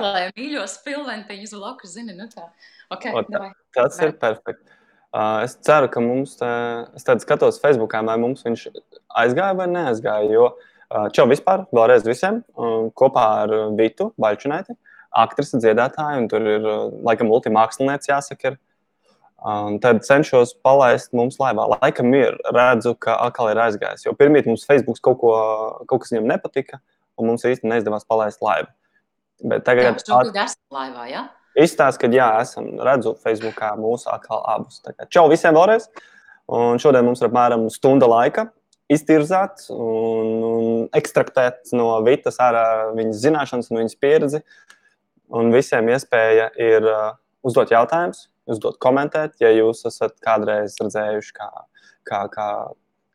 meklēju 0.00 0.34
mīļos 0.38 0.76
pilventiņus 0.84 1.54
blakus, 1.58 1.94
zini, 1.94 2.16
nu 2.16 2.28
tā. 2.32 2.48
Okay, 2.90 3.14
o, 3.14 3.22
tā 3.28 3.52
tas 3.76 3.98
vai. 3.98 4.08
ir 4.08 4.16
perfekti. 4.20 4.76
Uh, 5.10 5.42
es 5.44 5.56
ceru, 5.66 5.90
ka 5.90 6.02
mums, 6.02 6.36
tā, 6.38 6.50
es 6.96 7.06
tad 7.06 7.22
skatos 7.22 7.58
Facebookā, 7.62 8.02
vai 8.06 8.16
mums 8.22 8.44
viņš 8.46 8.68
aizgāja 9.20 9.56
vai 9.58 9.66
neaizgāja, 9.70 10.30
jo 10.30 10.46
uh, 10.52 11.08
čau 11.14 11.26
vispār, 11.30 11.66
vēlreiz 11.74 12.06
visiem, 12.06 12.44
uh, 12.54 12.88
kopā 12.94 13.26
ar 13.42 13.54
Vitu 13.78 14.12
Baļčunēti, 14.22 14.76
aktrise, 15.18 15.58
dziedātāju, 15.58 16.22
un 16.22 16.28
tur 16.30 16.46
ir, 16.46 16.68
laikam, 17.06 17.30
multimākslinieci 17.32 18.12
jāsaka, 18.12 18.52
ir. 18.52 18.60
Un 19.40 19.78
tad 19.80 20.02
cenšos 20.04 20.50
palaist 20.60 21.14
mums 21.16 21.38
laivā. 21.40 21.64
Laikam 21.80 22.12
ir, 22.12 22.34
redzu, 22.52 22.92
ka 23.00 23.14
atkal 23.24 23.48
ir 23.48 23.60
aizgājis. 23.64 24.04
Jo 24.04 24.12
pirmie 24.12 24.42
mums 24.44 24.66
Facebook 24.68 25.00
kaut, 25.00 25.16
ko, 25.22 25.30
kaut 25.88 26.02
kas 26.02 26.12
viņam 26.12 26.28
nepatika, 26.28 26.76
un 27.16 27.30
mums 27.30 27.46
īsti 27.48 27.70
neizdevās 27.70 28.04
palaist 28.04 28.44
laivu. 28.44 28.68
Bet 29.40 29.64
tagad 29.64 29.86
jā, 29.88 29.92
at... 29.96 30.36
esam 30.44 30.76
laivā, 30.76 31.04
jā? 31.08 31.24
Ja? 31.24 31.26
Izstāst, 31.60 31.98
ka 32.00 32.08
jā, 32.12 32.28
esam 32.44 32.72
redzu 32.86 33.16
Facebookā 33.24 33.72
mūsu 33.80 34.10
atkal 34.12 34.42
abus. 34.52 34.82
Čau 35.10 35.26
visiem 35.32 35.56
vēlreiz! 35.56 35.88
Un 36.50 36.80
šodien 36.82 37.06
mums 37.06 37.22
ir 37.22 37.28
apmēram 37.28 37.68
stunda 37.70 38.08
laika 38.10 38.48
iztirzāt 38.90 39.68
un, 39.70 40.30
un 40.46 40.66
ekstraktēt 40.96 41.70
no 41.78 41.92
Vitas 42.06 42.40
ārā 42.42 42.90
viņas 42.96 43.22
zināšanas 43.22 43.70
un 43.70 43.82
viņas 43.82 43.98
pieredzi. 44.02 44.42
Un 45.30 45.52
visiem 45.54 45.86
iespēja 45.92 46.48
ir 46.58 46.86
uh, 46.90 47.12
uzdot 47.46 47.70
jautājumus, 47.70 48.24
uzdot 48.50 48.80
komentēt, 48.82 49.36
ja 49.42 49.52
jūs 49.54 49.84
esat 49.86 50.16
kādreiz 50.24 50.74
redzējuši, 50.80 51.34
kā, 51.36 51.50
kā, 52.08 52.24
kā, 52.32 52.48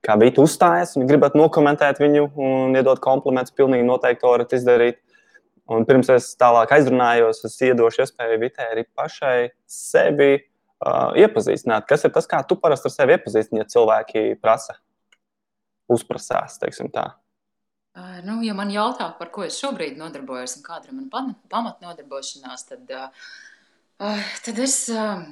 kā 0.05 0.15
Vita 0.21 0.43
uzstājas 0.45 0.95
un 0.95 1.09
gribat 1.09 1.35
nokomentēt 1.35 1.99
viņu 1.99 2.29
un 2.39 2.79
iedot 2.79 3.01
komplimentus, 3.03 3.55
pilnīgi 3.57 3.87
noteikti 3.87 4.23
to 4.23 4.31
varat 4.31 4.55
izdarīt. 4.55 5.01
Un 5.71 5.85
pirms 5.87 6.11
es 6.13 6.27
tālāk 6.37 6.75
aizrunājos, 6.75 7.41
es 7.47 7.55
iedošu 7.65 8.03
iespēju 8.03 8.37
Vitēri 8.43 8.83
pašai 8.93 9.49
sevi 9.65 10.35
uh, 10.37 11.15
iepazīstināt. 11.17 11.87
Kas 11.89 12.05
ir 12.05 12.13
tas, 12.13 12.27
kā 12.29 12.43
tu 12.45 12.57
parasti 12.61 12.91
ar 12.91 12.93
sevi 12.93 13.15
iepazīstini, 13.17 13.63
ja 13.63 13.69
cilvēki 13.73 14.25
prasa, 14.41 14.77
uzprasās, 15.89 16.59
teiksim 16.61 16.91
tā? 16.93 17.07
Uh, 17.97 18.19
nu, 18.27 18.37
ja 18.45 18.53
man 18.57 18.69
jautā, 18.73 19.09
par 19.17 19.31
ko 19.33 19.47
es 19.47 19.57
šobrīd 19.57 19.97
nodarbojos 19.97 20.59
un 20.59 20.65
kāda 20.67 20.91
ir 20.91 20.97
mana 20.99 21.33
pamatnodarbošanās, 21.49 22.67
tad, 22.69 22.93
uh, 22.93 24.33
tad 24.45 24.65
es. 24.67 24.83
Uh, 24.93 25.25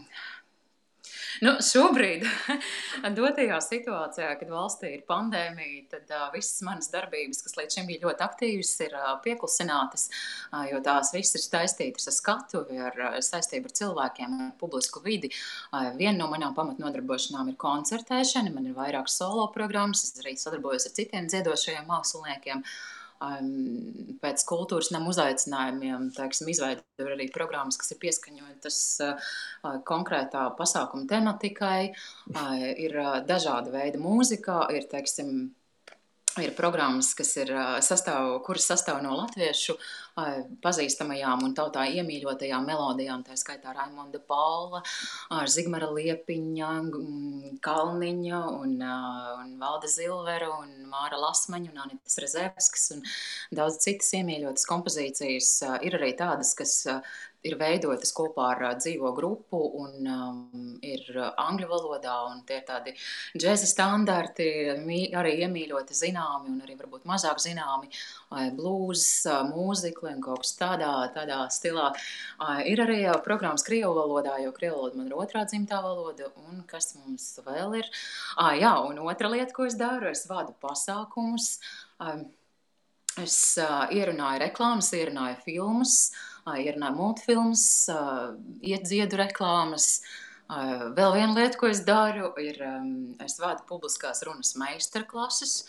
Nu, 1.42 1.56
šobrīd, 1.66 2.26
dotajā 3.18 3.58
situācijā, 3.64 4.30
kad 4.38 4.52
valstī 4.54 4.92
ir 4.98 5.04
pandēmija, 5.10 5.86
tad 5.96 6.14
uh, 6.14 6.28
visas 6.36 6.62
manas 6.66 6.92
darbības, 6.94 7.42
kas 7.46 7.58
līdz 7.58 7.78
šim 7.80 7.90
bija 7.90 8.04
ļoti 8.06 8.26
aktīvas, 8.26 8.74
ir 8.86 8.94
uh, 9.00 9.10
pieklusinātas, 9.24 10.06
uh, 10.52 10.62
jo 10.70 10.82
tās 10.86 11.14
visas 11.16 11.40
ir 11.40 11.46
saistītas 11.48 12.12
ar 12.12 12.18
skatuvi, 12.20 12.78
ar 12.90 13.02
uh, 13.02 13.20
saistību 13.26 13.72
ar 13.72 13.78
cilvēkiem, 13.82 14.40
ar 14.46 14.56
publisku 14.62 15.02
vidi. 15.06 15.32
Uh, 15.72 15.90
viena 15.98 16.20
no 16.20 16.30
manām 16.34 16.54
pamatnodarbošanām 16.58 17.50
ir 17.54 17.60
koncertēšana, 17.62 18.54
man 18.54 18.70
ir 18.70 18.78
vairākas 18.78 19.18
solo 19.24 19.48
programmas, 19.56 20.06
es 20.06 20.20
arī 20.22 20.38
sadarbojos 20.38 20.92
ar 20.92 20.98
citiem 21.00 21.32
dziedošajiem 21.32 21.90
māksliniekiem. 21.90 22.62
Uh, 22.62 22.93
um, 23.24 24.18
pēc 24.22 24.44
kultūras 24.50 24.92
nama 24.94 25.10
uzaicinājumiem, 25.12 26.10
teiksim, 26.18 26.52
izveidot 26.54 27.08
arī 27.16 27.30
programmas, 27.34 27.80
kas 27.80 27.94
ir 27.96 28.02
pieskaņotas 28.04 28.80
uh, 29.08 29.34
konkrētā 29.88 30.46
pasākuma 30.60 31.08
tematikai. 31.10 31.92
Uh, 32.34 32.56
ir 32.86 33.00
uh, 33.00 33.20
dažāda 33.28 33.74
veida 33.74 34.02
mūzika, 34.02 34.66
ir, 34.76 34.88
teiksim, 34.92 35.54
Ir 36.42 36.56
programmas, 36.58 37.12
kas 37.14 37.30
ir 37.38 37.52
sastāv, 37.86 38.40
kuras 38.46 38.66
sastāv 38.66 39.04
no 39.06 39.14
latviešu 39.20 39.76
pazīstamajām 40.64 41.44
un 41.46 41.52
tautā 41.54 41.84
iemīļotajām 41.94 42.66
melodijām, 42.66 43.22
tā 43.28 43.38
skaitā 43.38 43.74
Raimonda 43.76 44.18
Paula, 44.18 44.82
Zigmara 45.46 45.92
Liepiņa, 45.94 46.72
Kalniņa 47.68 48.40
un, 48.50 48.74
un 48.82 49.52
Valda 49.62 49.92
Zilvera 49.94 50.50
un 50.56 50.74
Māra 50.90 51.22
Lasmaņa 51.22 51.70
un 51.70 51.84
Anitas 51.86 52.18
Rezevskas 52.26 52.88
un 52.98 53.06
daudz 53.54 53.84
citas 53.86 54.10
iemīļotas 54.18 54.66
kompozīcijas. 54.70 55.54
Ir 55.86 56.00
arī 56.00 56.16
tādas, 56.18 56.56
kas 56.58 56.80
ir 57.44 57.58
veidotas 57.60 58.14
kopā 58.16 58.50
ar 58.54 58.64
dzīvo 58.80 59.12
grupu 59.16 59.60
un 59.82 60.08
um, 60.08 60.78
ir 60.84 61.04
angļu 61.20 61.68
valodā, 61.70 62.16
un 62.32 62.42
tie 62.48 62.60
tādi 62.66 62.94
džēza 63.36 63.68
standarti, 63.70 64.48
arī 65.20 65.34
iemīļoti 65.44 65.98
zināmi 65.98 66.54
un 66.54 66.62
arī 66.64 66.78
varbūt 66.80 67.08
mazāk 67.10 67.42
zināmi, 67.44 67.92
blūz, 68.58 69.06
mūzikli 69.52 70.14
un 70.16 70.22
kaut 70.24 70.44
kas 70.44 70.56
tādā, 70.60 70.92
tādā 71.16 71.42
stilā. 71.54 71.92
Ir 72.70 72.84
arī 72.84 73.02
programmas 73.26 73.66
Krievu 73.68 73.96
valodā, 73.98 74.38
jo 74.44 74.54
Krievu 74.56 74.80
valoda 74.80 75.02
man 75.02 75.10
ir 75.12 75.18
otrā 75.20 75.44
dzimtā 75.50 75.82
valoda, 75.84 76.32
un 76.48 76.64
kas 76.70 76.94
mums 77.00 77.28
vēl 77.46 77.80
ir? 77.82 77.92
Jā, 78.62 78.76
un 78.88 79.04
otra 79.04 79.32
lieta, 79.32 79.52
ko 79.56 79.68
es 79.68 79.78
daru, 79.80 80.12
es 80.12 80.26
vadu 80.30 80.56
pasākumus, 80.64 81.58
es 83.22 83.40
ierunāju 83.94 84.42
reklāmas, 84.48 84.94
ierunāju 84.98 85.42
filmas, 85.44 85.98
ierunāju 86.46 86.98
multfilmas, 86.98 87.66
iet 88.62 88.86
dziedu 88.88 89.20
reklāmas. 89.22 90.02
Vēl 90.50 91.16
viena 91.16 91.34
lieta, 91.38 91.58
ko 91.58 91.70
es 91.72 91.82
daru, 91.88 92.34
ir 92.42 92.60
es 93.24 93.40
vādu 93.42 93.66
publiskās 93.70 94.22
runas 94.28 94.54
meistarklases. 94.60 95.64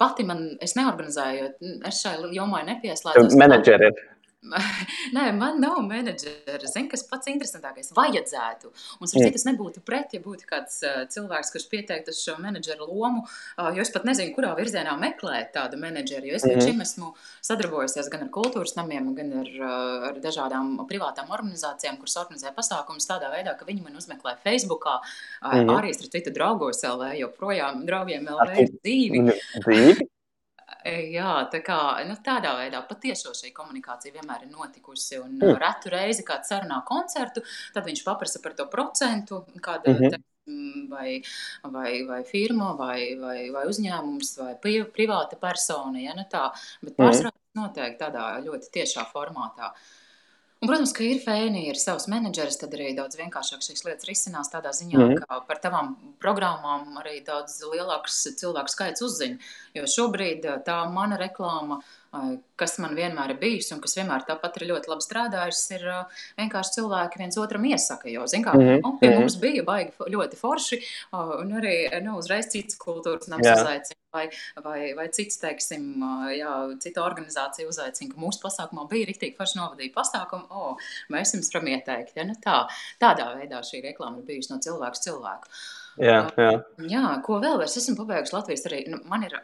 Pati 0.00 0.26
man, 0.28 0.42
es 0.64 0.74
neorganizēju, 0.76 1.46
es 1.88 2.02
šai 2.02 2.18
jomai 2.34 2.64
nepieslēdzos. 2.68 3.38
Menedžeri 3.40 3.88
ir. 3.92 4.02
Nē, 5.16 5.24
man 5.36 5.60
nav 5.62 5.78
menedžera. 5.86 6.60
Zinu, 6.68 6.88
kas 6.92 7.04
pats 7.08 7.28
interesantākais. 7.30 7.92
Vajadzētu. 7.96 8.70
Un 9.00 9.08
es 9.08 9.14
citas 9.14 9.46
nebūtu 9.48 9.80
pret, 9.86 10.12
ja 10.16 10.20
būtu 10.24 10.48
kāds 10.48 10.80
cilvēks, 11.14 11.52
kurš 11.54 11.66
pieteiktu 11.72 12.14
šo 12.16 12.36
menedžera 12.42 12.84
lomu. 12.84 13.24
Jo 13.76 13.84
es 13.84 13.92
pat 13.94 14.04
nezinu, 14.08 14.34
kurā 14.36 14.52
virzienā 14.58 14.94
meklēt 15.00 15.54
tādu 15.56 15.80
menedžeru. 15.80 16.28
Jo 16.28 16.38
es 16.38 16.44
līdz 16.44 16.56
mm 16.56 16.60
-hmm. 16.60 16.70
šim 16.70 16.80
esmu 16.86 17.12
sadarbojusies 17.48 18.10
gan 18.12 18.26
ar 18.26 18.32
kultūras 18.36 18.76
namiem, 18.76 19.14
gan 19.14 19.32
ar, 19.42 19.50
ar 20.10 20.20
dažādām 20.20 20.76
privātām 20.88 21.30
organizācijām, 21.30 21.98
kuras 21.98 22.16
organizē 22.16 22.54
pasākumus 22.54 23.08
tādā 23.08 23.32
veidā, 23.32 23.56
ka 23.58 23.64
viņi 23.64 23.82
man 23.82 23.96
uzmeklē 23.96 24.36
Facebookā, 24.44 25.00
uh, 25.00 25.54
mm 25.54 25.60
-hmm. 25.60 25.78
arī 25.78 25.94
starp 25.94 26.12
citu 26.12 26.30
draugos 26.30 26.82
LV, 26.82 27.14
joprojām 27.18 27.86
draugiem 27.86 28.28
LV 28.28 28.80
dzīvi. 28.82 29.18
Dzīvi? 29.66 30.13
Jā, 30.84 31.32
tā 31.48 31.62
kā, 31.64 31.78
nu, 32.04 32.16
tādā 32.24 32.50
veidā 32.58 32.82
patiešo 32.84 33.32
šī 33.32 33.54
komunikācija 33.56 34.12
vienmēr 34.12 34.44
ir 34.44 34.50
notikusi. 34.52 35.16
Un 35.22 35.38
mm. 35.38 35.56
retu 35.62 35.92
reizi, 35.94 36.26
kad 36.28 36.44
sarunā 36.44 36.82
koncertu, 36.84 37.40
tad 37.72 37.88
viņš 37.88 38.04
paprasa 38.04 38.42
par 38.44 38.56
to 38.58 38.68
procentu, 38.68 39.40
kāda 39.64 39.94
mm 39.94 40.04
-hmm. 40.04 40.88
vai, 40.90 41.22
vai, 41.64 42.04
vai 42.04 42.22
firma, 42.24 42.74
vai, 42.76 43.16
vai, 43.16 43.50
vai 43.50 43.64
uzņēmums, 43.72 44.36
vai 44.38 44.54
privāta 44.92 45.40
persona. 45.40 46.00
Ja, 46.00 46.14
nu 46.14 46.28
tā, 46.30 46.50
bet 46.82 46.96
pārsvarā 46.96 47.32
mm. 47.32 47.62
noteikti 47.62 48.04
tādā 48.04 48.28
ļoti 48.44 48.70
tiešā 48.76 49.08
formātā. 49.14 49.72
Uh, 49.72 50.03
Un, 50.64 50.70
protams, 50.70 50.94
ka 50.96 51.02
ir 51.04 51.18
fēni, 51.20 51.66
ir 51.68 51.76
savs 51.76 52.06
menedžeris, 52.08 52.56
tad 52.56 52.72
arī 52.72 52.94
daudz 52.96 53.18
vienkāršāk 53.20 53.60
šīs 53.66 53.84
lietas 53.84 54.08
risinās 54.08 54.48
tādā 54.48 54.70
ziņā, 54.72 54.96
mm. 54.96 55.18
ka 55.20 55.42
par 55.44 55.60
tavām 55.60 55.90
programmām 56.22 56.96
arī 57.02 57.18
daudz 57.26 57.58
lielāks 57.68 58.22
cilvēku 58.40 58.72
skaits 58.72 59.04
uzzina. 59.04 59.36
Jo 59.76 59.84
šobrīd 59.90 60.48
tā 60.64 60.78
mana 60.88 61.20
reklāma 61.20 61.82
kas 62.60 62.76
man 62.82 62.94
vienmēr 62.94 63.34
ir 63.34 63.40
bijis 63.40 63.72
un 63.74 63.80
kas 63.82 63.96
vienmēr 63.98 64.22
tāpat 64.28 64.60
ir 64.60 64.68
ļoti 64.70 64.92
labi 64.92 65.06
strādājis, 65.06 65.62
ir 65.74 65.86
vienkārši 66.38 66.76
cilvēki 66.78 67.20
viens 67.22 67.40
otram 67.42 67.66
iesaka. 67.70 68.08
Jo, 68.12 68.28
zin, 68.30 68.44
kā, 68.46 68.54
mm 68.54 68.68
-hmm. 68.68 68.80
oh, 68.84 68.96
pie 69.00 69.10
mhm. 69.10 69.20
mums 69.20 69.36
bija 69.42 69.64
baigi 69.66 69.92
ļoti 70.16 70.38
forši, 70.38 70.80
un 71.12 71.52
arī 71.60 71.76
nu, 72.06 72.18
uzreiz 72.18 72.48
cits 72.52 72.78
kultūras 72.78 73.28
nams 73.28 73.48
uzaicina. 73.50 74.03
Vai, 74.14 74.28
vai, 74.62 74.80
vai 74.94 75.08
cits, 75.14 75.40
teiksim, 75.42 75.86
jā, 76.36 76.50
cita 76.82 77.02
organizācija 77.02 77.68
uzaicina, 77.68 78.12
ka 78.12 78.20
mūsu 78.22 78.42
pasākumā 78.44 78.86
bija 78.90 79.08
rīktīgi 79.10 79.34
forši 79.38 79.58
novadīja 79.58 79.94
pasākumu, 79.96 80.46
o, 80.50 80.74
oh, 80.74 80.92
mēs 81.10 81.34
jums 81.34 81.50
varam 81.54 81.72
ieteikt. 81.72 82.14
Ja? 82.18 82.28
Nu, 82.28 82.36
tā, 82.42 82.60
tādā 83.02 83.32
veidā 83.38 83.62
šī 83.66 83.82
reklāma 83.88 84.22
ir 84.22 84.28
bijusi 84.28 84.54
no 84.54 84.60
cilvēku 84.62 85.02
cilvēku. 85.08 85.50
Jā, 86.02 86.20
jā. 86.38 86.52
jā, 86.90 87.02
ko 87.26 87.38
vēl? 87.42 87.60
Es 87.62 87.76
esmu 87.78 87.96
pabeigusi 88.00 88.34
Latvijas 88.34 88.64
arī. 88.70 88.80
Nu, 88.90 88.98
man 89.10 89.26
ir, 89.26 89.36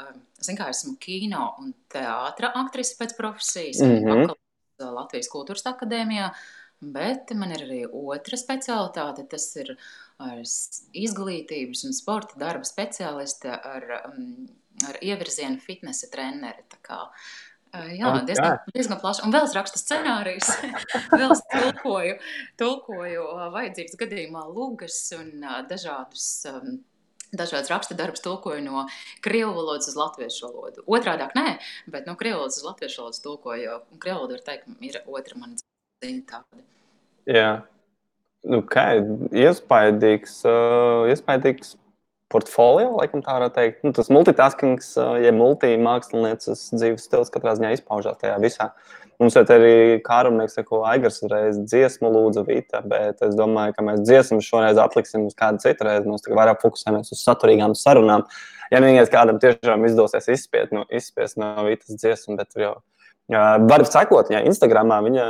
zin 0.43 0.59
kā, 0.59 0.71
esmu 0.73 0.97
kino 1.03 1.53
un 1.63 1.75
teātra 1.93 2.51
aktrise 2.59 2.97
pēc 2.99 3.15
profesijas. 3.19 3.83
Mm 3.85 4.07
-hmm. 4.07 4.35
Latvijas 4.81 5.29
kultūras 5.31 5.67
akadēmijā. 5.71 6.31
Bet 6.81 7.31
man 7.37 7.53
ir 7.53 7.67
arī 7.67 7.81
otra 7.93 8.39
specialitāte. 8.41 9.27
Tas 9.29 9.45
ir 9.57 9.75
izglītības 10.97 11.85
un 11.85 11.93
sporta 11.97 12.39
darba 12.41 12.65
speciāliste 12.65 13.53
ar, 13.53 13.87
ar 14.89 14.99
ievirzienu 15.05 15.61
fitnesa 15.63 16.11
treneri. 16.13 16.67
Jā, 17.71 18.09
oh, 18.09 18.17
diezgan, 18.27 18.57
diezgan 18.75 18.99
plaši. 18.99 19.23
Un 19.27 19.35
vēl 19.35 19.45
es 19.47 19.53
rakstu 19.55 19.79
scenārijus, 19.79 20.49
vēl 21.21 21.35
es 21.37 21.43
tulkoju, 21.53 22.17
tulkoju 22.59 23.27
vajadzības 23.55 23.99
gadījumā 24.01 24.43
lūgas 24.51 25.05
un 25.19 25.45
dažādus 25.71 26.25
dažādas 27.31 27.71
raksta 27.71 27.95
darbus 27.95 28.23
tulkoju 28.25 28.63
no 28.65 28.87
krievu 29.23 29.53
valodas 29.55 29.89
uz 29.89 29.97
latviešu 29.99 30.49
valodu. 30.49 30.85
Otrādi 30.91 31.29
nē, 31.39 31.59
bet 31.87 32.09
no 32.11 32.17
krievu 32.19 32.41
valodas 32.41 32.59
uz 32.59 32.67
latviešu 32.67 33.05
valodu 33.05 33.23
tulkoju, 33.27 33.63
jo 33.63 33.77
krievu 34.03 34.19
valoda 34.19 34.39
ir 34.39 34.47
teikt, 34.47 34.73
ir 34.83 34.99
otra 35.07 35.39
mana 35.39 35.61
ziņa 36.03 36.25
tāda. 36.33 36.65
Jā, 37.31 37.51
nu, 38.51 38.63
kā 38.67 38.87
iespaidīgs, 39.31 40.41
uh, 40.49 41.07
iespaidīgs 41.13 41.77
portfolio, 42.31 42.93
laikam 42.99 43.25
tā 43.25 43.37
varētu 43.37 43.57
teikt. 43.57 43.85
Nu, 43.87 43.93
tas 43.97 44.11
multitaskings, 44.13 44.93
uh, 45.01 45.17
ja 45.23 45.33
multimākslinieces 45.37 46.69
dzīves 46.77 47.07
stils 47.09 47.33
katrā 47.35 47.57
ziņā 47.59 47.75
izpaužās 47.77 48.21
tajā 48.21 48.37
visā. 48.43 48.71
Mums 49.21 49.35
šeit 49.37 49.51
arī 49.53 49.73
kārumnieks, 50.01 50.57
ko 50.65 50.81
Aigars 50.89 51.21
reiz 51.29 51.59
dziesmu 51.61 52.09
lūdza 52.09 52.47
Vita, 52.47 52.81
bet 52.81 53.21
es 53.27 53.35
domāju, 53.37 53.75
ka 53.77 53.85
mēs 53.85 54.01
dziesmu 54.07 54.41
šoreiz 54.45 54.81
atliksim 54.81 55.27
uz 55.29 55.37
kādu 55.37 55.61
citu 55.61 55.85
reizi. 55.85 56.09
Mēs 56.09 56.25
tagad 56.25 56.39
vairāk 56.39 56.63
fokusējamies 56.63 57.13
uz 57.13 57.25
saturīgām 57.27 57.77
sarunām. 57.77 58.25
Ja 58.73 58.81
vienīgais 58.81 59.13
kādam 59.13 59.43
tiešām 59.43 59.85
izdosies 59.91 60.31
izspiest 60.33 60.73
no, 60.73 60.87
izspiest 60.89 61.37
no 61.43 61.67
Vitas 61.67 62.01
dziesmu, 62.01 62.39
bet 62.41 62.55
tur 62.55 62.65
jau 62.65 62.75
Var 63.31 63.85
sekot, 63.87 64.33
ja 64.35 64.41
Instagramā 64.43 64.97
viņa 65.07 65.25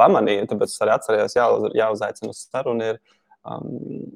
pamanīja, 0.00 0.46
tāpēc 0.48 0.70
es 0.72 0.80
arī 0.80 0.94
atceros, 0.94 1.34
jāuz, 1.36 1.66
jāuzaicina 1.76 2.32
uz 2.32 2.38
sarunu. 2.46 2.94
Ir, 2.94 3.00
um, 3.44 4.06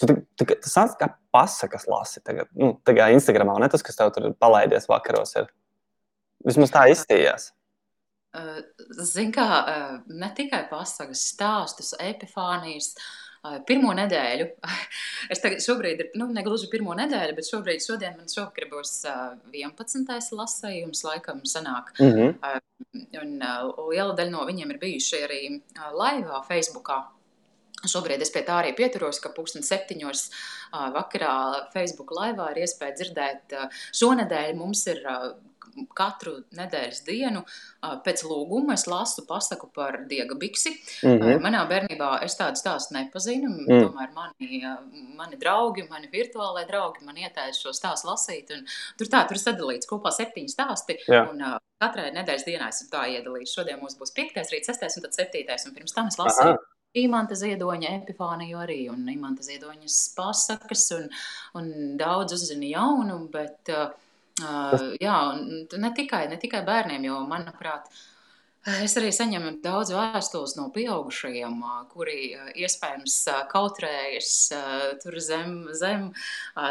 tu, 0.00 0.16
tu, 0.36 0.46
tas 0.46 0.78
nāc 0.78 0.96
kā 1.00 1.10
pasakas 1.34 1.86
lasi 1.90 2.22
tagad, 2.24 2.50
nu, 2.56 2.74
tagad 2.86 3.16
Instagramā, 3.16 3.58
ne 3.62 3.68
tas, 3.72 3.84
kas 3.84 3.98
tev 3.98 4.12
tur 4.14 4.32
palaidies 4.40 4.88
vakaros. 4.90 5.36
Ir. 5.40 5.52
Vismaz 6.46 6.72
tā 6.74 6.86
izstījās. 6.92 7.50
Ziniet, 8.36 9.36
kā 9.36 9.46
ne 10.12 10.28
tikai 10.36 10.66
pasakas, 10.70 11.24
stāstus, 11.32 11.94
epifānijas. 12.02 12.94
Pirmo 13.62 13.92
nedēļu, 13.94 14.46
es 15.32 15.38
tagad 15.38 15.60
šobrīd 15.62 16.00
nu, 16.18 16.26
negluži 16.34 16.66
pirmo 16.72 16.96
nedēļu, 16.98 17.36
bet 17.36 17.46
šobrīd, 17.46 17.84
šodien 17.84 18.16
man 18.18 18.26
šovakar 18.26 18.66
būs 18.72 19.04
11. 19.54 20.32
lasējums, 20.34 21.04
laikam 21.06 21.44
sanāk. 21.46 21.92
Mm 22.00 22.16
-hmm. 22.16 22.64
Un 23.22 23.36
liela 23.92 24.16
daļa 24.18 24.32
no 24.32 24.42
viņiem 24.48 24.72
ir 24.74 24.80
bijuši 24.82 25.22
arī 25.28 25.40
laivā 25.94 26.42
Facebookā. 26.48 27.04
Šobrīd 27.90 28.22
es 28.22 28.32
pie 28.34 28.44
tā 28.46 28.60
arī 28.62 28.74
pieturos, 28.76 29.20
ka 29.22 29.32
pusdien 29.36 29.66
septiņos 29.66 30.28
vakarā 30.96 31.34
Facebook 31.74 32.14
laivā 32.16 32.52
ir 32.52 32.64
iespēja 32.66 32.98
dzirdēt. 33.00 33.58
Šonadēļ 33.96 34.56
mums 34.58 34.86
ir 34.92 35.02
katru 35.96 36.38
nedēļas 36.56 37.02
dienu 37.06 37.42
pēc 38.04 38.22
lūguma 38.26 38.76
es 38.76 38.86
lasu 38.88 39.26
pasaku 39.28 39.68
par 39.74 39.98
Diega 40.08 40.36
biksi. 40.38 40.72
Mm 41.04 41.18
-hmm. 41.20 41.42
Manā 41.44 41.62
bērnībā 41.68 42.10
es 42.24 42.36
tādu 42.38 42.56
stāstu 42.60 42.96
nepazinu. 42.96 43.50
Mm. 43.50 43.84
Tomēr 43.84 44.12
mani, 44.14 44.62
mani 45.16 45.36
draugi, 45.36 45.86
mani 45.90 46.08
virtuālai 46.12 46.66
draugi 46.66 47.04
man 47.04 47.16
ieteica 47.16 47.58
šo 47.58 47.74
stāstu 47.76 48.08
lasīt. 48.10 48.52
Tur 48.98 49.06
tā, 49.06 49.26
tur 49.28 49.38
sadalīts 49.38 49.86
kopā 49.90 50.10
septiņi 50.10 50.48
stāsti. 50.48 50.98
Jā. 51.08 51.26
Un, 51.30 51.44
katrai 51.80 52.10
nedēļas 52.12 52.46
dienā 52.46 52.68
esmu 52.68 52.88
tā 52.92 53.04
iedalījis. 53.06 53.52
Šodien 53.52 53.80
mums 53.80 53.98
būs 53.98 54.14
piektais, 54.16 54.52
rīt 54.52 54.64
sestais 54.64 54.96
un 54.96 55.02
tad 55.02 55.12
septītais. 55.12 55.66
Un 55.66 55.74
pirms 55.74 55.92
tam 55.92 56.06
es 56.06 56.18
lasīju. 56.18 56.56
Aha. 56.56 56.75
Imanta 56.96 57.36
Ziedoņa 57.36 57.92
epifāniju 58.00 58.58
arī, 58.62 58.80
un 58.92 59.04
Imanta 59.12 59.44
Ziedoņas 59.44 60.00
pasakas, 60.16 60.88
un, 60.96 61.06
un 61.60 61.70
daudz 62.00 62.36
uzzina 62.38 62.72
jaunu, 62.72 63.20
bet 63.32 63.72
uh, 63.74 63.94
Uh, 64.36 64.92
jā, 65.00 65.16
ne 65.80 65.90
tikai, 65.96 66.26
ne 66.28 66.36
tikai 66.36 66.60
bērniem, 66.66 67.06
jo, 67.08 67.22
manuprāt, 67.24 67.86
es 68.82 68.92
arī 69.00 69.08
saņemu 69.14 69.54
daudz 69.64 69.94
vēstules 69.96 70.52
no 70.58 70.66
pieaugušajiem, 70.74 71.62
kuri 71.88 72.34
iespējams 72.60 73.14
kautrējas 73.48 74.34
tur 75.00 75.16
zem, 75.24 75.54
zem, 75.72 76.10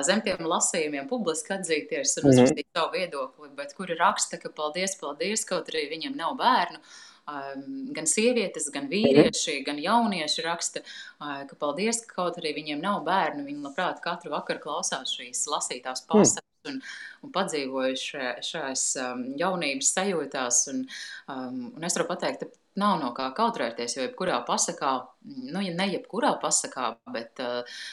zem 0.05 0.21
tiem 0.27 0.45
lasījumiem, 0.45 1.09
publiski 1.09 1.55
atzīties 1.57 2.19
un 2.19 2.27
mhm. 2.27 2.35
uzrakstīt 2.35 2.69
savu 2.69 2.93
viedokli, 2.99 3.49
bet 3.57 3.73
kuri 3.79 3.97
raksta, 3.97 4.37
ka 4.37 4.53
paldies, 4.53 4.93
paldies, 5.01 5.47
kaut 5.49 5.73
arī 5.73 5.87
viņiem 5.95 6.13
nav 6.21 6.37
bērnu. 6.37 6.83
Um, 7.25 7.87
gan 7.89 8.05
sievietes, 8.05 8.67
gan 8.69 8.85
vīrieši, 8.85 9.55
gan 9.65 9.79
jaunieši 9.81 10.43
raksta, 10.45 10.83
uh, 10.85 11.39
ka 11.49 11.55
paldies, 11.57 12.03
ka 12.05 12.19
kaut 12.19 12.35
arī 12.37 12.51
viņiem 12.59 12.83
nav 12.83 12.99
bērnu. 13.07 13.47
Viņi 13.47 13.63
labprāt 13.65 14.01
katru 14.03 14.29
vakaru 14.35 14.61
klausās 14.61 15.15
šīs 15.17 15.41
lasītās 15.49 16.05
pasakas 16.05 16.69
un, 16.69 16.77
un 17.25 17.33
padzīvojuši 17.33 18.29
šajās 18.45 18.85
um, 19.01 19.25
jaunības 19.41 19.89
sajūtās. 19.97 20.61
Un, 20.73 20.85
um, 21.33 21.57
un 21.73 21.89
es 21.89 21.97
varu 21.97 22.11
pateikt, 22.11 22.45
ka 22.45 22.81
nav 22.81 22.99
no 23.01 23.09
kā 23.17 23.31
kautrēties, 23.33 23.97
jo 23.97 24.05
jebkurā 24.05 24.37
pasakā, 24.47 24.93
nu, 25.25 25.63
ja 25.63 25.73
ne 25.73 25.89
jebkurā 25.95 26.35
pasakā, 26.41 26.91
bet, 27.15 27.41
uh, 27.41 27.85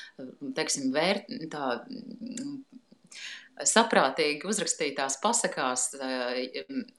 teiksim, 0.59 0.91
vērt, 0.93 1.31
tā, 1.53 1.79
saprātīgi 3.69 4.49
uzrakstītās 4.49 5.19
pasakās 5.23 5.89
uh, 5.99 6.39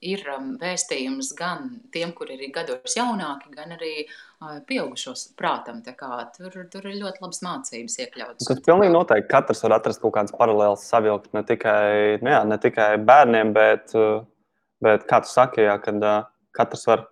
ir 0.02 0.26
um, 0.34 0.54
vēstījums 0.62 1.34
gan 1.38 1.70
tiem, 1.94 2.14
kuri 2.18 2.38
ir 2.40 2.54
gados 2.56 2.98
jaunāki, 2.98 3.54
gan 3.56 3.76
arī 3.78 3.96
pieaugušos 4.68 5.30
prātam. 5.40 5.80
Tur, 5.86 6.58
tur 6.72 6.88
ir 6.90 6.98
ļoti 7.00 7.24
labas 7.24 7.40
mācības 7.46 7.96
iekļautas. 8.04 8.50
Tas 8.50 8.60
pilnīgi 8.66 8.92
noteikti 8.92 9.32
katrs 9.32 9.64
var 9.64 9.78
atrast 9.78 10.02
kaut 10.04 10.18
kādas 10.18 10.36
paralēlas 10.36 10.84
savilkt 10.90 11.32
ne 11.38 11.46
tikai, 11.48 12.20
nu 12.20 12.34
jā, 12.34 12.42
ne 12.50 12.58
tikai 12.60 12.90
bērniem, 13.08 13.54
bet, 13.56 13.96
bet 14.84 15.08
kā 15.08 15.22
tu 15.24 15.32
saki, 15.32 15.64
jā, 15.64 15.78
kad 15.84 16.04
katrs 16.56 16.88
var 16.90 17.08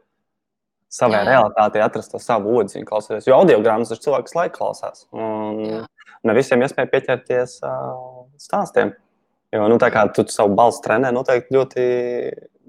savā 0.92 1.22
realitātē 1.28 1.82
atrast 1.86 2.12
to 2.12 2.20
savu 2.22 2.58
odziņu, 2.60 2.86
klausoties. 2.88 3.30
Jo 3.30 3.40
audio 3.40 3.62
grāmatas 3.64 3.96
ir 3.96 4.02
cilvēks, 4.04 4.32
kas 4.32 4.38
laika 4.38 4.58
klausās. 4.58 5.06
Un 5.16 5.62
jā. 5.64 5.82
ne 6.28 6.36
visiem 6.36 6.64
iespēja 6.66 6.92
pieķerties 6.92 7.62
uh, 7.64 8.26
stāstiem. 8.42 8.92
Jo, 9.52 9.66
nu, 9.68 9.76
tā 9.82 9.90
kā 9.92 10.06
tu 10.16 10.24
savu 10.32 10.56
balstu 10.56 10.86
trenē, 10.86 11.10
noteikti 11.12 11.56
ļoti 11.56 11.86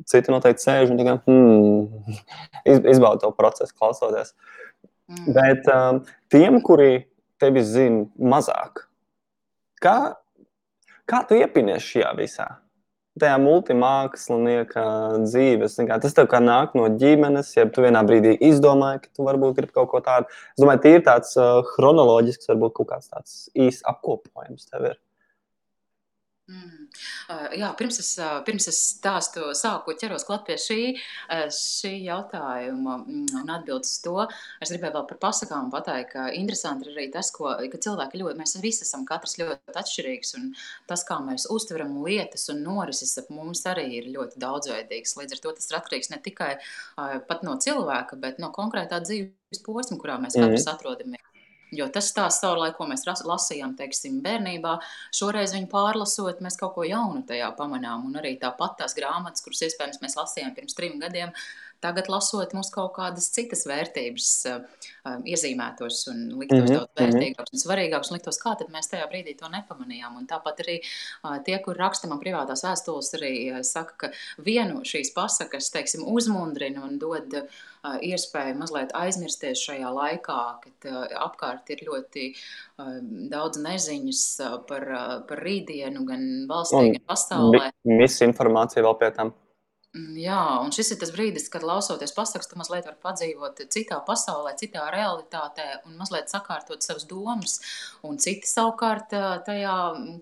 citi 0.08 0.32
noteikti 0.32 0.64
sēž 0.64 0.92
un 0.92 1.00
tikai 1.00 1.18
hmm, 1.26 2.16
izbauda 2.66 3.22
to 3.24 3.30
procesu, 3.36 3.74
klausoties. 3.78 4.34
Mm. 5.10 5.28
Bet 5.36 5.68
um, 5.70 6.00
tiem, 6.32 6.58
kuri 6.64 7.04
tevi 7.42 7.62
zina 7.66 8.06
mazāk, 8.32 8.86
kā, 9.82 10.14
kā 11.10 11.22
tu 11.28 11.38
iepinies 11.38 11.84
šajā 11.84 12.12
visā? 12.18 12.48
Tajā 13.20 13.36
multimākslinieka 13.42 14.82
dzīves. 15.26 15.74
Tas 16.00 16.14
tev 16.16 16.30
kā 16.32 16.38
nāk 16.40 16.72
no 16.78 16.86
ģimenes, 16.96 17.50
ja 17.58 17.66
tu 17.68 17.84
vienā 17.84 18.00
brīdī 18.08 18.32
izdomāji, 18.48 19.02
ka 19.04 19.18
tu 19.18 19.26
varbūt 19.26 19.58
gribi 19.58 19.76
kaut 19.76 19.90
ko 19.90 20.00
tādu. 20.00 20.32
Es 20.56 20.64
domāju, 20.64 20.80
tie 20.86 20.94
ir 20.96 21.04
tāds 21.04 21.36
uh, 21.36 21.60
chronoloģisks, 21.74 22.48
varbūt 22.54 22.78
kaut 22.78 22.88
kāds 22.94 23.12
tāds 23.12 23.36
īsts 23.52 23.84
apkopojums 23.92 24.64
tev 24.70 24.94
ir. 24.94 24.96
Mm. 26.50 26.88
Jā, 27.54 27.68
pirms 27.78 28.00
es, 28.02 28.08
pirms 28.46 28.66
es 28.66 28.78
stāstu, 28.96 29.44
sāku 29.54 29.94
ķeros 29.98 30.24
klāt 30.26 30.42
pie 30.48 30.56
šī, 30.58 30.78
šī 31.54 31.92
jautājuma 32.08 32.96
mm, 33.04 33.28
un 33.38 33.52
atbildes 33.54 33.92
to, 34.02 34.24
es 34.58 34.72
gribēju 34.74 34.96
vēl 34.96 35.06
par 35.12 35.20
pasakām 35.22 35.70
pateikt, 35.70 36.10
ka 36.16 36.26
interesanti 36.34 36.88
ir 36.88 36.96
arī 36.96 37.06
tas, 37.14 37.30
ko, 37.36 37.54
ka 37.72 37.82
cilvēki 37.86 38.20
ļoti, 38.24 38.40
mēs 38.42 38.56
visi 38.64 38.82
esam 38.82 39.06
katrs 39.08 39.38
ļoti 39.38 39.78
atšķirīgs 39.84 40.34
un 40.40 40.50
tas, 40.90 41.06
kā 41.06 41.20
mēs 41.22 41.46
uztveram 41.54 41.94
lietas 42.02 42.48
un 42.52 42.64
norises 42.66 43.14
ap 43.22 43.30
mums 43.30 43.62
arī 43.70 43.86
ir 44.00 44.10
ļoti 44.12 44.42
daudzveidīgs. 44.42 45.14
Līdz 45.22 45.38
ar 45.38 45.44
to 45.46 45.56
tas 45.60 45.70
ir 45.70 45.78
atkarīgs 45.78 46.10
ne 46.10 46.18
tikai 46.26 46.56
pat 47.30 47.46
no 47.46 47.54
cilvēka, 47.62 48.18
bet 48.18 48.42
no 48.42 48.50
konkrētā 48.54 48.98
dzīves 49.06 49.62
posma, 49.62 50.00
kurā 50.02 50.18
mēs 50.18 50.34
katrs 50.34 50.66
mm. 50.66 50.74
atrodamies. 50.74 51.31
Jo 51.72 51.86
tas 51.92 52.10
stāsts 52.12 52.42
savulaik, 52.44 52.76
ko 52.76 52.84
mēs 52.90 53.06
lasījām, 53.08 53.72
teiksim, 53.78 54.20
bērnībā, 54.24 54.76
šoreiz 55.16 55.54
viņu 55.56 55.70
pārlasot, 55.72 56.42
mēs 56.44 56.58
kaut 56.60 56.74
ko 56.76 56.84
jaunu 56.84 57.24
tajā 57.28 57.48
pamanām. 57.56 58.04
Un 58.10 58.20
arī 58.20 58.34
tāpat 58.40 58.82
tās 58.82 58.96
grāmatas, 58.98 59.44
kuras 59.44 59.64
iespējams 59.68 60.02
mēs 60.04 60.18
lasījām 60.20 60.52
pirms 60.58 60.76
trim 60.76 60.98
gadiem, 61.00 61.32
tagad 61.82 62.08
lasot, 62.12 62.54
mums 62.56 62.70
kaut 62.74 62.94
kādas 62.96 63.28
citas 63.34 63.64
vērtības 63.68 64.28
uh, 64.50 64.86
iezīmētos 65.28 66.04
un 66.12 66.20
liktos 66.38 66.60
mm 66.60 66.66
-hmm. 66.66 66.76
daudz 66.76 66.90
mhm. 66.94 67.02
vērtīgākas 67.02 67.52
un 67.52 67.62
svarīgākas, 67.64 68.10
un 68.10 68.18
liktos, 68.18 68.38
kā 68.42 68.54
tad 68.58 68.70
mēs 68.74 68.90
tajā 68.92 69.08
brīdī 69.10 69.34
to 69.38 69.50
nepamanījām. 69.50 70.16
Un 70.20 70.28
tāpat 70.30 70.62
arī 70.64 70.78
uh, 70.82 71.38
tie, 71.44 71.58
kur 71.64 71.76
raksta 71.76 72.08
man 72.08 72.22
privātās 72.22 72.64
vēstules, 72.66 73.12
arī 73.18 73.34
uh, 73.50 73.60
saka, 73.66 73.94
ka 73.98 74.12
vienu 74.38 74.86
šīs 74.86 75.12
pasakas, 75.14 75.70
teiksim, 75.74 76.06
uzmundrina 76.06 76.84
un 76.86 76.98
dod 76.98 77.34
uh, 77.34 77.98
iespēju 78.00 78.56
mazliet 78.58 78.94
aizmirsties 78.94 79.64
šajā 79.66 79.90
laikā, 79.90 80.40
kad 80.64 80.90
uh, 80.90 81.06
apkārt 81.26 81.70
ir 81.74 81.84
ļoti 81.88 82.32
uh, 82.32 82.98
daudz 83.32 83.58
neziņas 83.58 84.24
uh, 84.40 84.58
par, 84.68 84.88
uh, 84.88 85.14
par 85.28 85.42
rītdienu, 85.42 86.06
gan 86.06 86.26
valstī, 86.50 86.92
gan 86.96 87.06
pasaulē. 87.06 87.70
Misinformācija 87.84 88.86
vēl 88.86 88.98
pie 89.00 89.10
tam. 89.18 89.34
Mm, 89.92 90.14
jā, 90.22 90.38
un 90.64 90.70
šis 90.72 90.94
ir 90.94 90.98
tas 91.02 91.10
brīdis, 91.12 91.50
kad 91.52 91.64
lausoties 91.68 92.14
pasakas, 92.16 92.48
tu 92.48 92.56
mazliet 92.56 92.86
vari 92.88 92.96
padzīvot 93.02 93.58
citā 93.74 93.98
pasaulē, 94.06 94.54
citā 94.56 94.86
realitātē 94.94 95.66
un 95.84 95.98
mazliet 96.00 96.32
sakārtot 96.32 96.80
savas 96.80 97.04
domas. 97.10 97.58
Un 98.08 98.16
citi 98.22 98.48
savukārt 98.48 99.12
tajā 99.44 99.74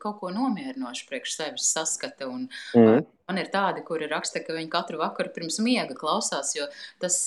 kaut 0.02 0.18
ko 0.18 0.32
nomierinošu 0.34 1.06
priekš 1.06 1.36
sevis 1.36 1.68
saskata. 1.70 2.26
Un, 2.26 2.48
mm. 2.74 3.06
Man 3.30 3.38
ir 3.38 3.52
tādi, 3.52 3.84
kuri 3.86 4.08
raksta, 4.10 4.42
ka 4.42 4.56
viņi 4.56 4.72
katru 4.72 4.98
vakaru 4.98 5.30
pirms 5.36 5.60
miega 5.62 5.94
klausās, 5.94 6.50
jo 6.56 6.66
tas 6.98 7.20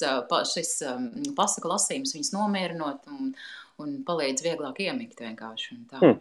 šis 0.52 0.74
pasaku 1.38 1.72
lasījums 1.72 2.12
viņus 2.18 2.34
nomierinot 2.36 3.08
un, 3.08 3.32
un 3.80 3.96
palīdz 4.04 4.44
vieglāk 4.44 4.84
iemigt 4.84 5.24
vienkārši. 5.24 5.80
Mm. 5.80 6.20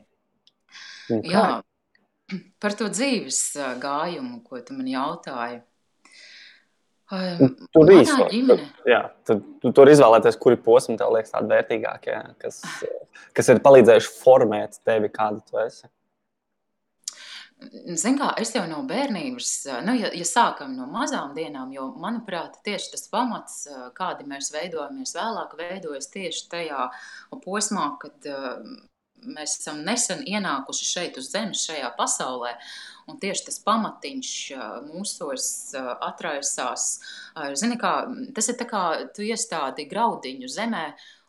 Un 1.11 1.27
kā? 1.27 1.35
Jā, 1.35 2.39
par 2.63 2.79
to 2.79 2.87
dzīves 2.95 3.43
gājumu, 3.83 4.39
ko 4.47 4.63
tu 4.63 4.79
man 4.79 4.87
jautāji. 4.87 5.65
Un 7.13 7.51
Tur 7.75 7.85
tu, 7.85 7.97
ģimenē, 8.33 8.69
jā, 8.89 9.01
tu, 9.29 9.37
tu 9.61 9.73
tur 9.77 9.91
izvēlēties, 9.93 10.39
kuri 10.41 10.57
posmi 10.57 10.97
tev 10.97 11.13
liekas 11.13 11.35
tādi 11.35 11.51
vērtīgākie, 11.53 12.15
kas, 12.41 12.63
kas 13.37 13.51
ir 13.53 13.61
palīdzējuši 13.65 14.15
formēt 14.17 14.79
tevi, 14.87 15.11
kāda 15.13 15.43
tu 15.45 15.61
esi. 15.61 15.91
Zini, 17.95 18.17
kā 18.19 18.31
es 18.43 18.55
jau 18.57 18.65
no 18.67 18.81
bērnības, 18.89 19.51
nu, 19.87 19.95
ja, 20.01 20.09
ja 20.17 20.25
sākam 20.27 20.73
no 20.75 20.89
mazām 20.91 21.35
dienām, 21.37 21.71
jo, 21.75 21.91
manuprāt, 22.01 22.57
tieši 22.67 22.95
tas 22.95 23.05
pamats, 23.13 23.61
kādi 23.99 24.27
mēs 24.27 24.49
veidojamies 24.55 25.13
vēlāk, 25.15 25.53
veidojas 25.61 26.09
tieši 26.15 26.49
tajā 26.51 26.89
posmā, 27.45 27.91
kad 28.03 28.33
ā, 28.33 28.57
mēs 29.27 29.59
esam 29.61 29.83
nesen 29.87 30.25
ienākuši 30.29 30.89
šeit 30.89 31.19
uz 31.21 31.31
zemes, 31.33 31.65
šajā 31.69 31.93
pasaulē. 31.99 32.57
Un 33.11 33.19
tieši 33.23 33.49
tas 33.49 33.59
pamatiņš 33.67 34.33
mūsos 34.87 35.47
atraisās. 36.07 36.85
Zini, 37.59 37.79
kā, 37.81 37.95
tas 38.35 38.51
ir 38.53 38.59
tā 38.61 38.69
kā 38.71 38.85
tu 39.15 39.27
iestādi 39.27 39.89
graudiņu 39.91 40.51
zemē, 40.53 40.85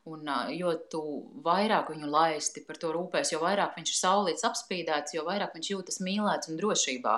un 0.05 0.27
jo 0.51 0.73
tu 0.91 1.01
vairāk 1.45 1.91
viņu 1.93 2.09
laisti 2.11 2.63
par 2.67 2.75
to 2.81 2.91
rūpēs, 2.95 3.31
jo 3.31 3.39
vairāk 3.39 3.77
viņš 3.77 3.91
ir 3.93 3.99
saulīts 3.99 4.43
apspīdēts, 4.47 5.15
jo 5.15 5.23
vairāk 5.27 5.55
viņš 5.55 5.69
jūtas 5.71 6.01
mīlēts 6.03 6.51
un 6.51 6.59
drošībā. 6.59 7.13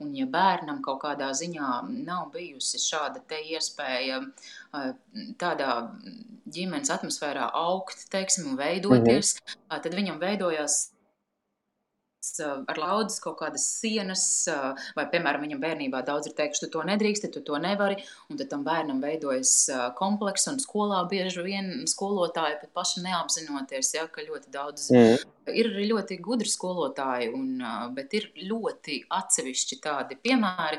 Un 0.00 0.14
ja 0.16 0.26
bērnam 0.26 0.80
kaut 0.82 1.02
kādā 1.04 1.28
ziņā 1.36 1.72
nav 2.06 2.30
bijusi 2.32 2.80
šāda 2.80 3.20
iespēja 3.40 4.22
tādā 5.40 5.70
ģimenes 6.50 6.90
atmosfērā 6.90 7.50
augt, 7.52 8.06
teiksim, 8.10 8.46
un 8.48 8.56
Mhm. 8.56 8.62
veidoties, 8.64 9.36
ā, 9.70 9.80
tad 9.82 9.92
viņam 9.94 10.18
veidojās 10.18 10.90
ar 12.40 12.78
laudas 12.80 13.18
kaut 13.22 13.38
kādas 13.40 13.64
sienas, 13.80 14.22
ā, 14.50 14.74
vai, 14.96 15.06
piemēram, 15.12 15.44
viņam 15.46 15.62
bērnībā 15.62 16.02
daudz 16.06 16.28
ir 16.28 16.36
teikuši, 16.38 16.66
tu 16.66 16.70
to 16.76 16.84
nedrīksti, 16.86 17.30
tu 17.32 17.40
to 17.46 17.58
nevari, 17.62 17.96
un 18.28 18.40
tad 18.40 18.50
tam 18.52 18.64
bērnam 18.66 19.00
veidojas 19.02 19.54
ā, 19.72 19.88
kompleks, 19.96 20.46
un 20.52 20.60
skolā 20.62 21.00
bieži 21.10 21.44
vien 21.46 21.70
skolotāji 21.88 22.60
pat 22.60 22.72
paši 22.76 23.04
neapzinoties, 23.06 23.94
ja, 23.96 24.06
ka 24.12 24.26
ļoti 24.26 24.52
daudz 24.52 24.90
Mm. 24.90 25.16
ir 25.56 25.66
ļoti 25.90 26.16
gudri 26.22 26.48
skolotāji, 26.50 27.30
un, 27.34 27.62
bet 27.94 28.12
ir 28.14 28.28
ļoti 28.36 29.00
atsevišķi 29.10 29.78
tādi 29.82 30.18
piemēri. 30.20 30.78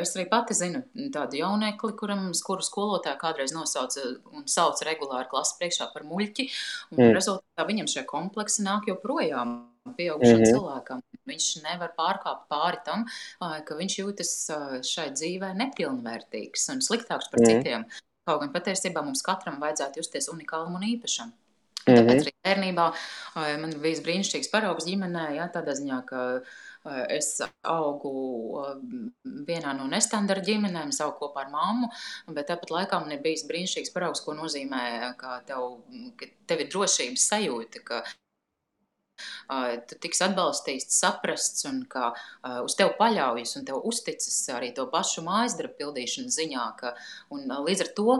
Es 0.00 0.14
arī 0.16 0.28
pati 0.30 0.54
zinu 0.54 0.84
tādu 1.12 1.40
jaunekli, 1.40 1.96
kuram 1.98 2.30
kuru 2.46 2.64
skolotāja 2.64 3.18
kādreiz 3.20 3.52
nosauca 3.56 4.00
un 4.32 4.46
sauc 4.46 4.80
regulāri 4.86 5.28
klases 5.28 5.58
priekšā 5.58 5.90
par 5.92 6.06
muļķi, 6.08 6.48
un 6.92 6.98
Mm. 7.00 7.14
rezultātā 7.16 7.66
viņam 7.66 7.90
šie 7.90 8.06
kompleksi 8.06 8.62
nāk 8.62 8.88
joprojām 8.88 9.58
pieaugušam 9.96 10.40
Mhm. 10.40 10.52
cilvēkam. 10.52 11.02
Viņš 11.26 11.62
nevar 11.62 11.92
pārkāpt 11.98 12.48
pāri 12.50 12.84
tam, 12.84 13.04
ka 13.40 13.74
viņš 13.74 13.94
jūtas 14.02 14.32
šai 14.82 15.10
dzīvē 15.12 15.54
nepilnvērtīgs 15.56 16.68
un 16.72 16.78
sliktāks 16.80 17.30
par 17.30 17.40
Mm. 17.40 17.46
citiem. 17.46 17.84
Kaut 18.26 18.40
gan 18.40 18.52
patiesībā 18.52 19.04
mums 19.04 19.22
katram 19.22 19.60
vajadzētu 19.60 19.96
justies 19.96 20.28
unikālam 20.28 20.74
un 20.74 20.82
īpašam. 20.82 21.32
Un 21.88 21.94
tāpēc 21.96 22.20
Mhm. 22.20 22.26
arī 22.26 22.32
bērnībā 22.44 22.94
man 23.60 23.70
bija 23.80 24.02
brīnišķīgs 24.02 24.50
paraugs 24.52 24.84
ģimenē, 24.84 25.36
jā, 25.36 25.50
tādā 25.52 25.72
ziņā, 25.72 26.04
ka 26.06 26.40
es 27.08 27.40
augu 27.64 28.12
vienā 29.24 29.76
no 29.76 29.86
nestandarta 29.86 30.44
ģimenēm, 30.44 30.88
es 30.88 31.00
augu 31.00 31.18
kopā 31.20 31.46
ar 31.46 31.50
mammu, 31.50 31.88
bet 32.28 32.48
tāpat 32.48 32.70
laikā 32.70 33.00
man 33.00 33.12
ir 33.12 33.22
bijis 33.22 33.46
brīnišķīgs 33.48 33.92
paraugs, 33.92 34.22
ko 34.24 34.32
nozīmē, 34.32 35.16
ka 35.16 35.40
tev, 35.46 35.80
ka 36.16 36.26
tev 36.46 36.60
ir 36.60 36.68
drošības 36.68 37.28
sajūta, 37.32 37.84
ka 37.84 38.04
tu 39.90 39.98
tiks 40.02 40.22
atbalstīts, 40.26 40.98
saprasts 41.00 41.64
un 41.70 41.82
ka 41.90 42.12
uz 42.64 42.74
tevi 42.78 42.94
paļaujas 42.98 43.56
un 43.60 43.68
tev 43.68 43.84
uzticas 43.90 44.40
arī 44.56 44.72
to 44.76 44.86
pašu 44.92 45.24
mājas 45.26 45.56
darbu 45.58 45.74
pildīšanas 45.82 46.38
ziņā. 46.40 46.66
Ka, 46.80 46.94
un, 47.34 47.46
līdz 47.68 47.86
ar 47.86 47.92
to 47.98 48.18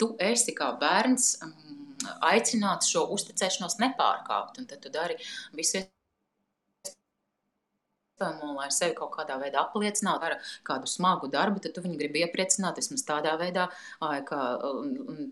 tu 0.00 0.12
esi 0.18 0.54
kā 0.56 0.72
bērns 0.80 1.36
mm, 1.42 2.14
aicināts 2.32 2.90
šo 2.92 3.06
uzticēšanos 3.16 3.78
nepārkāpt, 3.82 4.58
un 4.60 4.66
tad 4.70 4.82
tu 4.84 4.92
dari 4.92 5.16
visu 5.56 5.80
iespējamo, 8.16 8.54
lai 8.56 8.68
sevi 8.72 8.94
kaut 8.96 9.12
kādā 9.12 9.36
veidā 9.40 9.60
apliecinātu, 9.60 10.24
ar 10.24 10.38
kādu 10.64 10.88
smagu 10.88 11.28
darbu, 11.32 11.60
tad 11.60 11.74
tu 11.76 11.82
viņu 11.84 11.98
gribi 12.00 12.22
iepriecināt 12.24 12.78
vismaz 12.80 13.04
tādā 13.04 13.34
veidā, 13.40 13.68
ka, 14.00 14.38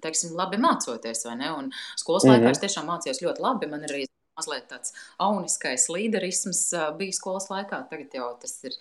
teiksim, 0.04 0.34
labi 0.36 0.60
mācoties, 0.60 1.24
vai 1.28 1.36
ne? 1.40 1.52
Un 1.52 1.70
skolas 1.96 2.26
laikā 2.28 2.44
Mhm. 2.44 2.50
es 2.50 2.60
tiešām 2.64 2.86
mācījos 2.90 3.22
ļoti 3.24 3.40
labi, 3.40 3.70
man 3.70 3.86
arī 3.88 4.04
mazliet 4.38 4.66
tāds 4.70 4.92
auniskais 5.22 5.86
līderisms 5.92 6.62
bija 6.98 7.14
skolas 7.14 7.46
laikā. 7.52 7.80
Tagad 7.90 8.14
jau 8.16 8.28
tas 8.42 8.54
ir, 8.66 8.74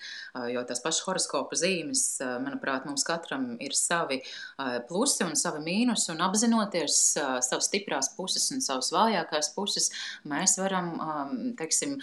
jo 0.54 0.64
tās 0.70 0.82
pašas 0.84 1.04
horoskopa 1.06 1.58
zīmes, 1.60 2.04
manuprāt, 2.44 2.88
mums 2.90 3.06
katram 3.08 3.54
ir 3.64 3.76
savi 3.78 4.20
plusi 4.90 5.24
un 5.28 5.38
savi 5.40 5.62
mīnusi, 5.66 6.10
un 6.16 6.24
apzinoties 6.26 6.98
savas 7.46 7.70
stiprās 7.70 8.12
puses 8.18 8.50
un 8.56 8.64
savas 8.66 8.92
vājākās 8.96 9.52
puses, 9.56 9.92
mēs 10.30 10.58
varam, 10.62 10.94
teiksim, 11.60 12.00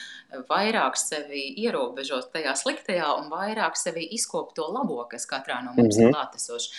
vairāk 0.50 0.98
sevi 1.00 1.48
ierobežot 1.64 2.30
tajā 2.34 2.54
sliktajā 2.58 3.10
un 3.18 3.30
vairāk 3.32 3.78
sevi 3.78 4.06
izkopt 4.16 4.56
to 4.60 4.66
labo, 4.70 5.02
kas 5.10 5.26
katrā 5.30 5.62
no 5.64 5.74
mums 5.76 5.98
ir 5.98 6.06
Mhm. 6.10 6.14
klātesošs. 6.14 6.70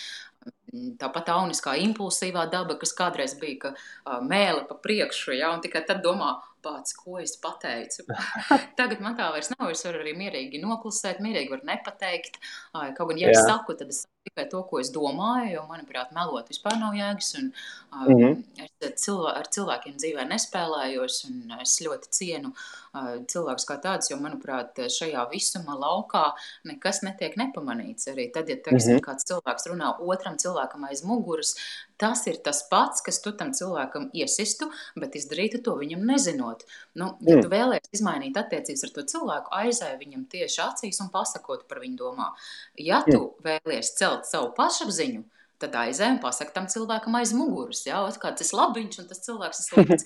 Mm, 0.72 0.96
Tāpat 0.98 1.28
auniskā 1.28 1.76
impulsīvā 1.78 2.50
daba, 2.50 2.74
kas 2.80 2.94
kādreiz 2.96 3.36
bija, 3.38 3.58
ka 3.60 3.74
ā, 4.06 4.20
mēle 4.24 4.66
pa 4.66 4.74
priekšu, 4.74 5.36
ja, 5.36 5.52
un 5.52 5.60
tikai 5.60 5.84
tad 5.86 6.02
domā, 6.02 6.40
pats, 6.62 6.94
ko 6.94 7.18
es 7.22 7.36
pateicu. 7.42 8.04
Tagad 8.78 9.00
man 9.04 9.16
tā 9.18 9.30
vairs 9.34 9.50
nav, 9.58 9.70
es 9.74 9.82
varu 9.86 10.00
arī 10.04 10.14
mierīgi 10.18 10.62
noklusēt, 10.62 11.20
mierīgi 11.24 11.50
varu 11.52 11.66
nepateikt. 11.68 12.38
Kaut 12.72 13.08
gan, 13.12 13.18
ja 13.18 13.30
es 13.34 13.38
Jā. 13.42 13.46
saku, 13.52 13.74
tad 13.78 13.88
es 13.92 14.02
saku 14.04 14.10
tikai 14.30 14.44
to, 14.50 14.62
ko 14.70 14.78
es 14.78 14.90
domāju, 14.94 15.56
jo, 15.56 15.62
manuprāt, 15.66 16.12
melot 16.14 16.46
vispār 16.52 16.76
nav 16.78 16.94
jēgas. 16.94 17.32
Un, 17.40 17.52
Mhm. 17.92 18.24
um, 18.24 18.44
es 18.86 19.02
cilvē, 19.04 19.32
ar 19.36 19.48
cilvēkiem 19.52 19.96
dzīvē 19.98 20.22
nespēlējos, 20.30 21.16
un 21.28 21.56
es 21.60 21.74
ļoti 21.84 22.08
cienu 22.18 22.52
uh, 22.94 23.18
cilvēkus 23.28 23.66
kā 23.68 23.76
tādus, 23.82 24.10
jo, 24.12 24.16
manuprāt, 24.22 24.78
šajā 24.94 25.24
visuma 25.32 25.74
laukā 25.76 26.32
nekas 26.68 27.02
netiek 27.02 27.34
nepamanīts. 27.40 28.06
Arī 28.12 28.30
tad, 28.32 28.48
ja 28.48 28.56
teiksim, 28.56 28.96
Mhm. 28.98 29.04
kāds 29.04 29.26
cilvēks 29.28 29.66
runā 29.72 29.90
otram 30.00 30.36
cilvēkam 30.38 30.86
aiz 30.88 31.02
muguras, 31.02 31.54
tas 32.02 32.24
ir 32.26 32.40
tas 32.44 32.64
pats, 32.70 33.02
kas 33.06 33.20
tu 33.22 33.32
tam 33.38 33.52
cilvēkam 33.54 34.08
iesistu, 34.18 34.66
bet 34.98 35.14
izdarītu 35.18 35.62
to 35.64 35.76
viņam 35.78 36.02
nezinot. 36.08 36.64
Nu, 36.98 37.12
ja 37.22 37.36
Mm. 37.36 37.42
tu 37.46 37.52
vēlēsies 37.52 38.00
izmainīt 38.00 38.34
attiecības 38.40 38.82
ar 38.88 38.90
to 38.96 39.02
cilvēku, 39.12 39.52
aizēj 39.62 39.94
viņam 40.02 40.24
tieši 40.34 40.58
acīs 40.66 40.98
un 41.00 41.10
pasakot 41.14 41.68
par 41.68 41.78
viņu 41.84 41.96
domā. 42.02 42.32
Ja 42.76 43.04
Mm. 43.06 43.12
tu 43.12 43.34
vēlies 43.46 43.94
celt 43.96 44.26
savu 44.26 44.50
pašapziņu, 44.58 45.22
tad 45.62 45.72
aizej 45.78 46.10
un 46.10 46.18
pasaki 46.18 46.52
tam 46.52 46.66
cilvēkam 46.66 47.14
aiz 47.20 47.32
muguras. 47.32 47.84
Jā, 47.86 48.02
ot 48.02 48.18
kā 48.18 48.34
tas 48.36 48.50
ir 48.52 48.58
labiņš 48.58 48.98
un 48.98 49.06
tas 49.06 49.20
cilvēks 49.22 49.60
ir 49.60 49.68
slikts. 49.70 50.04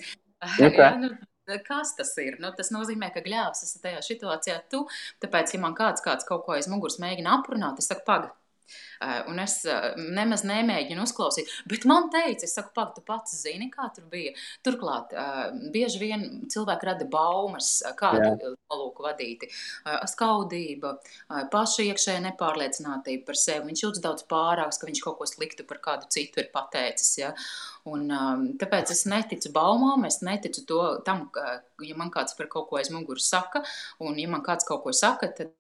Ok. 0.60 0.76
Jā, 0.76 0.90
nu, 1.00 1.08
kas 1.64 1.94
tas 1.96 2.10
ir? 2.18 2.36
Nu, 2.42 2.50
tas 2.52 2.68
nozīmē, 2.74 3.08
ka 3.14 3.22
gļēvs 3.24 3.62
esi 3.64 3.78
tajā 3.80 4.02
situācijā 4.04 4.56
tu. 4.68 4.82
Tāpēc, 5.22 5.54
ja 5.54 5.60
man 5.62 5.74
kāds, 5.78 6.02
kāds 6.04 6.26
kaut 6.28 6.44
ko 6.44 6.52
aiz 6.52 6.68
muguras 6.68 6.98
mēģina 7.00 7.38
aprunāt, 7.38 7.78
es 7.80 7.88
saku, 7.88 8.04
pagaidi. 8.04 8.34
Un 9.30 9.40
es 9.42 9.58
uh, 9.68 9.92
nemaz 9.96 10.44
nemēģinu 10.46 11.04
uzklausīt. 11.04 11.50
Bet 11.70 11.87
man 11.88 12.08
teica, 12.12 12.46
es 12.46 12.54
saku, 12.56 12.73
pagaidi, 12.76 13.00
tu 13.00 13.06
pats 13.06 13.37
zini, 13.42 13.68
kā 13.73 13.88
tur 13.94 14.06
bija. 14.11 14.32
Turklāt, 14.66 15.12
uh, 15.16 15.50
bieži 15.75 16.00
vien 16.02 16.25
cilvēki 16.52 16.88
rada 16.88 17.08
baumas, 17.11 17.76
uh, 17.85 17.94
kādu 17.99 18.54
nolūku 18.54 19.04
vadīti. 19.06 19.49
Skaudība, 20.11 20.94
paša 21.52 21.85
iekšējā 21.87 22.23
nepārliecinātība 22.25 23.26
par 23.28 23.38
sevi. 23.38 23.68
Viņš 23.70 23.82
jūtas 23.85 24.04
daudz 24.04 24.26
pārāks, 24.30 24.80
ka 24.80 24.88
viņš 24.88 25.02
kaut 25.04 25.18
ko 25.20 25.28
sliktu 25.28 25.66
par 25.68 25.80
kādu 25.85 26.11
citu 26.12 26.42
ir 26.42 26.50
pateicis. 26.54 27.12
Ja? 27.20 27.32
Un, 27.87 28.08
um, 28.11 28.46
tāpēc 28.58 28.90
es 28.94 29.04
neticu 29.11 29.52
baumām, 29.54 30.06
es 30.08 30.18
neticu 30.26 30.64
to, 30.68 30.80
tam, 31.06 31.28
ja 31.85 31.99
man 31.99 32.11
kāds 32.14 32.37
par 32.38 32.50
kaut 32.52 32.70
ko 32.70 32.80
aiz 32.80 32.90
muguras 32.94 33.28
saka, 33.30 33.62
un 34.02 34.18
ja 34.18 34.30
man 34.32 34.42
kāds 34.46 34.66
kaut 34.66 34.82
ko 34.87 34.94
saka, 34.96 35.30
tad 35.38 35.54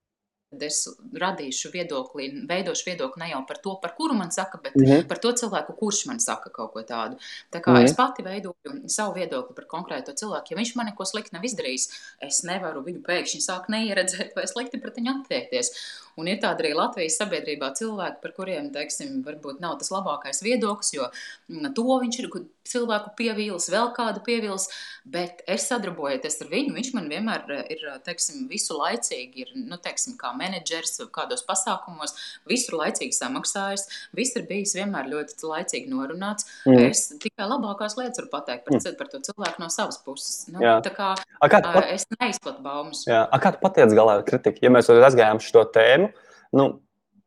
es 0.52 0.86
radīšu 1.12 1.72
viedokli, 1.72 2.28
veidošu 2.48 2.86
viedokli 2.86 3.20
ne 3.24 3.30
jau 3.30 3.40
par 3.48 3.58
to, 3.62 3.74
par 3.82 3.94
kuru 3.96 4.14
man 4.14 4.30
saka, 4.32 4.58
bet 4.62 4.76
Mm 4.76 4.84
-hmm. 4.84 5.08
par 5.08 5.18
to 5.18 5.32
cilvēku, 5.32 5.76
kurš 5.76 6.06
man 6.06 6.20
saka 6.20 6.50
kaut 6.50 6.72
ko 6.72 6.80
tādu. 6.82 7.16
Tā 7.52 7.60
kā 7.60 7.72
Mhm. 7.72 7.84
es 7.84 7.94
pati 7.96 8.22
veidoju 8.22 8.54
savu 8.86 9.14
viedokli 9.14 9.54
par 9.54 9.64
konkrēto 9.64 10.12
cilvēku. 10.14 10.46
Ja 10.50 10.56
viņš 10.56 10.76
man 10.76 10.86
neko 10.86 11.04
sliktu 11.04 11.32
nav 11.32 11.42
izdarījis, 11.42 11.88
es 12.20 12.42
nevaru 12.42 12.82
viņu 12.84 13.02
pēkšņi 13.02 13.40
sākt 13.40 13.68
neieredzēt 13.68 14.34
vai 14.36 14.44
slikti 14.46 14.80
pret 14.80 14.96
viņu 14.96 15.20
attiekties. 15.20 15.70
Un 16.16 16.30
ir 16.32 16.40
tādi 16.40 16.64
arī 16.64 16.72
Latvijas 16.76 17.18
sabiedrībā 17.20 17.72
cilvēki, 17.76 18.20
par 18.22 18.32
kuriem, 18.36 18.70
teiksim, 18.72 19.20
varbūt 19.26 19.60
nav 19.60 19.76
tas 19.80 19.92
labākais 19.92 20.40
viedoklis, 20.44 20.94
jo 20.96 21.08
mm, 21.52 21.74
to 21.76 21.98
viņš 22.02 22.20
ir 22.22 22.30
cilvēku 22.66 23.12
pievīlis, 23.18 23.68
vēl 23.72 23.90
kādu 23.96 24.22
pievīlis, 24.26 24.68
bet 25.06 25.42
es 25.50 25.66
sadarbojoties 25.70 26.40
ar 26.42 26.50
viņu, 26.50 26.74
viņš 26.76 26.90
man 26.96 27.10
vienmēr 27.10 27.52
eh, 27.54 27.62
ir, 27.76 27.84
teiksim, 28.06 28.46
visu 28.50 28.78
laicīgi, 28.78 29.44
ir, 29.44 29.52
nu, 29.68 29.78
teiksim, 29.82 30.16
kā 30.20 30.32
menedžers 30.38 31.00
kādos 31.14 31.44
pasākumos, 31.46 32.16
visur 32.48 32.78
laicīgi 32.80 33.14
samaksājis, 33.16 33.86
viss 34.16 34.38
ir 34.38 34.46
bijis 34.48 34.74
vienmēr 34.78 35.10
ļoti 35.12 35.38
laicīgi 35.46 35.92
norunāts. 35.92 36.48
Mm. 36.66 36.88
Es 36.88 37.06
tikai 37.22 37.48
labākās 37.50 37.98
lietas 38.00 38.22
varu 38.22 38.32
pateikt 38.32 38.66
par, 38.66 38.78
mm. 38.78 38.98
par 38.98 39.12
to 39.12 39.22
cilvēku 39.28 39.62
no 39.62 39.70
savas 39.72 40.00
puses. 40.02 40.46
Nu, 40.50 40.62
Jā. 40.64 40.78
tā 40.84 40.92
kā, 40.96 41.12
kā 41.44 41.62
pat... 41.62 41.90
es 41.92 42.08
neizplatu 42.16 42.64
baumas. 42.64 43.04
Jā. 43.08 43.24
A, 43.28 43.40
kā 43.42 43.54
tu 43.54 43.62
patiec 43.62 43.94
galā 43.96 44.18
kritiku? 44.26 44.64
Ja 44.66 44.72
mēs 44.74 44.90
aizgājām 44.92 45.42
šo 45.44 45.66
tēmu, 45.74 46.05
nu, 46.52 46.68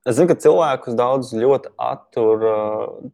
es 0.08 0.18
zinu, 0.18 0.30
ka 0.32 0.40
cilvēkus 0.40 0.98
daudz 1.00 1.34
ļoti 1.36 1.74
attur 1.76 2.48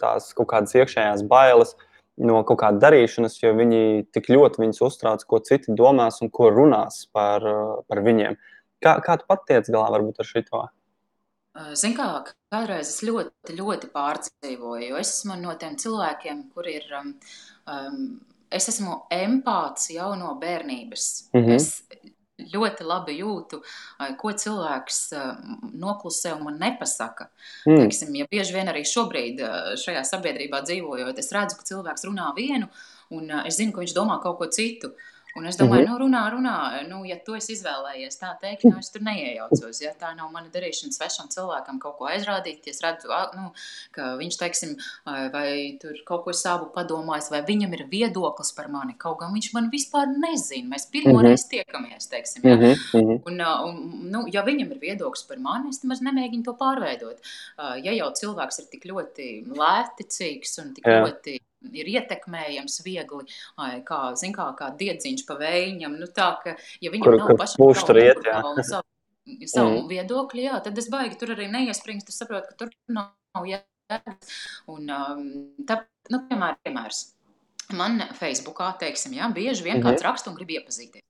tās 0.02 0.32
kaut 0.38 0.50
kādas 0.54 0.76
iekšējās 0.78 1.26
bailes 1.30 1.76
no 2.16 2.44
kaut 2.48 2.62
kāda 2.62 2.80
darīšanas, 2.86 3.42
jo 3.42 3.52
viņi 3.58 4.06
tik 4.16 4.30
ļoti 4.32 4.62
viņus 4.64 4.82
uztrauc, 4.88 5.26
ko 5.28 5.42
citi 5.44 5.76
domās 5.76 6.22
un 6.24 6.32
ko 6.32 6.50
runās 6.54 7.04
par, 7.12 7.44
par 7.90 8.02
viņiem. 8.06 8.38
Kā, 8.84 8.98
kā 9.04 9.18
tu 9.20 9.28
patiec 9.28 9.68
galā 9.72 9.90
varbūt 9.98 10.22
ar 10.22 10.30
šito? 10.30 10.62
Ziniet, 11.76 11.98
kā 11.98 12.08
kādreiz 12.52 12.90
es 12.92 13.02
ļoti, 13.08 13.56
ļoti 13.56 13.90
pārdzīvoju, 13.94 14.90
jo 14.90 15.00
es 15.00 15.12
esmu 15.18 15.38
no 15.40 15.56
tiem 15.60 15.78
cilvēkiem, 15.80 16.48
kur 16.56 16.68
ir. 16.68 16.88
Um, 17.66 18.00
es 18.56 18.68
esmu 18.72 19.06
empāts 19.12 19.90
jau 19.94 20.14
no 20.20 20.36
bērnības. 20.42 21.30
Mm 21.34 21.46
-hmm. 21.46 21.56
Es 21.56 21.84
ļoti 22.54 22.86
labi 22.88 23.18
jūtu, 23.20 23.62
ko 24.22 24.34
cilvēks 24.44 25.00
noklusē 25.82 26.36
un 26.38 26.60
nepasaka. 26.62 27.30
Mm. 27.66 27.82
Teiksim, 27.82 28.14
ja 28.20 28.28
bieži 28.32 28.56
vien 28.58 28.72
arī 28.72 28.86
šobrīd 28.88 29.42
šajā 29.82 30.06
sabiedrībā 30.08 30.62
dzīvojot, 30.66 31.20
es 31.22 31.34
redzu, 31.36 31.60
ka 31.60 31.68
cilvēks 31.72 32.08
runā 32.10 32.32
vienu, 32.38 32.70
un 33.16 33.34
es 33.44 33.60
zinu, 33.60 33.76
ka 33.76 33.84
viņš 33.84 33.98
domā 33.98 34.20
kaut 34.24 34.40
ko 34.42 34.50
citu. 34.52 34.94
Un 35.36 35.46
es 35.50 35.58
domāju, 35.60 35.84
mm 35.84 35.88
-hmm. 35.88 36.00
nu, 36.00 36.06
runā, 36.06 36.22
runā. 36.32 36.88
Nu, 36.88 37.06
ja 37.06 37.18
tu 37.26 37.36
esi 37.36 37.54
izvēlējies 37.54 38.20
tā 38.22 38.30
teikt, 38.40 38.64
nu, 38.64 38.78
es 38.80 38.90
tur 38.92 39.02
neiejaucos. 39.04 39.82
Ja 39.82 39.92
tā 40.00 40.14
nav 40.16 40.32
mana 40.32 40.48
darīšana 40.54 40.96
svešam 40.96 41.28
cilvēkam 41.34 41.80
kaut 41.80 41.98
ko 41.98 42.06
aizrādīt, 42.08 42.62
ja 42.66 42.72
es 42.72 42.80
redzu, 42.84 43.08
nu, 43.36 43.52
ka 43.92 44.16
viņš, 44.22 44.38
teiksim, 44.40 44.76
vai 45.06 45.78
tur 45.82 45.98
kaut 46.06 46.24
ko 46.24 46.34
savu 46.34 46.70
padomājis, 46.76 47.32
vai 47.32 47.42
viņam 47.42 47.74
ir 47.74 47.84
viedoklis 47.92 48.54
par 48.56 48.70
mani. 48.70 48.96
Kaut 48.98 49.20
gan 49.20 49.34
viņš 49.34 49.50
man 49.54 49.70
vispār 49.70 50.08
nezina. 50.08 50.70
Mēs 50.76 50.88
pirmo 50.92 51.20
mm 51.20 51.26
-hmm. 51.26 51.50
tiekamies, 51.50 52.08
teiksim, 52.08 52.42
ja? 52.44 52.56
mm 52.56 52.64
-hmm. 52.94 53.22
un, 53.26 53.42
un, 53.42 53.76
nu, 54.12 54.24
ja 54.32 54.44
viņam 54.44 54.72
ir 54.72 54.80
viedoklis 54.80 55.24
par 55.24 55.38
mani, 55.40 55.70
es 55.70 55.84
nemaz 55.84 56.02
nemēģinu 56.02 56.44
to 56.44 56.54
pārveidot. 56.54 57.20
Ja 57.84 57.92
jau 57.92 58.12
cilvēks 58.14 58.60
ir 58.60 58.66
tik 58.72 58.86
ļoti 58.86 59.28
lētticīgs 59.52 60.64
un 60.64 60.74
tik 60.74 60.88
Jā. 60.88 61.04
ļoti 61.04 61.40
ir 61.74 61.90
ietekmējams 61.96 62.82
viegli, 62.86 63.26
kā, 63.88 64.02
zin, 64.20 64.34
kā, 64.36 64.50
kā 64.60 64.72
diedziņš 64.80 65.26
pa 65.28 65.38
vējiņam. 65.40 65.98
Nu, 66.02 66.10
tā, 66.16 66.30
ka, 66.44 66.56
ja 66.84 66.94
viņam 66.94 67.08
kur, 67.08 67.18
nav 67.22 67.34
pašam 67.40 67.64
savu, 67.80 67.98
iet, 68.02 68.22
savu, 68.68 68.86
savu 69.50 69.74
mm. 69.80 69.88
viedokli, 69.92 70.46
jā, 70.50 70.60
tad 70.66 70.78
es 70.82 70.90
baigi 70.94 71.20
tur 71.22 71.36
arī 71.36 71.50
neiespringstu, 71.52 72.14
es 72.14 72.22
saprotu, 72.22 72.52
ka 72.52 72.66
tur 72.66 72.74
nav 72.92 73.50
jēgas. 73.50 74.38
Un, 74.72 74.90
um, 74.90 75.26
tā, 75.68 75.82
nu, 76.14 76.24
piemēr, 76.30 76.62
piemērs. 76.66 77.04
Man 77.74 77.98
Facebookā, 78.14 78.76
teiksim, 78.78 79.16
jā, 79.18 79.26
bieži 79.34 79.66
vien 79.66 79.80
mm 79.80 79.82
-hmm. 79.82 79.96
kāds 79.96 80.06
raksta 80.06 80.30
un 80.30 80.36
grib 80.38 80.52
iepazīties. 80.54 81.06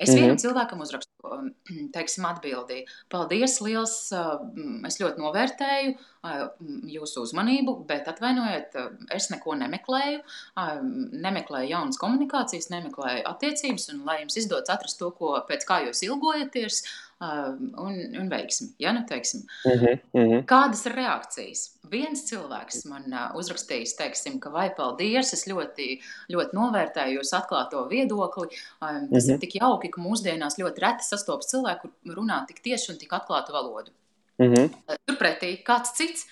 Es 0.00 0.08
mm 0.08 0.14
-hmm. 0.14 0.20
vienam 0.20 0.38
cilvēkam 0.38 0.80
uzrakstu, 0.80 1.12
um, 1.28 1.50
teiksim, 1.92 2.24
atbildīju. 2.24 2.86
Paldies, 3.08 3.60
liels! 3.60 4.12
Um, 4.12 4.84
es 4.88 5.00
ļoti 5.00 5.20
novērtēju 5.20 5.94
jūsu 6.20 7.24
uzmanību, 7.24 7.76
bet 7.88 8.08
atvainojiet, 8.10 8.74
es 9.14 9.30
neko 9.32 9.54
nemeklēju, 9.56 10.20
nemeklēju 11.26 11.70
jaunas 11.70 12.00
komunikācijas, 12.00 12.68
nemeklēju 12.72 13.24
attiecības, 13.30 13.88
un 13.94 14.02
lai 14.04 14.20
jums 14.22 14.36
izdodas 14.36 14.72
atrast 14.74 15.00
to, 15.00 15.10
ko, 15.16 15.38
pēc 15.48 15.64
kā 15.68 15.80
jūs 15.86 16.04
ilgojaties, 16.04 16.82
un, 17.20 17.96
un 18.20 18.28
veiksim. 18.32 18.74
Ja, 18.80 18.92
nu, 18.96 19.04
teiksim. 19.08 19.42
Uh 19.64 19.72
-huh, 19.72 19.98
uh 20.12 20.20
-huh. 20.20 20.44
Kādas 20.44 20.86
ir 20.86 20.94
reakcijas? 20.96 21.76
Viens 21.90 22.24
cilvēks 22.30 22.88
man 22.88 23.04
uzrakstījis, 23.34 23.96
teiksim, 23.96 24.40
ka 24.40 24.50
vai 24.50 24.70
paldies, 24.76 25.32
es 25.32 25.46
ļoti, 25.46 26.00
ļoti 26.32 26.52
novērtēju 26.52 27.18
jūsu 27.18 27.36
atklāto 27.36 27.88
viedokli. 27.88 28.48
Tas 28.80 29.24
uh 29.24 29.30
-huh. 29.30 29.32
ir 29.32 29.38
tik 29.38 29.54
jauki, 29.54 29.88
ka 29.88 30.00
mūsdienās 30.00 30.58
ļoti 30.58 30.80
reti 30.80 31.04
sastopas 31.04 31.46
cilvēku, 31.46 31.80
kur 31.80 32.14
runā 32.14 32.46
tik 32.46 32.60
tieši 32.62 32.92
un 32.92 32.98
tik 32.98 33.12
atklātu 33.12 33.52
valodu. 33.52 33.90
Mm 34.40 34.54
-hmm. 34.54 34.98
Turpretī 35.06 35.62
kāds 35.62 35.94
cits. 35.94 36.26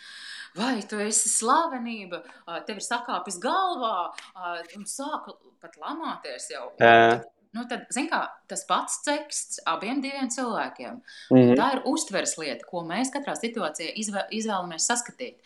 Vai 0.56 0.82
tu 0.82 0.98
esi 0.98 1.28
slavenība, 1.28 2.22
tev 2.66 2.80
ir 2.80 2.82
sakāpis 2.82 3.36
galvā, 3.38 4.10
un 4.76 4.84
sāka 4.84 5.36
pat 5.60 5.76
lamāties 5.76 6.48
jau. 6.50 6.72
Jā. 6.80 7.22
Nu, 7.56 7.64
tad, 7.68 7.86
kā, 8.10 8.20
tas 8.50 8.64
pats 8.68 8.98
teksts 9.06 9.60
abiem 9.66 10.02
cilvēkiem. 10.02 11.00
Mm 11.30 11.36
-hmm. 11.36 11.56
Tā 11.56 11.68
ir 11.76 11.82
uztveres 11.84 12.36
lieta, 12.38 12.66
ko 12.70 12.82
mēs 12.84 13.12
katrā 13.14 13.34
situācijā 13.34 13.92
izvē, 13.94 14.26
izvēlamies 14.30 14.88
saskatīt. 14.90 15.36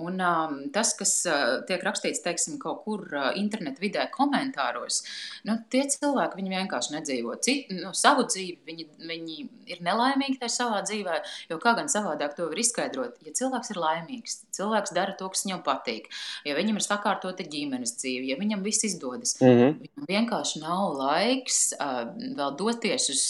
Un, 0.00 0.20
um, 0.24 0.56
tas, 0.74 0.92
kas 0.98 1.12
uh, 1.28 1.60
tiek 1.68 1.82
rakstīts 1.84 2.22
teiksim, 2.24 2.58
kaut 2.62 2.82
kur 2.86 3.04
uh, 3.12 3.30
internetā 3.38 3.82
vidē, 3.82 4.06
komentāros, 4.14 5.02
nu, 5.48 5.56
tie 5.72 5.84
cilvēki 5.90 6.46
vienkārši 6.50 6.94
nedzīvo 6.96 7.36
Cit, 7.44 7.70
nu, 7.76 7.92
savu 7.96 8.26
dzīvi. 8.28 8.58
Viņi, 8.66 8.86
viņi 9.10 9.38
ir 9.74 9.82
nelaimīgi 9.86 10.40
tajā 10.40 10.54
savā 10.56 10.82
dzīvē, 10.86 11.20
jo 11.50 11.58
kā 11.62 11.74
gan 11.78 11.90
savādāk 11.92 12.36
to 12.36 12.48
var 12.50 12.62
izskaidrot. 12.62 13.20
Ja 13.26 13.34
cilvēks 13.36 13.72
ir 13.74 13.80
laimīgs, 13.82 14.38
cilvēks 14.56 14.94
dara 14.96 15.16
to, 15.18 15.28
kas 15.32 15.44
viņam 15.46 15.62
patīk, 15.66 16.10
ja 16.48 16.56
viņam 16.58 16.80
ir 16.80 16.86
sakārtota 16.86 17.46
ģimenes 17.46 17.96
dzīve, 18.00 18.26
ja 18.30 18.38
viņam 18.40 18.64
viss 18.66 18.86
izdodas, 18.88 19.36
mm 19.40 19.56
-hmm. 19.60 19.78
viņam 19.84 20.10
vienkārši 20.14 20.64
nav 20.64 20.96
laiks 20.98 21.60
uh, 21.78 22.02
vēl 22.38 22.56
doties 22.58 23.10
uz 23.14 23.24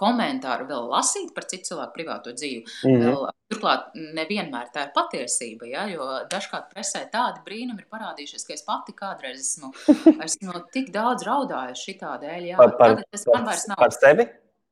komentāru, 0.00 0.66
vēl 0.70 0.88
lasīt 0.90 1.30
par 1.36 1.46
citu 1.50 1.70
cilvēku 1.70 1.96
privāto 1.96 2.34
dzīvi. 2.36 2.64
Mm 2.64 2.90
-hmm. 2.90 3.06
vēl, 3.06 3.24
turklāt, 3.52 3.86
nevienmēr 4.18 4.70
tā 4.74 4.86
ir 4.86 4.92
patiesība, 4.96 5.68
ja, 5.70 5.86
jo 5.92 6.06
dažkārt 6.32 6.70
presē 6.72 7.04
tādi 7.12 7.44
brīnumi 7.46 7.84
ir 7.84 7.88
parādījušies, 7.92 8.46
ka 8.46 8.56
es 8.56 8.66
pati 8.66 8.96
kādreiz 8.96 9.40
esmu, 9.40 9.72
esmu 10.26 10.64
tik 10.74 10.92
daudz 10.94 11.26
raudājusi 11.28 11.90
šitā 11.90 12.16
dēļ. 12.22 12.52
Jā, 12.52 12.60
par, 12.60 12.76
par, 12.78 13.02
tas 13.10 13.26
man 13.32 13.50
vairs 13.50 13.66
nav. 13.70 13.80
Par 13.80 13.96
sevi? 13.96 14.28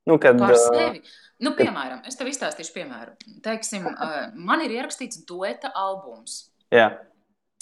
Nu, 0.09 0.17
kad, 0.19 0.38
par 0.41 0.57
sevi. 0.57 1.03
Nu, 1.45 1.53
piemēram, 1.59 2.01
es 2.09 2.17
tev 2.19 2.31
izstāstīšu 2.31 2.73
piemēru. 2.75 3.12
Teiksim, 3.45 3.85
man 4.35 4.64
ir 4.64 4.73
ierakstīts 4.81 5.21
dueta 5.29 5.71
albums. 5.77 6.49
Jā. 6.75 6.88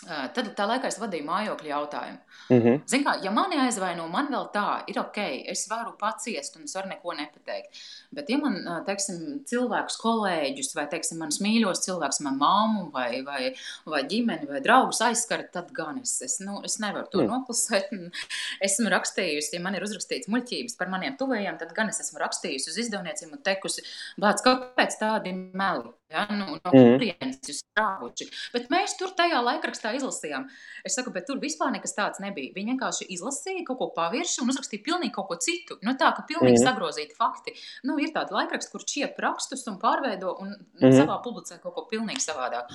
Tad 0.07 0.49
tā 0.55 0.67
laikā 0.71 0.87
es 0.87 0.99
vadīju 1.03 1.27
mājokļu 1.27 1.71
jautājumu. 1.71 2.19
Mm 2.47 2.61
-hmm. 2.63 2.83
Ziniet, 2.87 3.07
kā, 3.07 3.15
ja 3.25 3.31
mani 3.35 3.59
aizvaino, 3.59 4.07
man 4.09 4.29
vēl 4.31 4.47
tā 4.55 4.83
ir 4.87 4.99
ok, 5.01 5.19
es 5.53 5.67
varu 5.71 5.97
paciest 5.99 6.57
un 6.57 6.63
es 6.65 6.75
varu 6.75 6.89
neko 6.89 7.15
nepateikt. 7.19 7.81
Bet, 8.13 8.31
ja 8.31 8.39
man, 8.39 8.61
teiksim, 8.87 9.43
cilvēkus, 9.51 9.99
kolēģus 10.03 10.75
vai, 10.77 10.87
teiksim, 10.87 11.19
manus 11.19 11.41
mīļos 11.41 11.83
cilvēkus, 11.87 12.21
man 12.21 12.39
māmu 12.39 12.91
vai, 12.93 13.23
vai, 13.27 13.55
vai 13.87 14.03
ģimeni 14.05 14.47
vai 14.47 14.61
draugus 14.61 15.01
aizskara, 15.01 15.49
tad 15.53 15.73
gan 15.73 15.99
es, 16.03 16.23
es, 16.23 16.39
nu, 16.41 16.61
es 16.65 16.79
nevaru 16.79 17.11
to 17.11 17.23
mm. 17.23 17.33
noklusēt. 17.33 17.91
Esmu 18.67 18.91
rakstījusi, 18.95 19.57
ja 19.57 19.61
man 19.61 19.75
ir 19.75 19.83
uzrakstīts 19.83 20.31
muļķības 20.31 20.79
par 20.79 20.89
maniem 20.89 21.17
tuvējiem, 21.19 21.59
tad 21.59 21.75
gan 21.75 21.89
es 21.89 22.01
esmu 22.01 22.23
rakstījusi 22.23 22.71
uz 22.71 22.79
izdevniecību 22.87 23.39
un 23.39 23.43
teikusi, 23.43 23.83
kāpēc 24.23 24.99
tādi 25.01 25.35
meli? 25.35 25.91
Ja, 26.11 26.27
nu, 26.31 26.45
no 26.55 26.71
mm. 26.71 26.93
kurienes 26.95 27.41
jūs 27.43 27.65
strāvuši? 27.65 28.29
Bet 28.55 28.69
mēs 28.71 28.95
tur 28.99 29.11
tajā 29.19 29.41
laikrakstā 29.43 29.91
izlasījām. 29.99 30.45
Es 30.87 30.95
saku, 30.95 31.11
bet 31.11 31.27
tur 31.27 31.41
vispār 31.43 31.73
nekas 31.75 31.97
tāds 31.97 32.23
nebija. 32.23 32.53
Viņi 32.55 32.77
vienkārši 32.77 33.09
izlasīja 33.17 33.65
kaut 33.67 33.81
ko 33.81 33.89
pavirši 33.97 34.39
un 34.45 34.53
uzrakstīja 34.53 34.85
pilnīgi 34.87 35.17
kaut 35.17 35.27
ko 35.33 35.39
citu. 35.43 35.81
Nu, 35.83 35.97
tā, 35.99 36.13
ka 36.15 36.23
pilnīgi 36.29 36.61
mm. 36.61 36.63
sagrozīti 36.63 37.19
fakti. 37.19 37.57
Nu, 37.91 37.99
ir 37.99 38.15
tādi 38.15 38.37
laikraksti, 38.39 38.71
kur 38.71 38.87
čiep 38.87 39.19
rakstus 39.25 39.67
un 39.67 39.81
pārveido 39.83 40.37
un 40.45 40.55
mm. 40.55 40.95
savā 40.95 41.19
publicē 41.27 41.59
kaut 41.65 41.75
ko 41.75 41.87
pilnīgi 41.91 42.23
savādāk. 42.23 42.71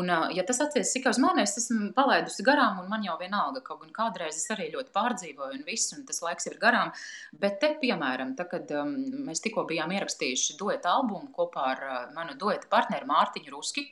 Un, 0.00 0.08
ja 0.32 0.40
tas 0.48 0.62
attiecas 0.64 0.94
tikai 0.94 1.12
uz 1.12 1.18
mani, 1.20 1.42
es 1.44 1.58
esmu 1.60 1.90
palaidusi 1.92 2.44
garām, 2.46 2.78
un 2.80 2.88
man 2.88 3.04
jau 3.04 3.18
vienalga, 3.20 3.60
kaut 3.66 3.82
gan 3.82 3.92
kādreiz 3.98 4.38
es 4.38 4.48
arī 4.54 4.70
ļoti 4.72 4.88
pārdzīvoju, 4.94 5.58
un 5.58 5.66
viss, 5.68 5.92
un 5.92 6.06
tas 6.08 6.22
laiks 6.24 6.48
ir 6.48 6.56
garām. 6.62 6.94
Bet 7.36 7.58
te, 7.60 7.74
piemēram, 7.82 8.32
tā, 8.38 8.46
kad 8.48 8.72
um, 8.80 8.94
mēs 9.28 9.44
tikko 9.44 9.66
bijām 9.68 9.92
ierakstījuši 9.92 10.56
dueta 10.56 10.94
albumu 10.96 11.28
kopā 11.36 11.66
ar 11.74 11.84
uh, 11.84 12.00
manu 12.16 12.38
dueta 12.62 12.70
partneri 12.70 13.06
Mārtiņu 13.06 13.50
Ruski. 13.50 13.86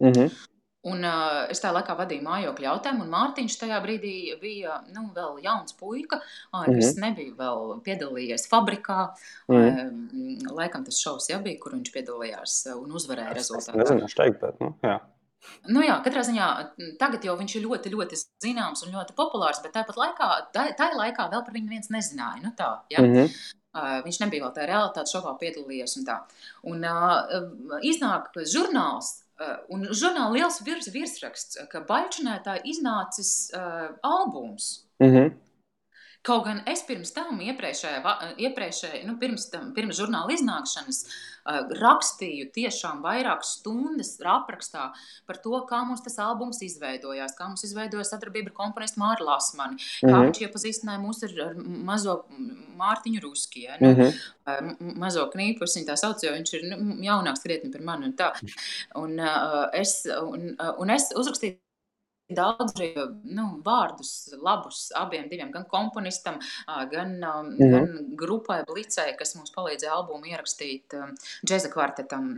Mm 0.00 0.12
-hmm. 0.12 0.30
Un, 0.86 1.02
uh, 1.02 1.50
es 1.50 1.58
tā 1.58 1.72
laikā 1.74 1.96
vadīju 1.98 2.22
mājokļu 2.22 2.62
jautājumu, 2.62 3.02
un 3.02 3.10
Mārtiņš 3.10 3.56
tajā 3.58 3.80
brīdī 3.82 4.38
bija 4.40 4.84
nu, 4.94 5.10
vēl 5.14 5.40
jauns 5.42 5.72
puika, 5.74 6.20
uh, 6.52 6.64
kas 6.64 6.68
mm 6.68 6.78
-hmm. 6.78 7.00
nebija 7.00 7.32
vēl 7.34 7.80
piedalījies 7.82 8.46
fabrikā. 8.48 9.16
Mm 9.48 9.56
-hmm. 9.56 10.46
uh, 10.46 10.54
laikam 10.54 10.84
tas 10.84 11.00
šovs 11.00 11.28
jau 11.30 11.42
bija, 11.42 11.58
kur 11.58 11.72
viņš 11.72 11.90
piedalījās 11.92 12.76
un 12.76 12.92
uzvarēja 12.92 13.34
rezultātā. 13.34 13.82
Es 13.82 13.90
nezinu, 13.90 14.08
teikt, 14.16 14.40
bet, 14.40 14.60
nu, 14.60 14.74
jā. 14.82 15.00
Nu 15.66 15.82
jā, 15.82 16.02
katrā 16.04 16.22
ziņā 16.22 16.46
tagad 16.98 17.24
jau 17.24 17.36
viņš 17.36 17.56
ir 17.56 17.66
ļoti, 17.66 17.90
ļoti 17.90 18.16
zināms 18.44 18.82
un 18.86 18.92
ļoti 18.94 19.12
populārs, 19.14 19.62
bet 19.62 19.72
tāpat 19.72 19.96
laikā, 19.96 20.50
tā, 20.52 20.72
tā 20.78 20.90
laikā 20.94 21.30
vēl 21.30 21.44
par 21.44 21.54
viņu 21.54 21.68
viens 21.68 21.90
nezināja. 21.90 22.42
Nu 22.42 22.50
tā, 22.58 22.80
ja? 22.90 23.02
mm 23.02 23.14
-hmm. 23.14 23.28
Uh, 23.76 23.98
viņš 24.06 24.18
nebija 24.22 24.46
vēl 24.46 24.54
tajā 24.56 24.70
realitātes 24.70 25.12
šovā 25.12 25.34
piedalījies. 25.40 25.96
Un 26.00 26.06
tā. 26.08 26.16
un, 26.72 26.84
uh, 26.88 27.78
iznāk 27.84 28.30
žurnāls, 28.48 29.10
uh, 29.40 29.58
un 29.68 29.84
žurnālā 29.90 30.30
liels 30.38 30.62
virs, 30.64 30.88
virsraksts, 30.94 31.60
ka 31.72 31.84
Baļķinētā 31.88 32.62
iznācis 32.64 33.50
uh, 33.52 33.90
albums. 34.02 34.86
Mm 35.02 35.12
-hmm. 35.12 35.34
Kaut 36.26 36.44
gan 36.48 36.60
es 36.66 36.82
pirms 36.86 37.12
tam, 37.14 37.38
iepriekšējā, 37.38 38.14
iepriekšējā 38.48 39.04
nu, 39.06 39.14
pirms, 39.20 39.46
tam, 39.52 39.68
pirms 39.76 39.98
žurnāla 40.00 40.34
iznākšanas, 40.34 41.02
uh, 41.06 41.36
rakstīju 41.78 42.48
tiešām 42.54 43.02
vairākas 43.04 43.56
stundas 43.60 44.16
aprakstā 44.18 44.88
par 45.28 45.38
to, 45.42 45.54
kā 45.70 45.82
mums 45.86 46.02
tas 46.04 46.18
albums 46.22 46.58
izveidojās, 46.66 47.36
kā 47.38 47.46
mums 47.50 47.62
izveidojās 47.68 48.10
sadarbība 48.10 48.50
ar 48.50 48.56
komponistu 48.56 49.00
Māru 49.02 49.28
Lasmani, 49.28 49.76
mm 49.76 49.78
-hmm. 49.78 50.10
kā 50.10 50.16
mhm. 50.16 50.26
viņš 50.26 50.40
iepazīstināja 50.46 51.02
mūs 51.02 51.22
ar, 51.28 51.36
ar 51.46 51.54
mazo 51.90 52.16
Mārtiņu 52.80 53.22
Ruski, 53.22 53.62
ja, 53.68 53.76
nu, 53.80 53.92
mm 53.92 54.00
-hmm. 54.00 54.96
mazo 54.98 55.28
knīpus, 55.34 55.76
viņa 55.76 55.92
tā 55.92 55.96
sauc, 55.96 56.22
jo 56.22 56.32
viņš 56.32 56.54
ir 56.54 56.66
nu, 56.70 56.96
jaunāks 57.02 57.42
krietni 57.42 57.70
par 57.70 57.82
mani 57.82 58.06
un 58.06 58.16
tā. 58.16 58.32
Un, 58.94 59.20
uh, 59.20 59.68
es, 59.72 60.06
un, 60.22 60.56
uh, 60.58 60.74
un 60.78 60.90
es 60.90 61.12
uzrakstīju 61.14 61.58
daudz 62.28 62.74
nu, 63.22 63.46
vārdus, 63.64 64.12
labus 64.42 64.90
abiem, 64.98 65.28
diviem, 65.30 65.50
gan 65.54 65.66
komponistam, 65.70 66.40
gan, 66.90 67.18
mm 67.18 67.58
-hmm. 67.58 67.70
gan 67.70 68.16
grupai 68.16 68.62
Blicē, 68.66 69.16
kas 69.18 69.36
mums 69.36 69.52
palīdzēja 69.54 69.94
albumu 69.94 70.26
ierakstīt 70.26 70.94
džēza 71.46 71.70
kvartetam. 71.72 72.32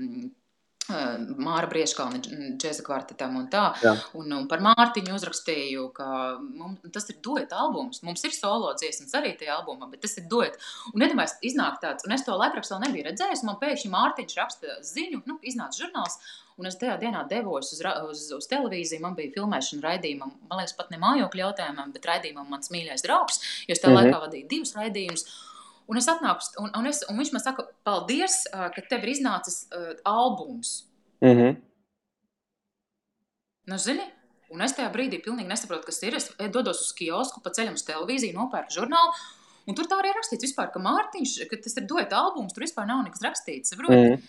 Māra 0.88 1.68
Brieškalna 1.68 2.20
džēza 2.60 2.84
kvartetam 2.86 3.36
un 3.40 3.46
tā. 3.52 3.66
Jā. 3.84 3.94
Un, 4.18 4.32
un 4.36 4.48
par 4.50 4.62
Mārtiņu 4.64 5.14
uzrakstīju, 5.18 5.86
ka 5.96 6.08
mums, 6.40 6.80
tas 6.94 7.08
ir 7.12 7.20
dueta 7.24 7.60
albums. 7.64 8.02
Mums 8.06 8.24
ir 8.24 8.34
solo 8.36 8.72
dziesmas 8.78 9.14
arī 9.18 9.34
tajā 9.38 9.58
albumā, 9.60 9.90
bet 9.92 10.04
tas 10.06 10.16
ir 10.20 10.28
duet. 10.30 10.58
Un 10.94 11.04
iedomājieties, 11.04 11.38
iznāk 11.52 11.80
tāds, 11.84 12.08
un 12.08 12.16
es 12.16 12.24
to 12.26 12.36
laikrakstu 12.36 12.76
vēl 12.76 12.86
nebiju 12.88 13.08
redzējis, 13.10 13.44
man 13.48 13.60
pēkšņi 13.62 13.94
Mārtiņš 13.94 14.36
raksta 14.40 14.78
ziņu, 14.94 15.24
nu, 15.28 15.40
iznāca 15.52 15.84
žurnāls, 15.84 16.20
Un 16.58 16.66
es 16.66 16.74
tajā 16.78 16.96
dienā 16.98 17.20
devos 17.30 17.70
uz, 17.70 17.82
uz, 18.10 18.22
uz 18.34 18.48
televīziju. 18.50 19.02
Man 19.04 19.14
bija 19.18 19.30
filmēšana 19.36 19.84
raidījumam, 19.84 20.32
man 20.50 20.58
liekas, 20.58 20.74
pat 20.78 20.90
ne 20.90 20.98
mājokļu 20.98 21.44
jautājumam, 21.44 21.92
bet 21.94 22.08
raidījumam 22.10 22.48
mans 22.50 22.72
mīļais 22.74 23.04
draugs, 23.06 23.38
jo 23.68 23.76
es 23.76 23.82
tajā 23.82 23.92
mm 23.92 24.00
-hmm. 24.00 24.08
laikā 24.08 24.24
vadīju 24.24 24.48
divus 24.50 24.74
raidījumus. 24.74 25.26
Un 25.88 25.96
es 25.96 26.08
atnāku, 26.10 26.44
un, 26.60 26.68
un, 26.76 26.86
es, 26.90 27.00
un 27.08 27.16
viņš 27.16 27.32
man 27.32 27.42
saka, 27.42 27.64
paldies, 27.86 28.42
ka 28.52 28.82
tev 28.90 29.06
ir 29.06 29.14
iznācis 29.14 29.62
uh, 29.72 29.94
albums. 30.04 30.84
Mm 31.24 31.36
-hmm. 31.38 31.56
Nu, 33.68 33.78
zini, 33.78 34.04
un 34.50 34.60
es 34.64 34.72
tajā 34.76 34.92
brīdī 34.92 35.22
pilnīgi 35.24 35.48
nesaprotu, 35.48 35.86
kas 35.86 36.02
ir. 36.02 36.16
Es 36.16 36.30
dodos 36.52 36.80
uz 36.80 36.92
kiosku, 36.92 37.40
pa 37.44 37.50
ceļam 37.50 37.74
uz 37.74 37.84
televīziju, 37.84 38.36
nopērku 38.36 38.72
žurnālu. 38.72 39.12
Un 39.68 39.76
tur 39.76 39.84
tā 39.84 39.98
arī 40.00 40.12
rakstīts, 40.16 40.46
vispār, 40.48 40.70
ka 40.72 40.80
Mārtiņš, 40.80 41.48
ka 41.50 41.56
tas 41.56 41.76
ir 41.76 41.86
dueta 41.90 42.16
albums, 42.16 42.54
tur 42.56 42.64
vispār 42.64 42.86
nav 42.88 43.02
nekas 43.04 43.24
rakstīts. 43.26 43.76
Mm 43.76 43.86
-hmm. 43.86 44.22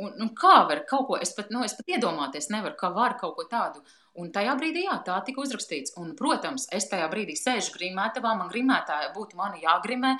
Un, 0.00 0.14
un 0.22 0.30
kā 0.34 0.64
var 0.68 0.80
kaut 0.88 1.06
ko, 1.08 1.18
es 1.22 1.30
pat, 1.36 1.50
nu, 1.54 1.62
es 1.66 1.76
pat 1.78 1.92
iedomāties 1.94 2.50
nevaru, 2.50 2.74
kā 2.78 2.90
var 2.94 3.14
kaut 3.20 3.36
ko 3.38 3.44
tādu. 3.50 3.82
Un 4.18 4.30
tajā 4.34 4.54
brīdī, 4.58 4.84
jā, 4.86 4.94
tā 5.06 5.16
tika 5.26 5.42
uzrakstīts. 5.42 5.94
Un, 5.98 6.12
protams, 6.18 6.68
es 6.74 6.86
tajā 6.90 7.06
brīdī 7.10 7.34
sēžu 7.38 7.74
grimētavā, 7.74 8.34
man 8.38 8.50
grimētāja 8.50 9.10
būtu 9.14 9.38
mani 9.38 9.62
jāgrimē. 9.64 10.14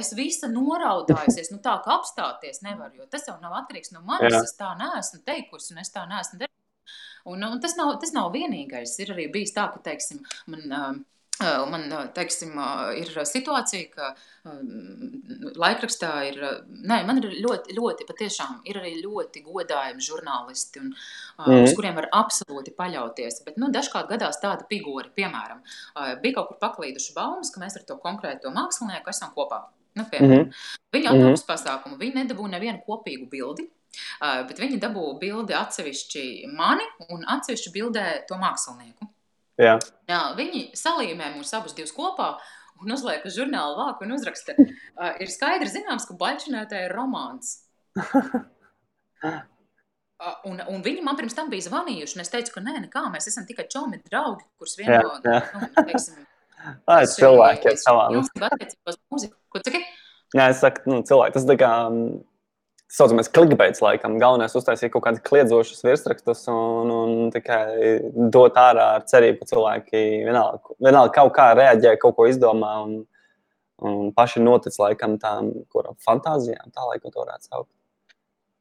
Es 0.00 0.14
visa 0.16 0.48
noraudājusies, 0.52 1.52
nu 1.52 1.60
tā 1.64 1.76
kā 1.84 1.96
apstāties 1.98 2.62
nevaru, 2.64 3.02
jo 3.02 3.08
tas 3.12 3.28
jau 3.28 3.36
nav 3.42 3.56
atkarīgs 3.62 3.92
no 3.96 4.04
manis. 4.04 4.32
Jā. 4.32 4.44
Es 4.44 4.56
tā 4.60 4.72
neesmu 4.80 5.20
teikusi, 5.28 5.74
un 5.74 5.84
es 5.84 5.92
tā 5.92 6.06
neesmu 6.08 6.40
darījusi. 6.40 6.60
Un, 7.24 7.44
un 7.48 7.60
tas, 7.60 7.76
nav, 7.76 7.94
tas 8.00 8.12
nav 8.16 8.32
vienīgais. 8.32 8.98
Ir 9.00 9.12
arī 9.14 9.30
bijis 9.32 9.54
tā, 9.56 9.70
ka, 9.72 9.80
teiksim, 9.92 10.24
man. 10.52 10.64
Uh, 10.68 11.02
Man 11.70 11.86
teiksim, 12.16 12.56
ir 12.98 13.10
situācija, 13.28 13.90
ka 13.92 14.10
laikrakstā 15.60 16.10
ir. 16.30 16.40
Nē, 16.84 17.00
man 17.08 17.20
ir 17.20 17.36
ļoti, 17.44 17.76
ļoti, 17.76 18.06
patiešām 18.08 18.62
ir 18.70 18.80
arī 18.80 18.96
ļoti 19.02 19.44
godājami 19.46 20.04
žurnālisti, 20.04 20.82
un, 20.82 20.90
mm. 21.44 21.62
uz 21.68 21.76
kuriem 21.78 21.96
var 22.00 22.10
absolūti 22.16 22.74
paļauties. 22.78 23.42
Bet 23.46 23.60
nu, 23.60 23.70
dažkārt 23.74 24.10
gadās 24.12 24.40
tādi 24.42 24.68
figūri, 24.72 25.12
piemēram, 25.16 25.62
bija 26.22 26.40
kaut 26.40 26.52
kur 26.52 26.60
paklīduši 26.66 27.16
baumas, 27.16 27.52
ka 27.54 27.62
mēs 27.62 27.78
ar 27.80 27.86
to 27.88 27.98
konkrēto 28.02 28.52
mākslinieku 28.54 29.12
esam 29.14 29.32
kopā. 29.36 29.64
Nu, 29.94 30.06
piemēram, 30.10 30.48
mm. 30.48 30.68
Viņa 30.94 31.10
autobusu 31.12 31.44
mm. 31.44 31.48
pasākumu, 31.50 31.98
viņi 32.00 32.20
nedabūja 32.22 32.56
nevienu 32.56 32.82
kopīgu 32.86 33.28
bildi. 33.30 33.68
Bet 34.20 34.58
viņi 34.58 34.80
dabūja 34.82 35.18
bildi 35.20 35.54
atsevišķi 35.54 36.24
mani 36.50 36.86
un 37.14 37.22
atsevišķi 37.36 37.70
bildē 37.74 38.06
to 38.28 38.38
mākslinieku. 38.40 39.06
Jā. 39.60 39.78
Jā, 40.10 40.20
viņi 40.38 40.66
salīmē 40.78 41.30
mūs 41.36 41.52
abus 41.56 41.76
divus 41.76 41.94
kopā 41.94 42.34
un 42.82 42.90
uzliek 42.94 43.22
uz 43.26 43.36
žurnāla 43.38 43.76
vāku 43.78 44.06
un 44.06 44.16
uzraksta. 44.16 44.56
Uh, 44.58 45.12
ir 45.22 45.30
skaidri 45.30 45.70
zināms, 45.70 46.08
ka 46.08 46.18
Baļķinētē 46.18 46.86
ir 46.88 46.94
romāns. 46.96 47.60
un, 50.50 50.58
un 50.58 50.82
viņi 50.84 51.04
man 51.06 51.18
pirms 51.20 51.38
tam 51.38 51.52
bija 51.52 51.68
zvanījuši, 51.68 52.18
un 52.18 52.24
es 52.26 52.32
teicu, 52.32 52.56
ka 52.56 52.64
nē, 52.64 52.80
nekā, 52.88 53.06
mēs 53.14 53.30
esam 53.30 53.46
tikai 53.48 53.68
čomi 53.70 54.02
draugi, 54.02 54.46
kurus 54.58 54.78
vieno, 54.80 55.18
jā, 55.22 55.38
jā. 55.38 55.42
nu, 55.54 55.70
teiksim, 55.78 56.24
Tā 56.88 57.00
ir 57.04 57.10
cilvēki, 57.12 57.62
kas 57.66 57.84
savā. 57.84 58.06
Ilgi 58.14 58.46
attiecībās 58.48 59.00
mūziku. 59.12 59.36
Ko 59.52 59.60
tu 59.60 59.70
saki? 59.70 59.82
Jā, 60.34 60.46
es 60.48 60.62
saku, 60.64 60.84
nu, 60.90 61.00
cilvēki, 61.06 61.36
tas 61.36 61.46
tā 61.48 61.56
kā 61.60 61.70
tas 62.88 62.98
saucamais 63.00 63.30
clickbaits, 63.32 63.82
laikam. 63.84 64.18
Galvenais 64.22 64.54
uztaisīt 64.58 64.92
kaut 64.92 65.04
kādus 65.06 65.24
kliedzošus 65.26 65.84
virsrakstus 65.86 66.44
un, 66.52 66.92
un 66.94 67.32
tikai 67.34 68.00
dot 68.34 68.58
ārā 68.60 68.90
ar 68.98 69.06
cerību, 69.10 69.42
ka 69.42 69.50
cilvēki 69.54 70.04
vienalga, 70.28 70.76
vienalga 70.78 71.14
kaut 71.16 71.34
kā 71.36 71.50
reaģē, 71.58 71.96
kaut 72.02 72.16
ko 72.18 72.28
izdomā 72.30 72.74
un, 72.84 72.98
un 73.84 74.12
paši 74.16 74.44
notic 74.44 74.76
laikam 74.80 75.18
tām, 75.22 75.50
fantāzijām, 76.04 76.70
tā 76.74 76.90
laikam 76.90 77.10
to 77.10 77.24
varētu 77.24 77.50
saukt. 77.50 77.72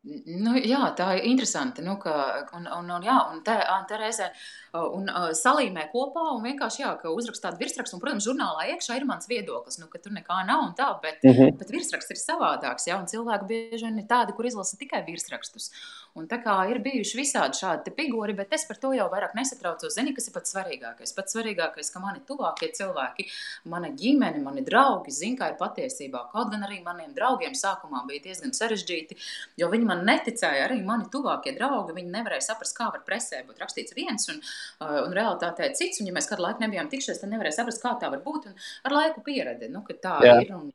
Nu, 0.03 0.57
jā, 0.59 0.81
tā 0.99 1.13
ir 1.15 1.29
interesanti. 1.29 1.83
Nu, 1.85 1.93
ka, 2.01 2.13
un, 2.57 2.65
un, 2.67 2.89
un, 2.91 3.05
jā, 3.07 3.15
un 3.31 3.39
te, 3.45 3.55
te 3.87 3.99
reizē 3.99 4.27
un 4.75 5.07
uh, 5.07 5.29
salīmē 5.37 5.85
kopā 5.93 6.25
un 6.33 6.41
vienkārši 6.43 6.81
jā, 6.81 6.89
uzrakst 7.07 7.45
tādu 7.45 7.61
virsrakstu. 7.61 7.95
Un, 7.95 8.01
protams, 8.03 8.27
žurnālā 8.27 8.65
iekšā 8.73 8.97
ir 8.99 9.07
mans 9.07 9.29
viedoklis, 9.31 9.79
nu, 9.79 9.87
ka 9.91 10.01
tur 10.03 10.11
nekā 10.17 10.41
nav 10.49 10.65
un 10.65 10.73
tā, 10.75 10.89
bet, 11.05 11.23
mm 11.23 11.37
-hmm. 11.37 11.57
bet 11.61 11.71
virsraksts 11.71 12.11
ir 12.11 12.19
savādāks. 12.19 12.89
Jā, 12.89 12.99
un 12.99 13.07
cilvēki 13.07 13.47
bieži 13.47 13.85
vien 13.87 13.99
ir 13.99 14.07
tādi, 14.09 14.35
kur 14.35 14.45
izlasa 14.45 14.77
tikai 14.77 15.05
virsrakstus. 15.07 15.71
Un 16.13 16.27
tā 16.29 16.37
kā 16.43 16.53
ir 16.69 16.77
bijuši 16.85 17.17
visādi 17.17 17.57
šādi 17.57 17.91
figūri, 17.97 18.35
bet 18.37 18.51
es 18.53 18.67
par 18.69 18.77
to 18.81 18.91
jau 18.93 19.07
vairāk 19.09 19.31
nesatraucos. 19.33 19.95
Zini, 19.95 20.11
kas 20.13 20.29
ir 20.29 20.35
pats 20.35 20.53
svarīgākais? 20.53 21.13
Pats 21.17 21.33
svarīgākais, 21.33 21.89
ka 21.89 22.01
mani 22.03 22.21
tuvākie 22.27 22.69
cilvēki, 22.77 23.25
mana 23.73 23.89
ģimene, 23.97 24.43
mani 24.45 24.61
draugi 24.67 25.13
zina, 25.15 25.39
kā 25.39 25.47
ir 25.49 25.57
patiesībā. 25.57 26.27
Kaut 26.33 26.51
gan 26.53 26.67
arī 26.67 26.77
maniem 26.85 27.15
draugiem 27.17 27.57
sākumā 27.57 28.03
bija 28.11 28.27
diezgan 28.27 28.53
sarežģīti, 28.53 29.17
jo 29.57 29.71
viņi 29.73 29.89
man 29.89 30.05
neticēja. 30.05 30.67
Arī 30.67 30.83
mani 30.85 31.09
tuvākie 31.13 31.55
draugi, 31.57 31.97
viņi 31.97 32.13
nevarēja 32.19 32.45
saprast, 32.51 32.77
kā 32.77 32.91
var 32.93 33.01
presē 33.09 33.41
būt 33.49 33.65
rakstīts 33.65 33.97
viens. 33.97 34.29
Un, 34.29 34.43
un 34.85 35.17
realitātē 35.17 35.71
cits. 35.73 36.03
Un, 36.03 36.11
ja 36.11 36.19
mēs 36.19 36.29
kādu 36.29 36.45
laiku 36.45 36.61
nebijām 36.61 36.93
tikšies, 36.93 37.23
tad 37.23 37.33
nevarēja 37.33 37.63
saprast, 37.63 37.81
kā 37.81 37.97
tā 37.97 38.13
var 38.13 38.21
būt. 38.21 38.51
Un 38.53 38.69
ar 38.85 38.99
laiku 38.99 39.25
pieredzi, 39.25 39.73
nu, 39.73 39.81
ka 39.89 39.97
tā 39.97 40.15
Jā. 40.29 40.37
ir 40.45 40.53
un 40.59 40.69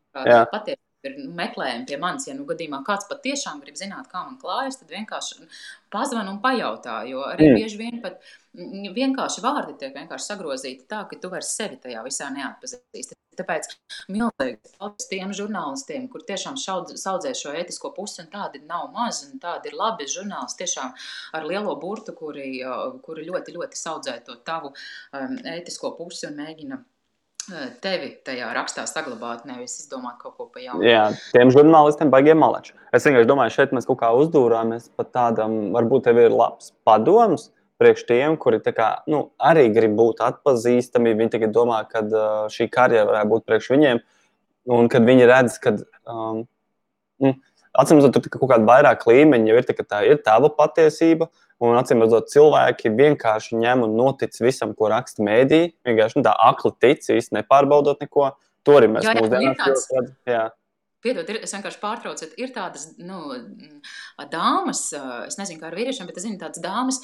patiesi. 0.50 0.82
Ir 1.06 1.14
nu, 1.14 1.28
meklējumi 1.38 1.86
pie 1.86 1.96
manis, 2.02 2.26
ja 2.26 2.34
nu 2.34 2.42
gadījumā 2.48 2.80
kāds 2.86 3.06
patiešām 3.06 3.60
grib 3.62 3.76
zināt, 3.78 4.08
kā 4.10 4.24
man 4.24 4.34
klājas, 4.40 4.80
tad 4.80 4.90
vienkārši 4.90 5.46
pazvan 5.94 6.26
un 6.32 6.40
pajautā. 6.42 6.96
Jo 7.06 7.22
arī 7.28 7.52
mm. 7.52 7.60
bieži 7.60 7.78
vien 7.78 8.00
pat 8.02 8.18
vienkārši 8.96 9.44
vārdi 9.44 9.76
tiek 9.78 9.94
vienkārši 9.94 10.32
sagrozīti 10.32 10.88
tā, 10.90 11.04
ka 11.06 11.20
tu 11.22 11.30
vairs 11.30 11.52
sevi 11.54 11.78
tajā 11.84 12.02
visā 12.02 12.32
neatpazīsti. 12.34 13.14
Tāpēc 13.38 13.70
milzīgi 14.10 14.72
paldies 14.80 15.06
tiem 15.12 15.30
žurnālistiem, 15.38 16.08
kur 16.10 16.26
tiešām 16.26 16.58
saudzē 16.58 17.34
šo 17.38 17.54
etisko 17.54 17.92
pusi, 17.94 18.24
un 18.24 18.32
tādi 18.32 18.64
nav 18.66 18.90
mazi, 18.90 19.28
un 19.30 19.38
tādi 19.38 19.70
ir 19.70 19.78
labi 19.78 20.10
žurnālisti 20.10 20.64
tiešām 20.64 20.96
ar 21.38 21.46
lielo 21.46 21.76
burtu, 21.78 22.16
kuri, 22.18 22.56
kuri 23.06 23.30
ļoti, 23.30 23.54
ļoti 23.54 23.78
saudzē 23.78 24.18
to 24.26 24.40
tavu 24.42 24.72
um, 24.74 25.38
etisko 25.54 25.94
pusi 26.00 26.26
un 26.26 26.40
mēģina 26.42 26.82
tevi 27.82 28.10
tajā 28.26 28.48
rakstā 28.56 28.84
saglabāt, 28.88 29.44
nevis 29.48 29.78
izdomāt 29.82 30.18
kaut 30.22 30.36
ko 30.38 30.48
pa 30.52 30.62
jaunu. 30.62 30.84
Jā, 30.86 31.08
tiem 31.34 31.52
žurnālistiem 31.54 32.10
baigiem 32.12 32.40
malači. 32.40 32.74
Es 32.94 33.06
vienkārši 33.06 33.28
domāju, 33.28 33.54
šeit 33.54 33.74
mēs 33.76 33.88
kaut 33.88 34.00
kā 34.02 34.10
uzdūrāmies 34.16 34.90
pat 34.98 35.12
tādam, 35.16 35.58
varbūt 35.76 36.08
tev 36.08 36.20
ir 36.22 36.34
labs 36.34 36.72
padoms, 36.88 37.48
priekš 37.78 38.04
tiem, 38.08 38.36
kuri 38.40 38.60
kā, 38.66 38.88
nu, 39.10 39.28
arī 39.38 39.68
grib 39.74 39.94
būt 39.98 40.22
atpazīstami. 40.26 41.14
Viņi 41.18 41.34
tagad 41.36 41.54
domā, 41.54 41.82
ka 41.90 42.02
uh, 42.04 42.46
šī 42.52 42.68
karjera 42.74 43.06
varētu 43.08 43.32
būt 43.32 43.46
priekš 43.48 43.70
viņiem, 43.74 44.00
un 44.78 44.90
kad 44.92 45.06
viņi 45.06 45.28
redz, 45.30 45.58
ka 45.62 45.74
um, 45.78 46.42
mm, 47.22 47.36
acīm 47.78 48.00
redzot, 48.00 48.18
tur 48.18 48.40
kaut 48.40 48.50
kāda 48.52 48.66
vairāk 48.68 49.06
līmeņa 49.08 49.52
jau 49.52 49.60
ir, 49.60 49.68
tā, 49.68 49.86
tā 49.86 50.02
ir 50.10 50.22
tava 50.26 50.50
patiesība. 50.58 51.30
Un 51.58 51.74
acīm 51.74 52.04
redzot, 52.04 52.28
cilvēki 52.30 52.92
vienkārši 52.94 53.58
ņem 53.58 53.82
un 53.88 53.96
notic 53.98 54.36
visam, 54.38 54.76
ko 54.78 54.92
raksta 54.92 55.24
mēdī. 55.26 55.72
Vienkārši 55.88 56.20
nu, 56.20 56.26
tā 56.28 56.36
akli 56.50 56.70
tic, 56.84 57.02
īsti 57.02 57.34
nepārbaudot 57.40 58.04
neko. 58.04 58.30
To 58.66 58.78
arī 58.78 58.92
mēs 58.94 59.08
mūsdienās 59.08 59.88
redzam. 59.90 60.54
Piedod, 60.98 61.28
es 61.30 61.52
vienkārši 61.54 61.78
pārtraucu. 61.78 62.26
Ir 62.42 62.50
tādas 62.50 62.88
nu, 62.98 63.20
dāmas, 64.32 64.80
es 65.28 65.36
nezinu, 65.38 65.60
kā 65.60 65.68
ar 65.68 65.76
vīriešiem, 65.78 66.08
bet 66.10 66.18
es 66.18 66.24
zinu 66.26 66.40
tādas 66.40 66.62
dāmas, 66.62 66.98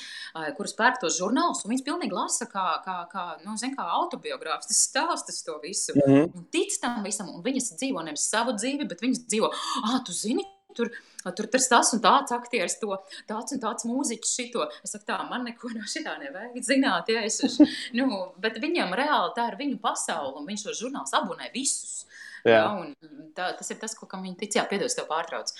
kuras 0.58 0.74
pērk 0.74 0.98
tos 1.04 1.14
žurnālus, 1.20 1.62
un 1.62 1.70
viņas 1.70 1.84
pilnīgi 1.86 2.16
lasa 2.16 2.48
kā, 2.50 2.64
kā, 2.82 2.96
kā, 3.12 3.26
nu, 3.46 3.54
zin, 3.60 3.76
kā 3.78 3.86
autobiogrāfs. 4.00 4.66
Tas 4.70 4.82
stāstas 4.88 5.38
to 5.46 5.60
visu. 5.62 5.94
Mm 5.94 6.10
-hmm. 6.10 6.34
Un 6.34 6.46
tic 6.50 6.74
tam 6.82 7.04
visam, 7.06 7.30
un 7.30 7.42
viņas 7.42 7.76
dzīvo 7.78 8.02
nevis 8.02 8.26
savu 8.30 8.58
dzīvi, 8.58 8.88
bet 8.88 9.02
viņas 9.02 9.26
dzīvo, 9.30 9.52
ah, 9.86 10.00
tu 10.06 10.12
zini, 10.12 10.42
tur, 10.76 10.90
tur 11.24 11.48
tas, 11.52 11.68
tas 11.70 11.92
un 11.96 12.02
tāds 12.04 12.34
aktieris, 12.34 12.76
to, 12.80 12.96
tāds 13.28 13.54
un 13.56 13.62
tāds 13.62 13.86
mūziķis 13.88 14.34
šito. 14.38 14.66
Es 14.84 14.94
saku, 14.94 15.06
tā, 15.08 15.18
man 15.30 15.46
neko 15.48 15.72
no 15.74 15.84
šitā 15.88 16.16
nevajag 16.20 16.58
zināt, 16.66 17.10
ja 17.12 17.24
es, 17.26 17.40
nu, 17.98 18.08
bet 18.42 18.60
viņam 18.62 18.94
reāli 18.98 19.32
tā 19.36 19.48
ir 19.52 19.58
viņu 19.60 19.80
pasaule, 19.82 20.34
un 20.40 20.48
viņš 20.50 20.66
šo 20.68 20.76
žurnālus 20.84 21.16
abonē 21.16 21.50
visus. 21.54 22.04
Jā. 22.44 22.60
Ja, 22.60 23.08
tā, 23.36 23.52
tas 23.56 23.72
ir 23.72 23.80
tas, 23.80 23.96
ko 23.96 24.08
viņi 24.12 24.36
tic. 24.42 24.58
Jā, 24.58 24.66
piedos, 24.68 24.96
tev 24.96 25.08
pārtrauc. 25.08 25.54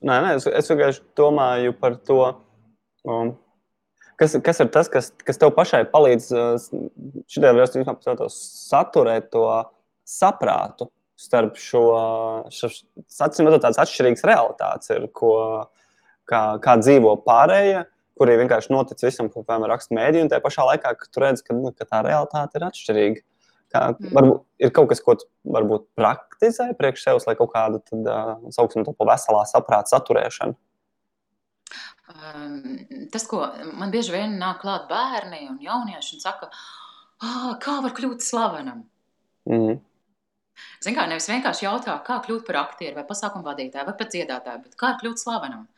Nē, 0.00 0.20
nē, 0.24 0.36
es, 0.38 0.46
es 0.46 0.70
vienkārši 0.70 1.02
domāju 1.18 1.74
par 1.76 1.98
to, 2.06 2.20
um, 3.04 3.34
kas, 4.20 4.38
kas 4.44 4.62
ir 4.62 4.70
tas, 4.72 4.88
kas, 4.92 5.10
kas 5.26 5.40
tev 5.40 5.50
pašai 5.56 5.82
palīdz 5.90 6.30
uh, 6.32 6.54
šajā 7.28 7.52
gadījumā 7.58 8.30
saturēt 8.32 9.28
to 9.34 9.44
saprātu 10.08 10.88
starp 11.20 11.58
šo, 11.60 11.84
šo 12.54 12.70
acīm 13.26 13.48
redzot, 13.48 13.64
tādas 13.66 13.80
atšķirīgas 13.84 14.26
realitātes, 14.28 14.92
ir, 14.94 15.08
ko, 15.16 15.34
kā, 16.28 16.42
kā 16.64 16.76
dzīvo 16.80 17.16
pārējie, 17.26 17.84
kuri 18.20 18.38
vienkārši 18.40 18.72
notic 18.72 19.02
visam, 19.04 19.28
ko 19.32 19.42
piemēram 19.44 19.74
raksta 19.74 19.96
mēdī, 19.96 20.22
un 20.24 20.30
tajā 20.32 20.44
pašā 20.44 20.66
laikā, 20.70 20.94
ka 20.96 21.10
tu 21.12 21.24
redz, 21.24 21.44
ka, 21.44 21.56
nu, 21.56 21.72
ka 21.76 21.88
tā 21.88 22.02
realitāte 22.06 22.60
ir 22.60 22.66
atšķirīga. 22.68 23.22
Kā, 23.70 23.84
mm. 23.94 24.10
varbūt, 24.16 24.40
ir 24.64 24.72
kaut 24.74 24.90
kas, 24.90 25.00
ko 25.04 25.14
varbūt 25.54 25.86
praktizē 25.98 26.72
priekš 26.78 27.04
sevis, 27.06 27.26
lai 27.28 27.36
kaut 27.38 27.52
kādu 27.52 27.78
sauksim 28.50 28.82
to 28.86 28.96
par 28.98 29.12
veselā 29.12 29.44
saprāta 29.46 29.94
saturēšanu? 29.94 30.56
Tas, 33.14 33.24
ko 33.30 33.44
man 33.78 33.92
bieži 33.94 34.16
vien 34.16 34.34
nāk 34.40 34.64
klāt 34.64 34.88
bērni 34.90 35.44
un 35.52 35.60
jaunieši 35.62 36.16
un 36.16 36.24
saka, 36.24 36.50
kā 37.62 37.76
var 37.84 37.94
kļūt 37.94 38.26
slavenam? 38.26 38.82
Mm. 39.48 39.78
Zin 40.84 40.96
kā, 40.96 41.06
nevis 41.10 41.28
vienkārši 41.28 41.66
jautā, 41.66 41.96
kā 42.06 42.20
kļūt 42.26 42.46
par 42.46 42.56
aktieru 42.64 43.00
vai 43.00 43.06
pasākumu 43.08 43.44
vadītāju 43.44 43.86
vai 43.86 43.96
pat 43.98 44.14
dziedātāju, 44.14 44.62
bet 44.64 44.78
kā 44.80 44.94
kļūt 45.02 45.22
slavenam? 45.22 45.68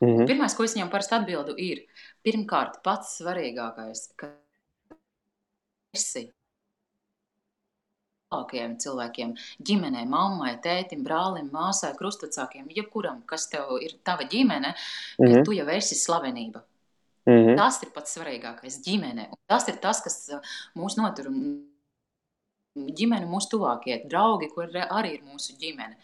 Mm 0.00 0.08
-hmm. 0.08 0.26
Pirmais, 0.26 0.54
ko 0.54 0.64
es 0.64 0.74
viņam 0.76 0.90
parasti 0.90 1.14
atbildu, 1.14 1.54
ir 1.56 1.86
pirmkārt 2.24 2.82
pats 2.82 3.18
svarīgākais, 3.20 4.08
ka 4.16 4.32
esi 5.94 6.30
tuvākajiem 8.32 8.78
cilvēkiem, 8.80 9.34
ģimenei, 9.60 10.06
mammai, 10.08 10.56
tētim, 10.64 11.04
brālim, 11.04 11.50
māsai, 11.52 11.92
krustvecākiem, 11.98 12.70
jebkuram, 12.72 13.22
kas 13.28 13.48
tev 13.52 13.76
ir 13.84 13.98
tava 14.04 14.24
ģimene, 14.24 14.72
mm 14.72 15.26
-hmm. 15.26 15.34
ka 15.34 15.44
tu 15.44 15.52
jau 15.52 15.68
esi 15.68 15.94
slavenība. 15.94 16.62
Mm 17.26 17.32
-hmm. 17.32 17.56
Tas 17.56 17.82
ir 17.82 17.90
pats 17.94 18.18
svarīgākais- 18.18 18.80
ģimene. 18.86 19.28
Un 19.30 19.38
tas 19.46 19.68
ir 19.68 19.76
tas, 19.76 20.00
kas 20.00 20.28
uh, 20.32 20.40
mūs 20.74 20.96
notur 20.96 21.30
ģimene, 22.76 23.28
mūsu 23.28 23.54
tuvākie 23.56 23.98
draugi, 24.08 24.48
kur 24.54 24.70
arī 24.82 25.16
ir 25.18 25.26
mūsu 25.28 25.56
ģimene. 25.60 25.98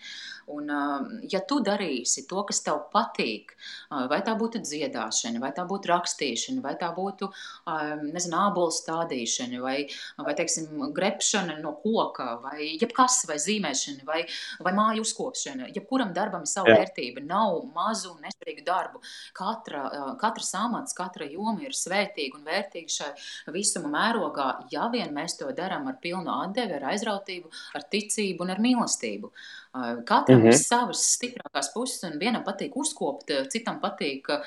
Un, 0.48 0.70
um, 0.72 1.08
ja 1.28 1.40
tu 1.44 1.58
darīsi 1.64 2.24
to, 2.28 2.40
kas 2.48 2.62
tev 2.64 2.80
patīk, 2.92 3.52
uh, 3.90 4.06
vai 4.08 4.20
tā 4.24 4.32
būtu 4.38 4.62
dziedāšana, 4.64 5.42
vai 5.42 5.50
tā 5.56 5.64
būtu 5.68 5.90
rakstīšana, 5.90 6.62
vai 6.64 6.72
tā 6.80 6.88
būtu 6.96 7.28
um, 7.28 8.04
nezinu, 8.14 8.38
ābolu 8.46 8.72
stādīšana, 8.72 9.60
vai, 9.60 9.76
vai 10.24 10.34
teiksim, 10.38 10.70
grepšana 10.96 11.58
no 11.60 11.74
koka, 11.82 12.30
vai 12.44 12.70
jebkas, 12.80 13.20
vai 13.28 13.36
zīmēšana, 13.44 14.06
vai, 14.08 14.22
vai 14.64 14.72
māju 14.78 15.04
uzkopšana, 15.04 15.68
jebkuram 15.76 16.14
darbam 16.16 16.46
ir 16.46 16.52
sava 16.52 16.72
Jā. 16.72 16.80
vērtība. 16.80 17.24
Nav 17.28 17.60
mazu 17.76 18.14
un 18.14 18.24
nesvarīgu 18.24 18.64
darbu. 18.64 19.02
Katra, 19.36 19.84
uh, 19.88 20.14
katrs 20.22 20.54
amats, 20.56 20.96
katra 20.96 21.28
joma 21.28 21.66
ir 21.66 21.76
svētīga 21.76 22.40
un 22.40 22.48
vērtīga 22.48 22.96
šai 22.98 23.12
visuma 23.52 23.92
mērogā, 23.92 24.48
ja 24.72 24.88
vien 24.92 25.12
mēs 25.14 25.36
to 25.40 25.52
darām 25.52 25.90
ar 25.92 26.00
pilnu 26.00 26.32
atdevi, 26.40 26.78
ar 26.78 26.90
aizrautību, 26.94 27.52
ar 27.76 27.88
ticību 27.92 28.46
un 28.46 28.56
ar 28.56 28.64
mīlestību. 28.64 29.32
Katram 29.72 30.38
mm 30.38 30.44
-hmm. 30.44 30.48
ir 30.48 30.58
savas 30.58 31.02
stiprākās 31.14 31.72
puses, 31.74 32.02
un 32.08 32.18
vienam 32.18 32.44
patīk 32.44 32.72
uzkopt, 32.74 33.30
citam 33.52 33.80
patīk 33.80 34.28
uh, 34.32 34.42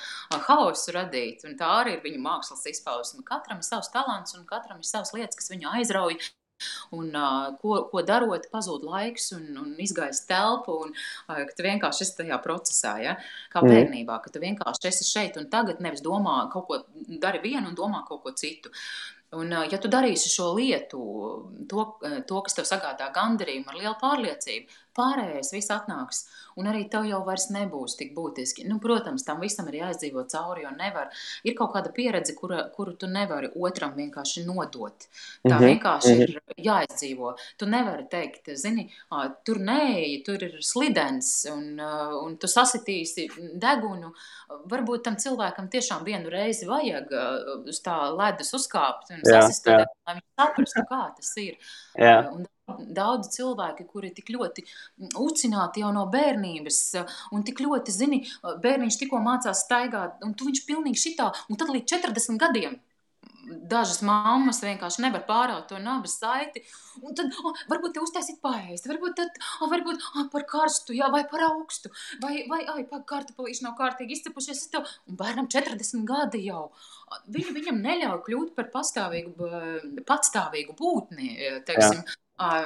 haosu 0.48 0.92
radīt. 0.92 1.44
Tā 1.58 1.68
arī 1.80 1.96
ir 1.96 2.02
viņa 2.02 2.18
mākslas 2.18 2.66
izpausme. 2.66 3.22
Katram 3.24 3.58
ir 3.58 3.64
savs 3.64 3.90
talants, 3.90 4.34
un 4.34 4.46
katram 4.46 4.78
ir 4.78 4.84
savas 4.84 5.12
lietas, 5.12 5.36
kas 5.36 5.50
viņu 5.50 5.68
aizrauja. 5.78 6.18
Un, 6.90 7.08
uh, 7.16 7.56
ko, 7.60 7.88
ko 7.90 8.02
darot, 8.02 8.46
pazūd 8.52 8.84
laiks 8.86 9.32
un, 9.36 9.48
un 9.58 9.74
izgaisa 9.78 10.26
telpu, 10.28 10.76
un 10.84 10.92
uh, 10.92 11.40
tu 11.56 11.62
vienkārši 11.62 12.04
esi 12.06 12.16
tajā 12.20 12.38
procesā, 12.44 12.92
ja? 13.02 13.16
kā 13.54 13.62
mm. 13.62 13.72
bērnībā, 13.72 14.20
ka 14.22 14.30
tu 14.30 14.42
vienkārši 14.42 14.88
esi 14.92 15.08
šeit 15.08 15.40
un 15.40 15.48
tagad 15.50 15.80
nevis 15.80 16.04
domā 16.04 16.36
kaut 16.52 16.68
ko, 16.68 16.78
dari 17.24 17.42
vienu 17.42 17.68
un 17.68 17.74
domā 17.74 18.04
kaut 18.08 18.22
ko 18.22 18.30
citu. 18.30 18.70
Un, 19.32 19.48
ja 19.48 19.78
tu 19.80 19.88
darīsi 19.88 20.28
šo 20.28 20.50
lietu, 20.58 21.02
to, 21.68 21.86
to 22.28 22.40
kas 22.44 22.56
tev 22.58 22.66
sagādā 22.68 23.06
gandarījumu 23.14 23.72
ar 23.72 23.78
lielu 23.80 23.94
pārliecību, 24.02 24.81
pārējais 24.96 25.52
viss 25.54 25.72
atnāks. 25.72 26.24
Un 26.60 26.68
arī 26.68 26.84
tev 26.92 27.06
jau 27.08 27.22
vairs 27.24 27.48
nebūs 27.52 27.96
tik 27.96 28.12
būtiski. 28.16 28.66
Nu, 28.68 28.78
protams, 28.82 29.24
tam 29.24 29.40
visam 29.40 29.68
ir 29.70 29.78
jāizdzīvo 29.80 30.24
cauri, 30.28 30.66
jo 30.66 30.72
nevar. 30.76 31.08
Ir 31.48 31.56
kaut 31.58 31.72
kāda 31.76 31.92
pieredze, 31.96 32.34
kura, 32.36 32.66
kuru 32.74 32.94
tu 33.00 33.08
nevari 33.08 33.48
otram 33.56 33.94
vienkārši 33.96 34.44
nodot. 34.46 35.06
Tā 35.42 35.48
mm 35.48 35.52
-hmm. 35.52 35.66
vienkārši 35.70 36.14
mm 36.14 36.20
-hmm. 36.20 36.52
ir 36.56 36.66
jāizdzīvo. 36.68 37.34
Tu 37.56 37.66
nevari 37.66 38.06
teikt, 38.10 38.50
zini, 38.56 38.90
tur 39.44 39.58
nē, 39.58 40.24
tur 40.24 40.42
ir 40.42 40.58
slidens, 40.62 41.46
un, 41.52 41.80
un 42.24 42.36
tu 42.36 42.46
sasitīsi 42.46 43.28
degunu. 43.54 44.12
Varbūt 44.48 45.02
tam 45.02 45.16
cilvēkam 45.16 45.68
tiešām 45.68 46.04
vienu 46.04 46.28
reizi 46.30 46.66
vajag 46.66 47.08
uz 47.66 47.80
tā 47.82 47.96
ledus 48.16 48.52
uzkāpt 48.54 49.10
un 49.10 49.20
sasist, 49.24 49.66
lai 49.66 50.14
viņš 50.14 50.28
saprastu, 50.40 50.82
kā 50.90 51.02
tas 51.16 51.36
ir. 51.36 51.56
Jā. 51.98 52.30
Un 52.32 52.46
daudz 52.98 53.32
cilvēki, 53.36 53.88
kuri 53.90 54.12
tik 54.16 54.32
ļoti 54.34 54.64
ucināti 55.20 55.84
jau 55.84 55.90
no 55.94 56.06
bērnības, 56.12 56.80
un 57.32 57.44
tik 57.46 57.64
ļoti, 57.64 57.94
zini, 57.94 58.22
bērniņš 58.42 59.00
tikko 59.02 59.20
mācās 59.24 59.66
staigāt, 59.66 60.22
un 60.26 60.34
tu 60.36 60.48
viņš 60.48 60.64
pilnīgi 60.68 61.04
šitā, 61.08 61.32
un 61.48 61.60
tad 61.60 61.72
līdz 61.74 61.96
40 61.96 62.42
gadiem 62.42 62.80
dažas 63.42 64.00
mammas 64.06 64.60
vienkārši 64.62 65.02
nevar 65.04 65.24
pāraut 65.26 65.66
to 65.70 65.78
nabas 65.82 66.14
saiti. 66.20 66.62
Un 67.02 67.16
tad 67.18 67.32
oh, 67.42 67.56
varbūt 67.70 67.96
te 67.96 68.02
uztaisīt 68.04 68.38
paēst, 68.44 68.86
varbūt, 68.90 69.16
tad, 69.18 69.38
oh, 69.60 69.70
varbūt 69.72 70.02
oh, 70.02 70.26
par 70.32 70.46
karstu, 70.48 70.94
jā, 70.96 71.08
vai 71.12 71.22
par 71.30 71.46
augstu, 71.48 71.90
vai, 72.22 72.42
vai 72.50 72.62
ai, 72.74 72.84
par 72.88 73.04
kartupelīši 73.08 73.66
nav 73.66 73.76
kārtīgi 73.78 74.18
izcepušies. 74.18 74.66
Tev, 74.72 74.88
un 75.10 75.18
bērnam 75.20 75.48
40 75.52 76.06
gadi 76.08 76.44
jau. 76.46 76.66
Viņu, 77.32 77.54
viņam 77.58 77.80
neļauj 77.84 78.20
kļūt 78.28 78.52
par 78.58 78.70
pastāvīgu, 78.74 79.52
patstāvīgu 80.08 80.76
būtni, 80.78 81.32
teiksim. 81.68 82.04
Jā. 82.04 82.20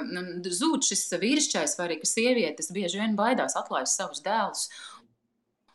Nu, 0.09 0.23
zūd 0.43 0.87
šis 0.87 1.07
vīrišķais, 1.23 1.77
vai 1.79 1.89
arī 1.89 1.99
sievietes 2.07 2.73
bieži 2.75 3.01
vien 3.03 3.17
baidās 3.19 3.57
atlaist 3.59 3.99
savus 3.99 4.23
dēlus. 4.25 4.69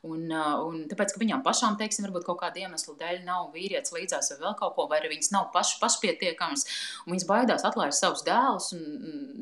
Un, 0.02 0.32
un 0.34 0.80
tāpēc, 0.90 1.12
ka 1.14 1.20
viņām 1.22 1.44
pašām, 1.46 1.76
teiksim, 1.78 2.08
varbūt 2.08 2.24
kaut 2.26 2.40
kāda 2.40 2.64
iemesla 2.64 2.96
dēļ 2.98 3.20
nav 3.28 3.52
vīrietis 3.54 3.94
līdzās 3.94 4.32
vai 4.34 4.38
vēl 4.42 4.56
kaut 4.58 4.74
ko, 4.74 4.88
vai 4.90 4.98
arī 4.98 5.12
viņas 5.12 5.30
nav 5.36 5.52
paš, 5.54 5.76
pašpietiekamas, 5.78 6.64
un 7.04 7.14
viņas 7.14 7.28
baidās 7.30 7.66
atlaist 7.70 8.02
savus 8.02 8.24
dēlus 8.26 8.72
un, 8.74 8.82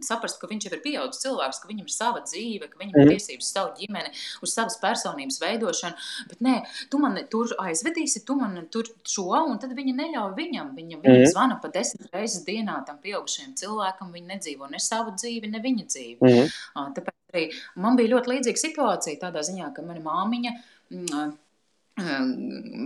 saprast, 0.04 0.36
ka 0.42 0.50
viņš 0.52 0.68
jau 0.68 0.74
ir 0.76 0.82
pieaudzis 0.84 1.24
cilvēks, 1.24 1.62
ka 1.64 1.70
viņam 1.70 1.88
ir 1.88 1.94
sava 1.96 2.24
dzīve, 2.26 2.68
ka 2.68 2.82
viņam 2.82 2.98
ir 2.98 3.06
mhm. 3.06 3.14
tiesības 3.16 3.48
uz 3.48 3.54
savu 3.56 3.72
ģimeni, 3.78 4.12
uz 4.44 4.56
savas 4.58 4.76
personības 4.82 5.40
veidošanu. 5.46 6.10
Bet 6.34 6.44
nē, 6.44 6.58
tu 6.92 7.00
man 7.00 7.16
tur 7.32 7.56
aizvedīsi, 7.64 8.26
tu 8.28 8.36
man 8.40 8.60
tur 8.74 8.92
šo, 9.08 9.30
un 9.40 9.62
tad 9.64 9.72
viņa 9.78 9.96
neļauj 9.96 10.36
viņam. 10.38 10.74
Viņa, 10.76 11.00
viņa 11.06 11.24
mm. 11.24 11.32
zvana 11.32 11.60
pa 11.64 11.72
desmit 11.74 12.12
reizes 12.14 12.44
dienā 12.48 12.82
tam 12.88 13.00
pieaugušajam 13.04 13.56
cilvēkam, 13.60 14.12
viņa 14.16 14.36
nedzīvo 14.36 14.70
ne 14.72 14.84
savu 14.84 15.16
dzīvi, 15.16 15.52
ne 15.54 15.64
viņa 15.64 15.88
dzīvi. 15.88 16.20
Mm. 16.20 16.94
Tāpēc 16.98 17.20
Arī 17.34 17.50
man 17.76 18.00
bija 18.00 18.16
ļoti 18.16 18.34
līdzīga 18.34 18.62
situācija 18.62 19.22
tādā 19.22 19.44
ziņā, 19.46 19.74
ka 19.76 19.86
mana 19.86 20.02
māmiņa. 20.06 20.56
Mm, 20.90 21.38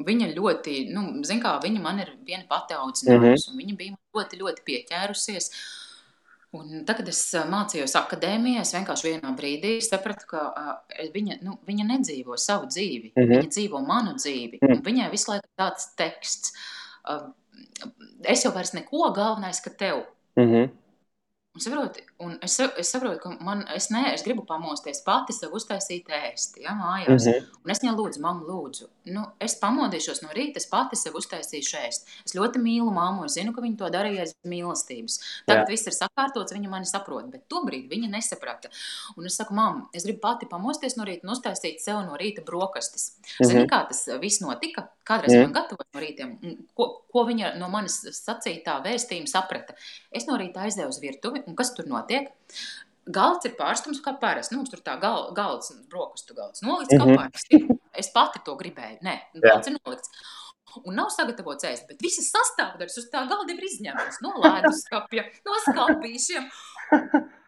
viņa 0.07 0.31
ļoti, 0.33 0.73
nu, 0.93 1.05
zin 1.27 1.41
kā, 1.43 1.57
viņa 1.63 1.81
man 1.81 2.01
ir 2.01 2.11
viena 2.25 2.43
pati 2.49 2.73
audzinājusi, 2.73 3.21
mm 3.21 3.33
-hmm. 3.35 3.51
un 3.51 3.61
viņa 3.61 3.75
bija 3.77 3.95
ļoti, 4.17 4.39
ļoti 4.41 4.65
pieķērusies. 4.69 5.49
Un 6.53 6.83
tad, 6.85 6.99
kad 6.99 7.07
es 7.09 7.21
mācījos 7.49 7.95
akadēmijā, 7.97 8.61
es 8.61 8.73
vienkārši 8.75 9.07
vienā 9.07 9.31
brīdī 9.37 9.79
sapratu, 9.81 10.27
ka 10.29 10.41
uh, 10.51 11.07
viņa, 11.13 11.39
nu, 11.41 11.57
viņa 11.65 11.85
nedzīvo 11.87 12.37
savu 12.37 12.67
dzīvi. 12.69 13.13
Mm 13.15 13.23
-hmm. 13.23 13.29
Viņa 13.39 13.53
dzīvo 13.55 13.81
manu 13.87 14.13
dzīvi. 14.19 14.59
Mm 14.61 14.67
-hmm. 14.67 14.83
Viņai 14.85 15.11
visu 15.11 15.31
laiku 15.31 15.47
tāds 15.57 15.87
teksts, 15.97 16.53
uh, 17.09 17.31
es 18.23 18.45
jau 18.45 18.53
vairs 18.53 18.73
neko, 18.73 19.11
galvenais, 19.15 19.61
ka 19.61 19.69
tev. 19.69 20.05
Mm 20.35 20.51
-hmm. 20.51 20.69
Un, 21.53 21.61
saproti, 21.61 22.01
un 22.25 22.37
es, 22.41 22.55
es 22.59 22.89
saprotu, 22.91 23.19
ka 23.21 23.31
man, 23.43 23.63
es, 23.75 23.89
ne, 23.93 24.03
es 24.13 24.23
gribu 24.25 24.43
pamosties 24.47 25.01
pati 25.05 25.33
sev 25.35 25.53
uztaisīt 25.55 26.09
ēsti, 26.09 26.63
ja, 26.65 26.73
mājās. 26.77 27.27
Mm 27.27 27.31
-hmm. 27.31 27.61
Un 27.63 27.71
es 27.71 27.81
viņai 27.83 27.93
lūdzu, 27.97 28.21
mamma, 28.23 28.43
lūdzu, 28.47 28.87
nu, 29.15 29.23
es 29.39 29.55
pamodīšos 29.61 30.23
no 30.23 30.29
rīta, 30.35 30.57
es 30.57 30.67
pati 30.71 30.99
sev 30.99 31.15
uztaisīšu 31.19 31.77
ēst. 31.79 32.09
Es 32.25 32.35
ļoti 32.35 32.61
mīlu 32.63 32.91
mammu, 32.91 33.25
es 33.25 33.37
zinu, 33.37 33.53
ka 33.53 33.61
viņa 33.61 33.77
to 33.77 33.89
darīja 33.93 34.25
aiz 34.25 34.33
mīlestības. 34.43 35.19
Tagad 35.45 35.67
Jā. 35.67 35.71
viss 35.71 35.87
ir 35.87 35.93
sakārtots, 35.93 36.53
viņa 36.53 36.69
mani 36.69 36.85
saprot, 36.85 37.29
bet 37.31 37.47
tobrīd 37.47 37.89
viņa 37.89 38.09
nesaprata. 38.09 38.69
Un 39.17 39.25
es 39.25 39.37
saku, 39.37 39.53
mamma, 39.53 39.89
es 39.93 40.03
gribu 40.03 40.19
pati 40.19 40.45
pamosties 40.45 40.97
no 40.97 41.03
rīta 41.03 41.23
un 41.23 41.35
uztaisīt 41.35 41.79
sev 41.79 42.01
no 42.07 42.17
rīta 42.19 42.43
brokastis. 42.45 43.13
Mm 43.13 43.45
-hmm. 43.45 43.47
Zini, 43.47 43.67
kā 43.67 43.87
tas 43.87 44.09
viss 44.19 44.41
notika? 44.41 44.87
Kādreiz 45.05 45.33
mm 45.33 45.39
-hmm. 45.39 45.43
man 45.43 45.53
gatavoja 45.53 45.87
no 45.93 45.99
rītiem, 45.99 46.57
ko, 46.73 47.03
ko 47.11 47.23
viņa 47.23 47.57
no 47.57 47.69
manis 47.69 48.03
sacītā 48.27 48.83
vēstījuma 48.83 49.27
saprata. 49.27 49.73
Es 50.11 50.27
no 50.27 50.37
rīta 50.37 50.59
aizdevu 50.59 50.89
uz 50.89 50.99
virtuvi, 51.01 51.43
Un 51.47 51.57
kas 51.59 51.73
tur 51.75 51.85
notiek? 51.85 52.12
Galds 53.13 53.49
ir 53.49 53.55
pārstums 53.59 53.99
kā 54.03 54.13
parasti. 54.19 54.55
Nu, 54.55 54.61
mums 54.61 54.71
tur 54.71 54.79
tā 54.85 54.95
gal, 55.01 55.33
galds, 55.35 55.73
brokastu 55.91 56.37
galds 56.37 56.63
nolikts 56.63 56.95
mm 56.95 57.01
-hmm. 57.01 57.15
kā 57.15 57.23
parasti. 57.23 57.79
Es 57.93 58.09
pati 58.13 58.39
to 58.45 58.55
gribēju. 58.55 58.97
Nē, 59.03 59.15
galds 59.43 59.67
ir 59.67 59.77
nolikts. 59.79 60.09
Un 60.85 60.95
nav 60.95 61.09
sagatavots 61.13 61.63
ēst, 61.69 61.87
bet 61.87 62.01
visas 62.01 62.31
sastāvdaļas 62.33 62.97
uz 62.97 63.09
tā 63.13 63.27
galda 63.29 63.53
ir 63.53 63.63
izņemtas 63.63 64.21
no 64.21 64.31
leduskapja, 64.41 65.23
no 65.45 65.53
skāpīšiem. 65.67 66.49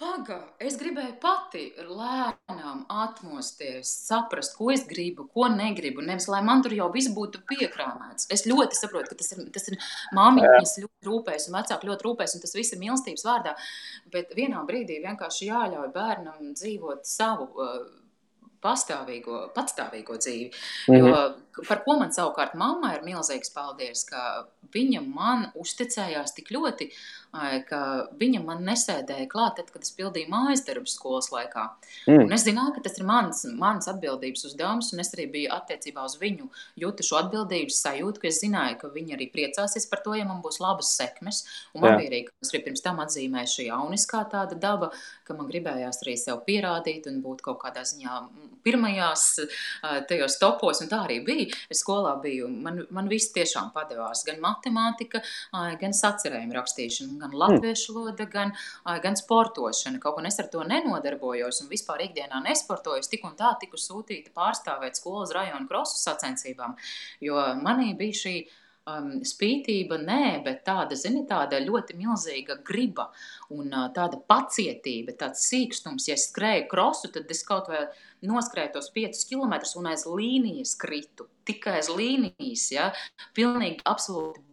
Pagā, 0.00 0.38
es 0.56 0.78
gribēju 0.80 1.12
pati 1.20 1.66
lēnām 1.84 2.80
atmosties, 2.90 3.90
saprast, 4.08 4.54
ko 4.56 4.70
es 4.72 4.86
gribu, 4.88 5.26
ko 5.34 5.50
negribu. 5.52 6.02
Nevis, 6.02 6.26
lai 6.32 6.40
man 6.46 6.64
tur 6.64 6.72
jau 6.74 6.88
viss 6.94 7.12
būtu 7.12 7.42
piekrāmēts. 7.50 8.26
Es 8.32 8.46
ļoti 8.48 8.78
saprotu, 8.78 9.12
ka 9.12 9.20
tas 9.20 9.34
ir, 9.36 9.42
tas 9.52 9.68
ir 9.68 9.76
māmiņas 10.16 10.78
ļoti 10.82 11.10
rūpēs 11.10 11.48
un 11.50 11.58
vecāki 11.58 11.90
ļoti 11.90 12.08
rūpēs, 12.08 12.36
un 12.36 12.44
tas 12.44 12.56
viss 12.56 12.72
ir 12.72 12.80
mīlestības 12.80 13.26
vārdā. 13.28 13.52
Bet 14.14 14.32
vienā 14.38 14.64
brīdī 14.68 14.96
vienkārši 15.04 15.50
jāļauj 15.52 15.92
bērnam 15.94 16.54
dzīvot 16.56 17.04
savu 17.12 17.50
uh, 17.52 17.82
pastāvīgo, 18.62 19.38
patstāvīgo 19.56 20.16
dzīvi. 20.18 20.50
Mm 20.88 20.94
-hmm. 20.94 21.08
Jo, 21.08 21.64
par 21.68 21.82
ko 21.84 21.98
man 21.98 22.12
savukārt 22.14 22.54
mamma 22.54 22.94
ir 22.96 23.02
milzīgs 23.06 23.52
paldies, 23.54 24.04
ka 24.08 24.46
viņa 24.74 25.02
man 25.06 25.50
uzticējās 25.54 26.34
tik 26.36 26.52
ļoti, 26.54 26.90
ka 27.68 27.80
viņa 28.20 28.42
man 28.44 28.60
nesēdēja 28.66 29.28
klāt, 29.32 29.56
tad, 29.56 29.70
kad 29.72 29.86
es 29.86 29.94
pildīju 29.96 30.28
mājas 30.32 30.64
darbus 30.66 30.98
skolas 30.98 31.30
laikā. 31.32 31.64
Mm. 32.04 32.26
Un 32.26 32.36
es 32.36 32.44
zināju, 32.44 32.74
ka 32.76 32.82
tas 32.84 32.98
ir 33.00 33.06
mans, 33.08 33.44
mans 33.56 33.88
atbildības 33.88 34.44
uzdevums, 34.50 34.90
un 34.92 35.00
es 35.00 35.12
arī 35.16 35.26
biju 35.32 35.52
attiecībā 35.56 36.04
uz 36.04 36.18
viņu 36.20 36.50
jūtu 36.82 37.06
šo 37.08 37.22
atbildības 37.22 37.80
sajūtu, 37.86 38.20
ka 38.20 38.28
es 38.28 38.42
zināju, 38.42 38.78
ka 38.82 38.92
viņa 38.92 39.16
arī 39.16 39.30
priecāsies 39.32 39.88
par 39.88 40.02
to, 40.04 40.12
ja 40.18 40.26
man 40.28 40.42
būs 40.44 40.60
labas 40.60 40.92
sekmes. 40.98 41.42
Un 41.72 41.86
man 41.86 41.94
Jā. 41.94 42.02
bija 42.02 42.12
arī, 42.12 42.20
ka 42.28 42.36
es 42.44 42.52
arī 42.52 42.62
pirms 42.66 42.84
tam 42.84 43.00
atzīmēju 43.00 43.52
šī 43.54 43.68
jauniskā 43.70 44.22
tāda 44.32 44.58
daba, 44.60 44.92
ka 45.24 45.36
man 45.38 45.48
gribējās 45.48 46.02
arī 46.04 46.18
sev 46.20 46.44
pierādīt 46.44 47.08
un 47.08 47.22
būt 47.24 47.40
kaut 47.48 47.62
kādā 47.64 47.86
ziņā 47.88 48.18
pirmajās 48.62 49.24
tajos 50.08 50.36
topos, 50.42 50.82
un 50.84 50.90
tā 50.92 51.00
arī 51.06 51.22
bija. 51.24 51.48
Es 51.72 51.80
skolā 51.82 52.12
biju, 52.22 52.50
man, 52.52 52.84
man 52.94 53.08
viss 53.10 53.32
tiešām 53.34 53.72
padevās, 53.74 54.24
gan 54.28 54.40
matemātika, 54.44 55.22
gan 55.80 55.96
sacerējuma 55.96 56.60
rakstīšana, 56.60 57.21
gan 57.22 57.36
latviešu 57.44 57.96
valoda, 57.96 58.26
gan, 58.30 58.54
gan 59.04 59.18
sportošana. 59.18 60.00
Kaut 60.02 60.18
gan 60.18 60.30
es 60.30 60.40
ar 60.42 60.50
to 60.52 60.64
nenodarbojos 60.68 61.62
un 61.64 61.70
vispār 61.72 62.06
ikdienā 62.08 62.42
nesportoju, 62.46 63.04
tik 63.10 63.26
un 63.28 63.36
tā 63.38 63.54
tiku 63.60 63.80
sūtīta 63.80 64.34
pārstāvēt 64.36 64.98
skolas 65.00 65.34
rajonu 65.36 65.70
krosu 65.70 66.00
sacensībām, 66.02 66.76
jo 67.24 67.38
manī 67.62 67.92
bija 67.98 68.20
šī 68.24 68.36
um, 68.88 69.10
spītība, 69.26 69.98
nē, 70.02 70.42
bet 70.46 70.62
tāda, 70.66 70.96
zini, 70.98 71.24
tāda 71.28 71.60
ļoti 71.62 71.96
milzīga 71.98 72.58
griba 72.66 73.08
un 73.54 73.70
uh, 73.70 73.88
tāda 73.94 74.20
pacietība, 74.28 75.16
tāds 75.18 75.46
sīkstums. 75.50 76.08
Ja 76.10 76.18
es 76.18 76.28
skrēju 76.30 76.68
krosu, 76.70 77.12
tad 77.14 77.30
es 77.32 77.44
kaut 77.48 77.70
vai 77.72 77.86
noskrēju 78.26 78.74
tos 78.76 78.92
5 78.94 79.26
km 79.30 79.58
un 79.80 79.90
aiz 79.92 80.06
līnijas 80.08 80.76
kritu. 80.80 81.28
Tikai 81.48 81.80
aiz 81.80 81.90
līnijas, 81.92 82.68
ja, 82.74 82.90
pilnīgi 83.36 83.82
absolūti 83.88 84.44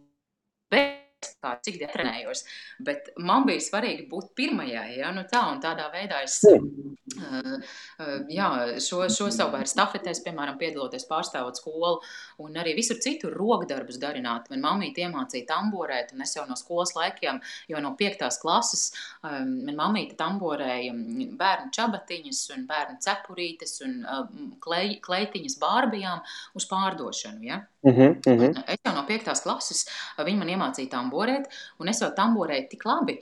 bez 0.70 0.99
kā 1.40 1.54
cik 1.64 1.78
dienas 1.80 1.94
trenējos. 1.94 2.44
Bet 2.84 3.10
man 3.20 3.46
bija 3.48 3.62
svarīgi 3.64 4.06
būt 4.10 4.32
pirmajai. 4.38 4.88
Ja? 4.98 5.10
Nu, 5.16 5.24
tā, 5.28 5.42
tādā 5.62 5.88
veidā 5.92 6.22
es 6.24 6.38
uh, 6.48 8.20
jā, 8.30 8.48
šo, 8.82 9.02
šo 9.12 9.28
savu 9.34 9.56
vairs 9.56 9.74
stafetēs, 9.74 10.22
piemēram, 10.24 10.58
piedaloties 10.60 11.06
pārstāvot 11.10 11.60
skolu 11.60 11.98
un 12.44 12.56
arī 12.60 12.74
visur 12.78 13.00
citur 13.02 13.36
rokdarbus 13.36 14.00
darināt. 14.02 14.50
Man 14.52 14.64
mamīte 14.64 15.04
iemācīja 15.04 15.48
tamborēt, 15.50 16.14
un 16.14 16.24
es 16.24 16.36
jau 16.36 16.46
no 16.48 16.56
skolas 16.58 16.94
laikiem, 16.96 17.40
jau 17.70 17.82
no 17.84 17.94
piektās 17.98 18.40
klases, 18.42 18.90
um, 19.24 19.56
man 19.68 19.78
mamīte 19.80 20.16
tamborēja 20.20 20.94
bērnu 21.40 21.74
čabatiņas 21.76 22.44
un 22.56 22.66
bērnu 22.70 23.00
cepurītes 23.04 23.76
un 23.86 24.00
uh, 24.04 24.24
klei, 24.62 24.98
kleitiņas 25.04 25.58
bārbijām 25.60 26.24
uz 26.56 26.68
pārdošanu. 26.70 27.44
Ja? 27.48 27.62
Uh 27.82 27.92
-huh, 27.92 28.10
uh 28.10 28.40
-huh. 28.40 28.62
Es 28.66 28.78
jau 28.84 28.94
no 28.94 29.02
piektās 29.08 29.40
klases 29.42 29.86
viņa 30.18 30.38
man 30.38 30.48
iemācīja 30.48 30.90
tamborēt, 30.90 31.44
un 31.78 31.88
es 31.88 32.00
jau 32.00 32.10
tamborēju 32.16 32.68
tik 32.70 32.84
labi, 32.84 33.14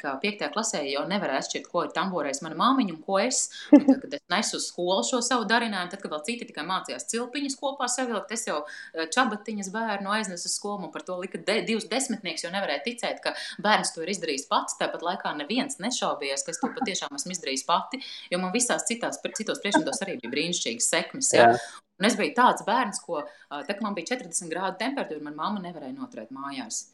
ka 0.00 0.18
piektajā 0.22 0.50
klasē 0.54 0.80
jau 0.88 1.04
nevarēju 1.08 1.38
atšķirt, 1.38 1.68
ko 1.72 1.84
ir 1.84 1.90
tamborējis 1.90 2.42
mana 2.42 2.54
māmiņa 2.54 2.94
un 2.94 3.02
ko 3.02 3.18
es. 3.18 3.50
Un 3.72 3.84
tad, 3.86 4.00
kad 4.00 4.14
es 4.14 4.22
nesu 4.30 4.56
uz 4.56 4.66
skolu 4.68 5.04
šo 5.04 5.20
savu 5.22 5.44
darinājumu, 5.44 5.90
tad, 5.90 6.00
kad 6.00 6.10
vēl 6.10 6.22
citi 6.24 6.44
tikai 6.44 6.64
mācījās 6.64 7.08
cilpiņas 7.12 7.56
kopā 7.60 7.88
savilkt, 7.88 8.32
es 8.32 8.46
jau 8.46 8.64
čabatiņas 9.14 9.68
bērnu 9.72 10.10
aiznesu 10.10 10.48
uz 10.48 10.54
skolu, 10.54 10.84
un 10.84 10.92
par 10.92 11.02
to 11.02 11.18
lika 11.20 11.38
de, 11.38 11.62
divus 11.62 11.84
desmitnieks, 11.84 12.44
jo 12.44 12.50
nevarēja 12.50 12.82
ticēt, 12.84 13.20
ka 13.20 13.34
bērns 13.62 13.92
to 13.92 14.02
ir 14.02 14.08
izdarījis 14.08 14.48
pats. 14.48 14.78
Tāpat 14.80 15.02
laikā 15.02 15.36
neviens 15.36 15.76
nešaubījās, 15.78 16.44
ka 16.44 16.50
es 16.50 16.58
to 16.58 16.72
patiešām 16.78 17.14
esmu 17.16 17.32
izdarījis 17.32 17.66
pati, 17.66 18.00
jo 18.30 18.38
man 18.38 18.52
visās 18.52 18.82
citās, 18.88 19.20
citos 19.36 19.60
priekšmetos 19.60 20.02
arī 20.02 20.16
bija 20.20 20.32
brīnišķīgas 20.32 20.88
sekmes. 20.88 21.32
Ja? 21.32 21.52
Un 22.00 22.08
es 22.08 22.16
biju 22.16 22.32
tāds 22.36 22.64
bērns, 22.66 23.02
ko, 23.04 23.22
tā, 23.50 23.62
kad 23.68 23.82
man 23.84 23.96
bija 23.96 24.14
40 24.14 24.48
grādu 24.52 24.80
temperatūra, 24.80 25.20
manā 25.24 25.36
mamma 25.36 25.64
nevarēja 25.64 25.96
noturēt 25.96 26.32
mājās. 26.32 26.86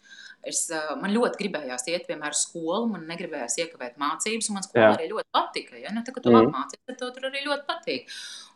Es, 0.47 0.67
man 1.01 1.11
ļoti 1.11 1.41
gribējās 1.41 1.89
iet 1.91 2.05
vienmēr 2.07 2.35
uz 2.35 2.45
skolu, 2.45 2.87
man 2.93 3.07
negribējās 3.09 3.57
iekavēt 3.65 3.97
mācības, 3.99 4.51
un 4.51 4.59
man 4.59 4.67
skolā 4.67 4.91
arī 4.93 5.09
ļoti 5.11 5.27
patika. 5.35 5.79
Ja? 5.81 5.91
Nu, 5.95 6.05
tā, 6.07 6.15
kad 6.15 6.23
tu 6.27 6.31
mm. 6.31 6.51
mācījies, 6.55 6.83
tad 6.87 6.99
tev 7.01 7.11
tur 7.17 7.27
arī 7.31 7.43
ļoti 7.47 7.67
patīk. 7.67 8.13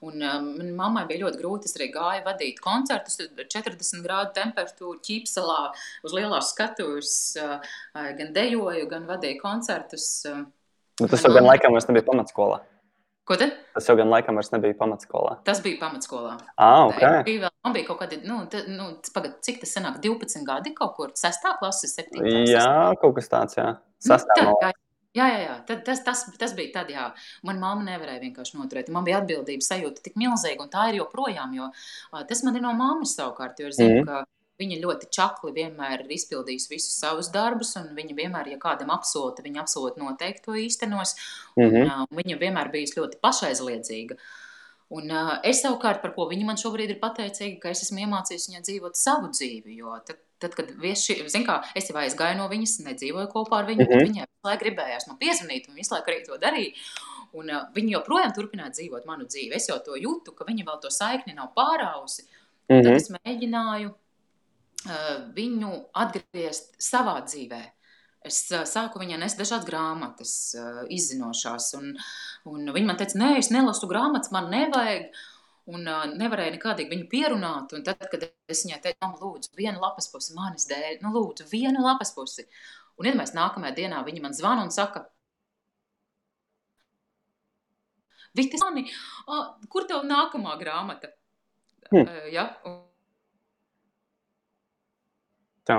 Un 0.06 0.22
um, 0.26 0.50
mammai 0.78 1.02
bija 1.08 1.24
ļoti 1.24 1.40
grūti. 1.40 1.70
Es 1.70 1.76
arī 1.78 1.90
gāju 1.94 2.22
vadīt 2.28 2.62
koncertus, 2.62 3.18
40 3.40 4.04
grādu 4.06 4.34
temperatūru 4.38 5.00
ķīpselā 5.06 5.60
uz 6.06 6.14
lielās 6.14 6.52
skatuves, 6.54 7.14
uh, 7.42 7.74
gan 7.94 8.34
dejoju, 8.36 8.86
gan 8.90 9.10
vadīju 9.10 9.40
koncertus. 9.42 10.10
Uh, 10.30 10.44
nu, 11.02 11.10
tas 11.10 11.26
jau 11.26 11.34
gan 11.34 11.48
laikam 11.48 11.74
vairs 11.74 11.90
nebija 11.90 12.06
pamatskolā. 12.06 12.62
Ko 13.30 13.36
tad? 13.38 13.52
Tas 13.76 13.86
jau 13.86 13.94
gan 13.94 14.10
laikam 14.10 14.34
vairs 14.34 14.48
nebija 14.50 14.74
pamatskolā. 14.74 15.36
Tas 15.46 15.60
bija 15.62 15.78
pamatskolā. 15.78 16.32
Ah, 16.58 16.88
okay. 16.88 17.20
bija 17.28 17.44
vēl, 17.44 17.52
man 17.62 17.76
bija 17.76 17.86
kaut 17.86 18.00
kādi, 18.02 18.18
nu, 18.26 18.40
t, 18.50 18.64
nu 18.74 18.88
pagad, 19.14 19.36
cik 19.46 19.60
tas 19.62 19.76
sanāk, 19.76 20.00
12 20.02 20.42
gadi 20.48 20.74
kaut 20.74 20.96
kur, 20.96 21.12
6. 21.14 21.46
klases, 21.60 21.94
7. 21.94 22.24
Jā, 22.50 22.66
kaut 22.98 23.14
kas 23.20 23.30
tāds, 23.30 23.54
jā. 23.60 23.68
6. 24.02 24.34
Nu, 24.42 24.56
tā, 24.58 24.72
Jā, 25.10 25.24
jā, 25.26 25.38
jā. 25.42 25.54
Tad, 25.66 25.80
tas, 25.86 26.02
tas, 26.06 26.20
tas 26.38 26.52
bija 26.54 26.70
tad, 26.76 26.90
jā. 26.94 27.08
Manā 27.46 27.58
mamma 27.64 27.82
nevarēja 27.88 28.22
vienkārši 28.22 28.58
noturēt. 28.58 28.92
Man 28.94 29.06
bija 29.06 29.18
atbildības 29.18 29.70
sajūta 29.72 30.04
tik 30.04 30.14
milzīga, 30.20 30.62
un 30.62 30.70
tā 30.70 30.84
ir 30.92 31.00
joprojām. 31.00 31.56
Jo, 31.56 31.70
tas 32.30 32.44
man 32.46 32.58
ir 32.58 32.62
no 32.62 32.70
mammas 32.78 33.16
savukārt. 33.18 33.58
Jo 33.58 33.72
es 33.72 33.80
zinu, 33.80 34.04
mm. 34.04 34.06
ka 34.06 34.22
Viņa 34.60 34.76
ļoti 34.82 35.08
čakli 35.14 35.54
vienmēr 35.56 36.04
ir 36.04 36.12
izpildījusi 36.18 36.70
visus 36.74 36.98
savus 37.00 37.30
darbus, 37.32 37.72
un 37.80 37.90
viņa 37.96 38.16
vienmēr, 38.18 38.52
ja 38.52 38.60
kādam 38.60 38.92
apsolta, 38.92 39.44
viņa 39.46 39.62
absolūti 39.62 40.02
noteikti 40.02 40.44
to 40.44 40.58
īstenos. 40.58 41.16
Mm 41.56 41.62
-hmm. 41.62 41.66
un, 41.66 41.88
mhm. 41.88 42.04
uh, 42.04 42.22
viņa 42.22 42.38
vienmēr 42.44 42.72
bijusi 42.72 43.00
ļoti 43.00 43.20
pašaizliedzīga. 43.24 44.18
Un, 44.90 45.06
uh, 45.14 45.36
es 45.46 45.60
savukārt, 45.62 46.00
par 46.02 46.10
ko 46.16 46.26
viņa 46.26 46.46
man 46.48 46.58
šobrīd 46.58 46.90
ir 46.90 46.98
pateicīga, 47.02 47.60
ka 47.62 47.70
es 47.70 47.84
esmu 47.84 48.02
iemācījusi 48.04 48.50
viņai 48.50 48.64
dzīvot 48.66 48.98
savu 48.98 49.28
dzīvi. 49.30 49.76
Jo 49.78 49.94
tad, 50.06 50.18
tad 50.42 50.56
kad 50.58 50.72
vieši, 50.82 51.28
zin 51.30 51.46
kā, 51.46 51.60
es 51.78 51.86
jau 51.90 51.96
aizgāju 52.00 52.40
no 52.40 52.48
viņas, 52.50 52.80
nedzīvoju 52.88 53.30
kopā 53.30 53.60
ar 53.60 53.68
viņu, 53.70 53.84
mm 53.84 53.86
-hmm. 53.86 54.02
mhm. 54.02 54.10
viņai 54.10 54.26
visu 54.26 54.48
laiku 54.48 54.64
gribējās 54.64 55.06
man 55.06 55.20
piezvanīt, 55.22 55.68
un 55.68 55.78
visu 55.78 55.94
laiku 55.94 56.10
arī 56.10 56.24
to 56.26 56.40
darīja. 56.42 56.74
Un, 57.32 57.50
uh, 57.50 57.70
viņa 57.74 57.94
joprojām 57.94 58.34
turpināja 58.34 58.74
dzīvot 58.74 59.06
manu 59.06 59.24
dzīvi. 59.30 59.54
Es 59.54 59.68
jau 59.68 59.78
to 59.78 59.94
jūtu, 59.94 60.34
ka 60.34 60.44
viņa 60.44 60.66
vēl 60.66 60.80
to 60.82 60.90
saikni 60.90 61.34
nav 61.34 61.52
pārausi. 61.54 62.26
Mm 62.68 62.76
-hmm. 62.76 62.82
Tad 62.82 62.94
es 62.94 63.10
mēģināju 63.14 63.94
viņu 65.36 65.72
atgriezt 66.00 66.74
savā 66.80 67.20
dzīvē. 67.26 67.60
Es 68.28 68.42
sāku 68.68 69.00
viņai 69.00 69.18
nest 69.20 69.38
dažādas 69.40 69.66
grāmatas, 69.68 70.32
izzinošās. 70.92 71.70
Un, 71.78 71.94
un 72.48 72.72
viņa 72.74 72.88
man 72.88 72.98
teica, 73.00 73.16
nē, 73.20 73.30
es 73.40 73.48
nelasu 73.52 73.88
grāmatas, 73.90 74.32
man 74.34 74.50
nevajag. 74.52 75.12
Un 75.70 75.84
nevarēja 76.18 76.56
nekādīgi 76.56 76.90
viņu 76.90 77.06
pierunāt. 77.12 77.72
Un 77.76 77.84
tad, 77.86 78.02
kad 78.10 78.24
es 78.26 78.64
viņai 78.64 78.80
teicu, 78.82 78.98
man 79.04 79.16
lūdzu, 79.20 79.52
vienu 79.56 79.80
lapas 79.80 80.08
pusi 80.10 80.34
manis 80.34 80.66
dēļ, 80.68 80.98
nu 81.04 81.12
lūdzu, 81.14 81.46
vienu 81.52 81.84
lapas 81.84 82.10
pusi. 82.16 82.48
Un 82.98 83.06
iedomājieties, 83.06 83.36
nākamajā 83.36 83.76
dienā 83.76 84.00
viņa 84.04 84.24
man 84.24 84.36
zvana 84.36 84.66
un 84.66 84.74
saka, 84.74 85.06
Vitis, 88.38 88.62
mani, 88.62 88.84
kur 89.72 89.88
tev 89.90 90.04
nākamā 90.06 90.54
grāmata? 90.60 91.10
Hmm. 91.90 92.06
Ja? 92.30 92.44
un, 92.62 92.76
Tā. 95.68 95.76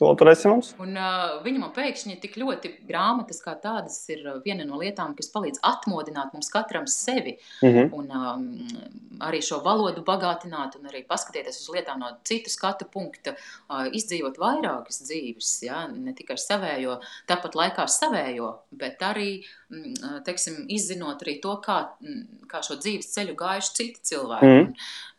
To 0.00 0.08
turēsim 0.18 0.50
mums. 0.50 0.72
Un, 0.82 0.96
uh, 0.98 1.36
viņa 1.44 1.60
man 1.62 1.70
pēkšņi 1.74 2.16
tik 2.18 2.34
ļoti 2.40 2.72
grāmatas 2.88 3.38
kā 3.44 3.52
tādas 3.62 4.00
ir 4.10 4.24
viena 4.42 4.66
no 4.66 4.80
lietām, 4.80 5.12
kas 5.14 5.30
palīdz 5.30 5.60
atmodināt 5.62 6.32
mums 6.34 6.50
katram 6.50 6.88
sevi. 6.90 7.36
Mm 7.62 7.70
-hmm. 7.76 7.92
Un 7.92 8.10
um, 8.10 9.20
arī 9.22 9.38
šo 9.38 9.60
valodu 9.62 10.02
bagātināt, 10.02 10.74
un 10.80 10.90
arī 10.90 11.04
paskatīties 11.06 11.60
uz 11.62 11.70
lietām 11.76 12.02
no 12.02 12.10
citu 12.24 12.50
skatu 12.50 12.90
punkta, 12.90 13.36
uh, 13.70 13.86
izdzīvot 13.86 14.38
vairākas 14.38 15.02
dzīves, 15.06 15.62
ja? 15.62 15.86
ne 15.86 16.12
tikai 16.12 16.36
savējo, 16.36 16.98
tāpat 17.28 17.54
laikā 17.54 17.86
savējo, 17.86 18.58
bet 18.72 18.98
arī 18.98 19.44
mm, 19.70 20.22
teiksim, 20.24 20.66
izzinot 20.68 21.22
arī 21.22 21.40
to, 21.40 21.54
kā, 21.62 21.88
mm, 22.00 22.48
kā 22.48 22.62
šo 22.62 22.74
dzīves 22.74 23.14
ceļu 23.14 23.34
gājuši 23.34 23.74
citi 23.74 24.00
cilvēki. 24.02 24.46
Mm. 24.46 24.66
Un 24.66 24.74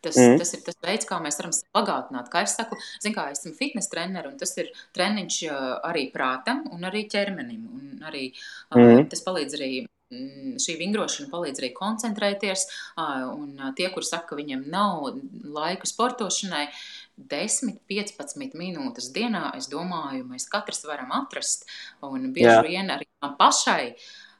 Tas, 0.06 0.16
Mm. 0.16 0.38
tas 0.38 0.52
ir 0.54 0.60
tas 0.62 0.76
veids, 0.82 1.06
kā 1.08 1.18
mēs 1.22 1.38
varam 1.40 1.52
bagātināt. 1.74 2.28
Kā 2.30 2.42
es 2.46 2.54
saku, 2.54 2.76
zin, 3.02 3.14
kā 3.14 3.26
esmu 3.32 3.52
fitnes 3.58 3.88
treneris, 3.90 4.30
un 4.30 4.38
tas 4.38 4.52
ir 4.60 4.65
treniņš 4.96 5.36
uh, 5.50 5.66
arī 5.90 6.06
prātam 6.14 6.64
un 6.72 6.86
arī 6.88 7.06
ķermenim. 7.12 7.66
Un 7.74 8.06
arī, 8.06 8.32
Mm. 8.74 9.08
Tas 9.10 9.22
palīdz 9.24 9.54
arī. 9.58 9.86
mm, 10.12 10.56
Šī 10.62 10.76
vingrošana 10.78 11.30
palīdz 11.30 11.60
arī 11.62 11.72
koncentrēties. 11.74 12.66
Un 12.98 13.72
tie, 13.76 13.88
kuriem 13.90 14.06
saka, 14.06 14.28
ka 14.28 14.36
viņiem 14.36 14.68
nav 14.70 15.18
laika 15.42 15.86
sportošanai, 15.86 16.68
10, 17.16 17.80
15 17.88 18.54
minūtes 18.54 19.10
dienā, 19.14 19.56
es 19.56 19.68
domāju, 19.72 20.26
mēs 20.28 20.48
katrs 20.52 20.84
varam 20.84 21.10
atrast. 21.16 21.64
Un 22.02 22.32
bieži 22.32 22.52
Jā. 22.52 22.62
vien 22.66 22.90
arī 22.92 23.06
pašai. 23.38 23.96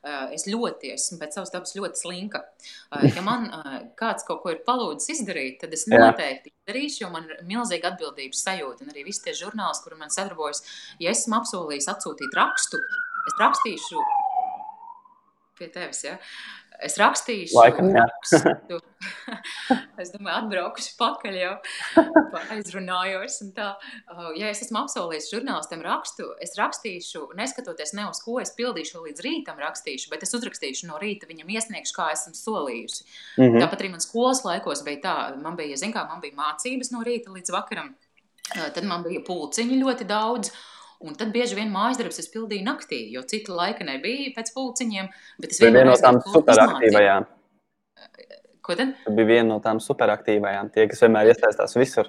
Uh, 0.06 0.26
Es 0.34 0.46
ļoti 0.48 0.92
esmu 0.94 1.18
pēc 1.20 1.36
savas 1.36 1.52
dabas 1.54 1.74
ļoti 1.76 2.02
slinka. 2.02 2.42
Uh, 2.90 3.06
Ja 3.16 3.24
man 3.26 3.48
uh, 3.50 3.78
kāds 3.98 4.26
kaut 4.28 4.42
ko 4.44 4.54
ir 4.54 4.62
palūdzis 4.66 5.18
izdarīt, 5.18 5.58
tad 5.62 5.74
es 5.76 5.86
noteikti 5.90 6.54
darīšu, 6.68 7.02
jo 7.04 7.10
man 7.12 7.28
ir 7.30 7.42
milzīga 7.48 7.92
atbildības 7.92 8.44
sajūta. 8.46 8.86
Un 8.86 8.94
arī 8.94 9.06
visi 9.06 9.24
tie 9.26 9.34
žurnālisti, 9.36 9.86
kuriem 9.86 10.04
man 10.04 10.14
sadarbojas, 10.14 10.62
ja 11.02 11.12
esmu 11.14 11.40
apsolījis 11.40 11.90
atsūtīt 11.92 12.38
rakstu, 12.38 12.80
es 13.26 13.40
rakstīšu 13.42 14.06
pie 15.56 15.70
tevis. 15.72 16.02
Ja? 16.04 16.16
Es 16.84 16.96
rakstīšu, 17.00 17.56
Laikam, 17.56 17.88
rakstu. 17.94 18.78
es 20.02 20.10
domāju, 20.12 20.34
atbraukšu 20.34 20.92
pakaļ 20.98 21.38
jau 21.40 21.54
aizrunājos. 22.52 23.38
Uh, 23.56 24.32
Ja 24.36 24.50
es 24.50 24.60
esmu 24.64 24.82
apsolījis 24.82 25.30
žurnālistam 25.32 25.82
rakstu, 25.84 26.28
es 26.42 26.56
rakstīšu, 26.58 27.30
neskatoties 27.38 27.94
ne 27.96 28.06
uz 28.10 28.20
ko 28.24 28.38
es 28.42 28.52
pildīšu 28.56 29.04
līdz 29.06 29.24
rītam, 29.24 29.60
rakstīšu, 29.62 30.10
bet 30.12 30.26
es 30.26 30.34
uzrakstīšu 30.36 30.90
no 30.90 31.00
rīta 31.02 31.28
viņam 31.30 31.52
iesniegšu, 31.56 31.96
kā 31.96 32.10
esmu 32.14 32.34
solījusi. 32.36 33.04
Mm 33.38 33.44
-hmm. 33.44 33.64
Tāpat 33.64 33.84
arī 33.84 33.92
man 33.94 34.04
skolas 34.04 34.44
laikos 34.44 34.84
bija 34.84 35.00
tā, 35.08 35.16
man 35.42 35.56
bija, 35.56 35.76
zin 35.76 35.92
kā, 35.96 36.06
man 36.08 36.20
bija 36.20 36.36
mācības 36.36 36.92
no 36.92 37.04
rīta 37.06 37.32
līdz 37.32 37.52
vakaram, 37.52 37.94
tad 38.54 38.84
man 38.84 39.02
bija 39.02 39.24
pulciņi 39.26 39.82
ļoti 39.82 40.04
daudz. 40.04 40.52
Un 41.04 41.16
tad 41.18 41.32
bieži 41.34 41.58
vien 41.58 41.72
mājas 41.72 41.98
darbus 42.00 42.20
es 42.22 42.30
pildīju 42.32 42.64
naktī, 42.64 43.00
jo 43.12 43.22
cita 43.28 43.52
laika 43.52 43.84
nebija 43.84 44.32
pēc 44.36 44.52
pulciņiem. 44.54 45.10
Bet 45.42 45.52
es 45.52 45.60
vienmēr 45.60 45.90
no 45.90 45.96
tām 46.00 46.20
superaktīvajām. 46.24 47.26
Ko 48.66 48.74
tad? 48.78 48.94
Tā 49.04 49.12
bija 49.14 49.28
viena 49.34 49.48
no 49.52 49.58
tām 49.62 49.80
superaktīvajām. 49.82 50.72
Tie, 50.74 50.86
kas 50.90 51.04
vienmēr 51.04 51.30
iesaistās 51.34 51.76
visur. 51.78 52.08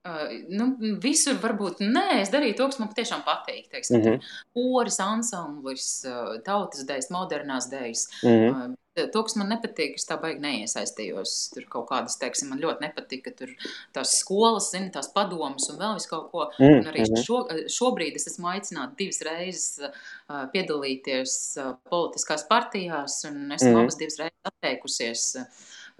Uh, 0.00 0.30
nu, 0.48 0.70
visur 1.00 1.36
varbūt 1.42 1.82
nē, 1.84 2.22
es 2.22 2.30
darīju 2.32 2.56
to, 2.56 2.66
kas 2.72 2.80
man 2.80 2.88
patiešām 2.88 3.24
patīk. 3.24 3.68
Teiksim, 3.68 3.98
Mm 3.98 4.02
mm 4.02 4.12
-hmm. 4.14 4.44
Poris, 4.54 5.00
ansamblis, 5.00 5.88
uh, 6.08 6.40
tautas 6.44 6.86
dēļas, 6.88 7.10
modernās 7.10 7.68
dēļas. 7.72 8.04
Mm 8.22 8.30
-hmm. 8.30 8.70
Uh, 8.70 8.76
To, 9.12 9.22
kas 9.26 9.36
man 9.40 9.50
nepatīk, 9.52 9.96
es 9.98 10.06
tā 10.08 10.16
baigi 10.20 10.42
neiesaistījos. 10.44 11.34
Tur 11.54 11.66
kaut 11.72 11.88
kādas, 11.90 12.18
teiksim, 12.20 12.50
man 12.52 12.62
ļoti 12.62 12.86
nepatika. 12.86 13.32
Tur 13.36 13.52
tās 13.96 14.14
skolas, 14.20 14.70
zini, 14.74 14.90
tās 14.94 15.10
padomas 15.14 15.68
un 15.72 15.80
vēl 15.80 15.96
vis 15.98 16.08
kaut 16.10 16.30
ko. 16.32 16.50
Mm 16.58 16.78
Un 16.80 16.86
arī 16.92 17.04
-hmm. 17.06 17.24
šo, 17.24 17.42
šobrīd 17.68 18.16
es 18.16 18.26
esmu 18.26 18.48
aicināta 18.48 18.96
divas 18.96 19.20
reizes 19.26 19.80
uh, 19.82 20.46
piedalīties 20.52 21.34
uh, 21.58 21.74
politiskās 21.90 22.46
partijās, 22.48 23.24
un 23.24 23.52
esmu 23.52 23.68
mm 23.68 23.74
Mhm. 23.74 23.82
abas 23.82 23.96
divas 23.96 24.18
reizes 24.18 24.52
atteikusies. 24.52 25.36
Uh, 25.36 25.44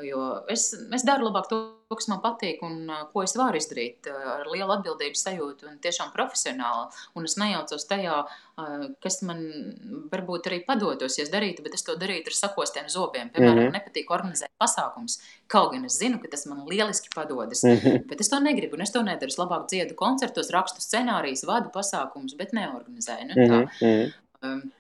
jo 0.03 0.45
es, 0.49 0.71
es 0.95 1.05
daru 1.07 1.27
labāk 1.29 1.49
to, 1.51 1.59
kas 1.91 2.07
man 2.09 2.21
patīk 2.23 2.63
un 2.63 2.89
uh, 2.89 3.01
ko 3.13 3.25
es 3.27 3.35
varu 3.37 3.59
izdarīt 3.59 4.07
uh, 4.07 4.15
ar 4.37 4.47
lielu 4.47 4.71
atbildības 4.77 5.25
sajūtu 5.27 5.67
un 5.67 5.79
tiešām 5.83 6.13
profesionāli. 6.15 6.87
Un 7.19 7.25
es 7.27 7.37
nejaucos 7.41 7.87
tajā, 7.91 8.21
uh, 8.25 8.87
kas 9.03 9.21
man 9.27 9.43
varbūt 10.13 10.47
arī 10.51 10.61
padotos, 10.67 11.19
ja 11.19 11.25
es 11.27 11.33
darītu, 11.33 11.65
bet 11.67 11.75
es 11.75 11.83
to 11.83 11.97
darītu 11.99 12.31
ar 12.31 12.39
sakostiem 12.39 12.89
zobiem. 12.89 13.31
Piemēram, 13.35 13.59
Mhm. 13.59 13.73
man 13.73 13.81
nepatīk 13.81 14.07
organizēt 14.15 14.53
pasākums. 14.61 15.19
Kaut 15.49 15.73
gan 15.73 15.85
es 15.85 15.99
zinu, 15.99 16.23
ka 16.23 16.29
tas 16.29 16.47
man 16.47 16.65
lieliski 16.67 17.09
padodas. 17.15 17.63
Mm 17.65 17.77
-hmm. 17.77 18.07
Bet 18.07 18.21
es 18.21 18.29
to 18.29 18.41
negribu, 18.41 18.75
un 18.77 18.83
es 18.83 18.93
to 18.93 19.03
nedaru. 19.03 19.29
Es 19.29 19.39
labāk 19.39 19.67
dziedu 19.67 19.95
koncertos, 19.95 20.51
rakstu 20.51 20.81
scenārijus, 20.81 21.47
vadu 21.47 21.71
pasākumus, 21.71 22.37
bet 22.37 22.53
neorganizēju. 22.53 23.27
Nu, 23.27 23.35
tā. 23.35 23.61
Mm 23.61 23.69
-hmm. 23.81 24.13
Um, 24.43 24.73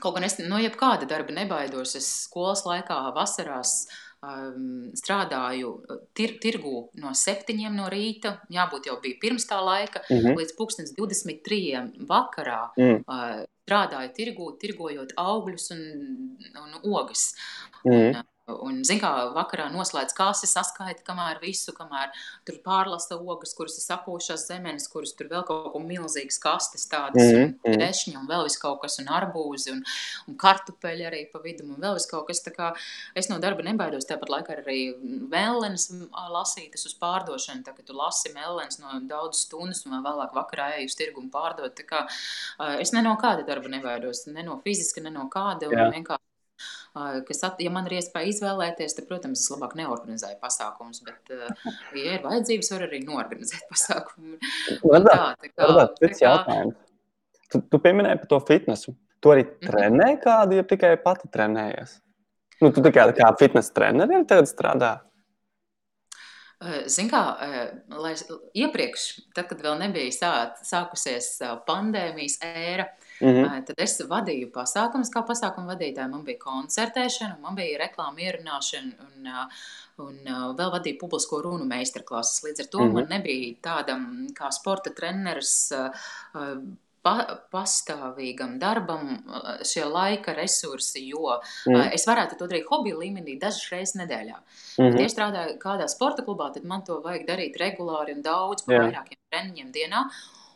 Kaut 0.00 0.14
gan 0.14 0.24
es 0.24 0.38
no 0.38 0.58
jebkāda 0.58 1.06
darba 1.06 1.32
nebaidos, 1.32 1.94
es 1.94 2.06
skolas 2.24 2.64
laikā, 2.64 3.14
vasarās 3.14 3.86
um, 4.24 4.90
strādāju 4.96 5.72
tir 6.16 6.36
tirgū 6.42 6.76
no 7.02 7.12
septiņiem 7.14 7.76
no 7.76 7.88
rīta. 7.92 8.38
Jābūt 8.52 8.88
jau 8.90 8.98
bija 9.02 9.20
pirms 9.20 9.46
tā 9.50 9.60
laika, 9.64 10.02
Mm 10.10 10.16
-hmm. 10.16 10.36
līdz 10.36 10.52
23. 10.96 12.06
vakarā. 12.08 12.70
Mm 12.76 13.04
Uh, 13.08 13.44
strādāju 13.64 14.10
tirgū, 14.18 14.58
tirgojot 14.60 15.12
augļus 15.16 15.70
un, 15.70 15.82
un 16.62 16.92
ogas. 16.92 17.34
-hmm. 17.84 18.16
Un, 18.16 18.22
Un, 18.44 18.82
zin, 18.84 18.98
kā 19.00 19.08
vakarā 19.32 19.70
noslēdz 19.72 20.12
kāsi, 20.12 20.44
saskaita, 20.44 21.00
kamēr 21.06 21.38
visu, 21.40 21.72
kamēr 21.72 22.10
tur 22.44 22.58
pārlasa 22.66 23.16
ogas, 23.16 23.54
kuras 23.56 23.78
ir 23.78 23.84
sapūšās 23.86 24.42
zemes, 24.50 24.84
kuras 24.92 25.14
tur 25.16 25.30
vēl 25.30 25.46
kaut 25.48 25.70
ko 25.72 25.80
milzīgas 25.80 26.36
kastes, 26.42 26.84
tādas 26.90 27.24
mm. 27.24 27.54
-hmm. 27.64 27.78
dešņi 27.80 28.12
un 28.20 28.26
vēl 28.28 28.44
vis 28.44 28.58
kaut 28.60 28.82
kas, 28.82 28.98
un 29.00 29.08
arbūzi 29.08 29.72
un, 29.72 29.80
un 30.28 30.36
kartupeļi 30.36 31.06
arī 31.08 31.22
pa 31.32 31.40
vidu, 31.40 31.64
un 31.64 31.80
vēl 31.80 31.96
vis 31.96 32.04
kaut 32.10 32.26
kas. 32.28 32.42
Tā 32.44 32.52
kā 32.52 32.68
es 33.16 33.30
no 33.32 33.38
darba 33.40 33.64
nebaidos, 33.64 34.04
tāpat 34.10 34.34
laikā 34.36 34.58
arī 34.58 34.92
mellenes 35.32 35.88
lasītas 36.12 36.84
uz 36.84 36.98
pārdošanu, 37.00 37.64
tā 37.64 37.72
kā 37.72 37.80
tu 37.80 37.96
lasi 37.96 38.34
mellenes 38.36 38.76
no 38.82 39.00
daudz 39.08 39.46
stundas, 39.46 39.86
un 39.86 39.96
vēl 39.96 40.04
vēlāk 40.10 40.36
vakarā 40.36 40.68
eju 40.82 40.92
uz 40.92 40.98
tirgu 41.00 41.24
un 41.24 41.32
pārdot. 41.32 41.72
Tā 41.80 41.88
kā 41.88 42.04
es 42.76 42.92
ne 42.92 43.00
no 43.08 43.16
kāda 43.16 43.48
darba 43.48 43.72
nebaidos, 43.72 44.26
ne 44.28 44.44
no 44.44 44.60
fiziska, 44.60 45.00
ne 45.00 45.16
no 45.16 45.30
kāda, 45.32 45.72
Jā. 45.72 45.88
un 45.88 45.96
vienkārši 45.96 46.24
Uh, 46.24 46.33
kas, 46.94 47.40
at, 47.46 47.60
ja 47.62 47.70
man 47.74 47.88
ir 47.90 47.96
iespēja 47.98 48.30
izvēlēties, 48.30 48.94
tad, 48.94 49.08
protams, 49.08 49.42
es 49.42 49.50
labāk 49.50 49.74
neorganizēju 49.78 50.38
pasākumus, 50.42 51.02
bet, 51.06 51.32
ja 51.98 52.16
ir 52.16 52.22
vajadzības, 52.24 52.70
var 52.74 52.86
arī 52.86 53.00
norganizēt 53.06 53.66
pasākumu. 53.72 54.38
Redzēt, 54.84 55.48
tā 55.58 55.88
cits 56.00 56.22
jautājums. 56.22 56.78
Tu, 57.50 57.60
tu 57.70 57.78
pieminēji 57.82 58.22
par 58.22 58.30
to 58.30 58.38
fitnesu. 58.48 58.94
Tu 59.22 59.30
arī 59.32 59.44
Mhm. 59.46 59.58
trenēji 59.66 60.20
kādu, 60.22 60.56
ja 60.58 60.64
tikai 60.68 60.94
pati 61.02 61.28
trenējies? 61.32 61.98
Nu, 62.62 62.70
tu 62.72 62.82
tikai 62.84 63.08
kā 63.16 63.28
fitnes 63.38 63.70
treneris 63.74 64.26
tagad 64.30 64.46
strādā. 64.50 64.92
Uh, 66.64 66.84
Zini, 66.88 67.10
kā 67.10 67.20
lai, 67.90 68.14
iepriekš, 68.56 69.02
tad, 69.36 69.48
kad 69.50 69.60
vēl 69.60 69.74
nebija 69.80 70.12
sā, 70.14 70.30
sākusies 70.64 71.26
pandēmijas 71.66 72.38
ēra, 72.46 72.86
Mm 73.20 73.28
-hmm. 73.28 73.64
tad 73.66 73.76
es 73.78 74.00
vadīju 74.00 74.50
pasākumus, 74.50 75.10
kā 75.14 75.22
pasākumu 75.26 75.70
vadītāja. 75.72 76.10
Man 76.10 76.24
bija 76.24 76.38
koncertēšana, 76.38 77.40
man 77.40 77.54
bija 77.54 77.78
reklāma 77.78 78.18
ierunāšana 78.18 78.92
un, 79.06 79.28
un 80.06 80.18
vēl 80.58 80.70
vadīju 80.72 80.98
publisko 81.00 81.42
runu 81.42 81.64
meistarklases. 81.64 82.42
Līdz 82.44 82.60
ar 82.60 82.66
to 82.66 82.78
mm 82.78 82.84
Mhm. 82.84 82.90
-hmm. 82.90 82.94
man 82.94 83.06
nebija 83.08 83.54
tāda 83.62 83.96
mm, 83.96 84.26
kā 84.34 84.50
sporta 84.52 84.90
treneris. 84.90 85.72
Pa, 87.04 87.40
pastāvīgam 87.52 88.58
darbam 88.58 89.18
šie 89.62 89.84
laika 89.84 90.32
resursi, 90.32 91.08
jo 91.08 91.40
Mm 91.66 91.90
es 91.92 92.06
varētu 92.06 92.38
to 92.38 92.46
darīt 92.46 92.64
hobiju 92.70 92.98
līmenī 92.98 93.38
dažas 93.40 93.68
reizes 93.72 93.94
nedēļā. 93.94 94.36
-hmm. 94.78 94.90
Bet, 94.90 95.00
ja 95.00 95.06
es 95.06 95.14
strādāju 95.14 95.58
kādā 95.58 95.88
sporta 95.88 96.22
klubā, 96.22 96.52
tad 96.54 96.64
man 96.64 96.84
to 96.84 97.00
vajag 97.00 97.26
darīt 97.26 97.56
regulāri 97.60 98.14
un 98.16 98.22
daudz, 98.22 98.62
pa 98.62 98.72
Jā. 98.72 98.78
vairākiem 98.78 99.18
treniņiem 99.30 99.72
dienā. 99.72 100.10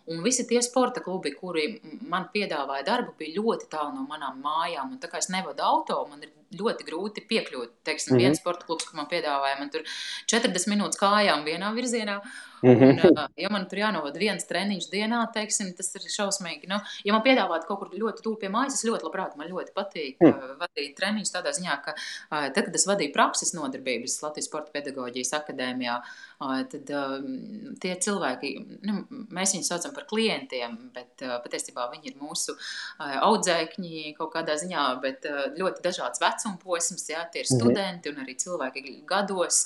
Un 0.08 0.22
visi 0.24 0.46
tie 0.48 0.60
sporta 0.64 1.02
klubi, 1.04 1.34
kuri 1.36 1.66
man 2.08 2.28
piedāvāja 2.32 2.86
darbu, 2.86 3.14
bija 3.18 3.36
ļoti 3.36 3.68
tālu 3.72 3.94
no 3.98 4.06
manām 4.08 4.38
mājām. 4.44 4.94
Un 4.94 5.00
tā 5.02 5.10
kā 5.12 5.20
es 5.20 5.28
nevadu 5.32 5.64
auto, 5.66 5.98
man 6.10 6.22
ir 6.24 6.32
ļoti 6.56 6.86
grūti 6.88 7.24
piekļūt. 7.28 7.74
Teiksim, 7.84 8.14
mm. 8.14 8.16
-hmm. 8.16 8.24
viens 8.24 8.40
sporta 8.40 8.64
klubs, 8.68 8.88
kur 8.88 8.96
man 8.96 9.10
piedāvāja, 9.10 9.58
man 9.60 9.72
tur 9.74 9.84
40 10.32 10.70
minūtes 10.72 11.00
kājām 11.00 11.44
vienā 11.44 11.74
virzienā. 11.76 12.20
Mm 12.62 12.68
Un, 12.68 12.96
-hmm. 12.96 13.10
uh, 13.12 13.26
ja 13.36 13.48
man 13.50 13.68
tur 13.68 13.78
jānovada 13.78 14.18
viens 14.18 14.44
treniņš 14.44 14.90
dienā, 14.90 15.20
teiksim, 15.32 15.74
tas 15.76 15.94
ir 15.94 16.00
šausmīgi. 16.00 16.68
Nu, 16.68 16.80
ja 17.04 17.12
man 17.12 17.22
piedāvātu 17.22 17.66
kaut 17.66 17.78
kur 17.78 17.88
ļoti 17.88 18.22
tuvu 18.22 18.36
pie 18.36 18.48
mājas, 18.48 18.74
es 18.74 18.84
ļoti 18.84 19.04
labprāt, 19.06 19.36
man 19.36 19.48
ļoti 19.48 19.72
patīk 19.74 20.16
Mm. 20.20 20.28
uh, 20.28 20.56
vadīt 20.58 20.96
treniņus 20.96 21.34
tādā 21.34 21.52
ziņā, 21.54 21.74
ka 21.84 21.94
uh, 21.94 22.48
tad, 22.54 22.64
kad 22.64 22.74
es 22.74 22.86
vadīju 22.86 23.12
prakses 23.12 23.54
nodarbības 23.54 24.22
Latvijas 24.22 24.48
Sporta 24.48 24.70
pedagoģijas 24.72 25.32
akadēmijā, 25.40 26.02
tad 26.38 26.90
tie 27.82 27.94
cilvēki, 28.04 28.50
nu, 28.86 29.00
mēs 29.34 29.54
viņus 29.54 29.70
saucam 29.72 29.94
par 29.96 30.06
klientiem, 30.10 30.76
bet 30.94 31.24
patiesībā 31.44 31.88
viņi 31.92 32.12
ir 32.12 32.20
mūsu 32.20 32.54
audzēkņi 32.98 34.14
kaut 34.18 34.32
kādā 34.36 34.54
ziņā, 34.60 34.84
bet 35.02 35.26
ļoti 35.58 35.84
dažāds 35.84 36.22
vecuma 36.22 36.60
posms, 36.62 37.08
jā, 37.10 37.24
tie 37.32 37.42
ir 37.42 37.50
studenti 37.50 38.12
un 38.12 38.22
arī 38.22 38.36
cilvēki 38.38 39.02
gados, 39.08 39.64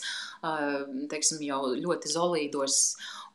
teiksim, 1.12 1.44
jau 1.44 1.60
ļoti 1.76 2.14
zolīdos. 2.14 2.81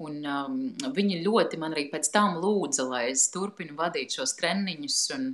Un, 0.05 0.21
um, 0.29 0.57
viņi 0.93 1.23
ļoti 1.25 1.57
man 1.57 1.73
arī 1.73 1.87
pēc 1.89 2.11
tam 2.13 2.37
lūdza, 2.43 2.85
lai 2.91 3.07
es 3.11 3.25
turpinu 3.33 3.77
vadīt 3.79 4.13
šos 4.19 4.35
treniņus. 4.37 5.01
Un, 5.17 5.33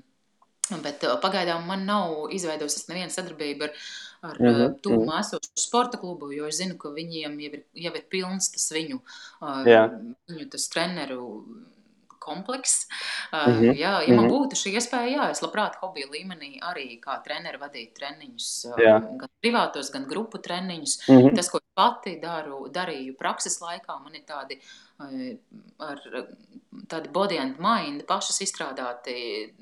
bet 0.84 1.04
pagaidām 1.22 1.68
man 1.68 1.86
nav 1.86 2.32
izveidojusies 2.32 2.88
neviena 2.88 3.12
sadarbība 3.12 3.68
ar 3.68 3.74
ar 4.24 4.40
mm 4.40 4.48
-hmm. 4.48 4.76
tuvumā 4.84 5.20
esošu 5.20 5.52
sporta 5.60 5.98
klubu, 5.98 6.32
jo 6.32 6.48
es 6.48 6.58
zinu, 6.58 6.78
ka 6.78 6.90
viņiem 6.90 7.40
jau 7.44 7.54
ir, 7.54 7.64
jau 7.86 7.94
ir 8.00 8.06
pilns 8.10 8.52
tas 8.52 8.72
viņu, 8.72 9.00
uh, 9.42 9.66
viņu 10.32 10.50
tas 10.52 10.68
treneru 10.72 11.26
komplekss. 12.20 12.88
Uh, 13.34 13.48
mm 13.48 13.60
-hmm. 13.60 13.74
jā, 13.84 13.94
ja 14.08 14.16
man 14.16 14.26
-hmm. 14.26 14.34
būtu 14.36 14.60
šī 14.62 14.74
iespēja, 14.80 15.10
jā, 15.18 15.26
es 15.32 15.44
labprāt 15.44 15.76
hobija 15.82 16.08
līmenī 16.16 16.52
arī 16.72 16.88
kā 17.04 17.20
treneris 17.24 17.62
vadītu 17.66 17.94
treniņus, 18.00 18.48
uh, 18.70 18.80
jā. 18.86 18.96
gan 19.20 19.30
privātos, 19.44 19.92
gan 19.92 20.08
grupu 20.08 20.38
treniņus. 20.38 21.00
Mm 21.08 21.18
-hmm. 21.18 21.36
Tas, 21.36 21.50
ko 21.50 21.60
pati 21.76 22.18
daru, 22.22 22.68
darīju 22.74 23.16
prakses 23.20 23.60
laikā, 23.64 24.00
man 24.04 24.18
ir 24.20 24.26
tādi 24.28 24.60
ar 25.80 26.02
tādu 26.90 27.10
body 27.14 27.38
and 27.38 27.60
mind, 27.62 28.04
pašas 28.10 28.40
izstrādāti 28.46 29.14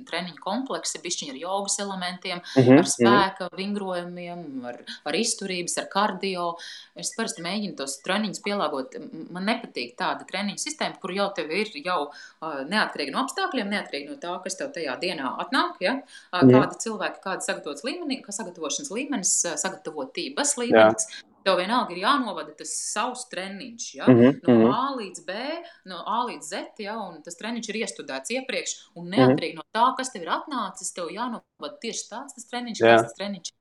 treniņu 0.07 0.39
kompleksi, 0.41 1.01
bišķiņi 1.03 1.33
ar 1.33 1.39
jogas 1.39 1.77
elementiem, 1.83 2.39
mm 2.39 2.63
-hmm. 2.63 2.79
ar 2.79 2.89
spēka 2.93 3.47
vingrojumiem, 3.57 4.43
ar, 4.65 4.79
ar 5.05 5.17
izturības, 5.17 5.77
ar 5.81 5.87
kardio. 5.91 6.45
Es 6.95 7.13
parasti 7.17 7.43
mēģinu 7.45 7.75
tos 7.77 7.97
treniņus 8.05 8.43
pielāgot. 8.45 8.95
Man 9.29 9.47
nepatīk 9.49 9.95
tāda 9.99 10.27
treniņu 10.27 10.61
sistēma, 10.61 10.99
kur 11.01 11.11
jau 11.15 11.29
tev 11.35 11.51
ir 11.51 11.71
jau 11.83 12.11
neatkarīgi 12.41 13.11
no 13.11 13.25
apstākļiem, 13.25 13.69
neatkarīgi 13.69 14.09
no 14.09 14.15
tā, 14.15 14.37
kas 14.43 14.57
tev 14.59 14.71
tajā 14.71 14.97
dienā 14.99 15.35
atnāk, 15.45 15.81
ja? 15.81 16.01
kādi 16.31 16.79
cilvēki, 16.85 17.23
kāda 17.23 17.41
sagatavotas 17.41 17.83
līmenī, 17.83 18.21
sagatavošanas 18.29 18.91
līmenis, 18.91 19.35
sagatavotības 19.55 20.57
līmenis. 20.57 21.09
Jā. 21.11 21.30
Tev 21.45 21.57
vienalga 21.57 21.95
ir 21.95 22.03
jānovada 22.03 22.53
tas 22.57 22.73
savs 22.93 23.23
treniņš. 23.31 23.85
Ja? 23.95 24.07
Mm 24.07 24.19
-hmm. 24.19 24.39
No 24.47 24.55
mhm. 24.55 24.73
A 24.73 24.95
līdz 24.97 25.25
B, 25.25 25.33
no 25.85 26.03
A 26.05 26.19
līdz 26.29 26.49
Z, 26.51 26.83
ja? 26.85 26.97
un 26.99 27.21
tas 27.23 27.37
treniņš 27.39 27.69
ir 27.69 27.79
iestudēts 27.81 28.35
iepriekš. 28.37 28.75
Un 28.95 29.07
mhm. 29.07 29.15
neatkarīgi 29.15 29.55
mm 29.55 29.59
-hmm. 29.59 29.73
no 29.73 29.79
tā, 29.79 29.95
kas 29.97 30.11
tev 30.11 30.21
ir 30.21 30.29
atnācis, 30.29 30.93
tev 30.93 31.09
jānovada 31.09 31.77
tieši 31.81 32.09
tāds 32.11 32.49
treniņš, 32.49 32.79
kāds 32.79 33.03
tas 33.03 33.17
treniņš. 33.17 33.53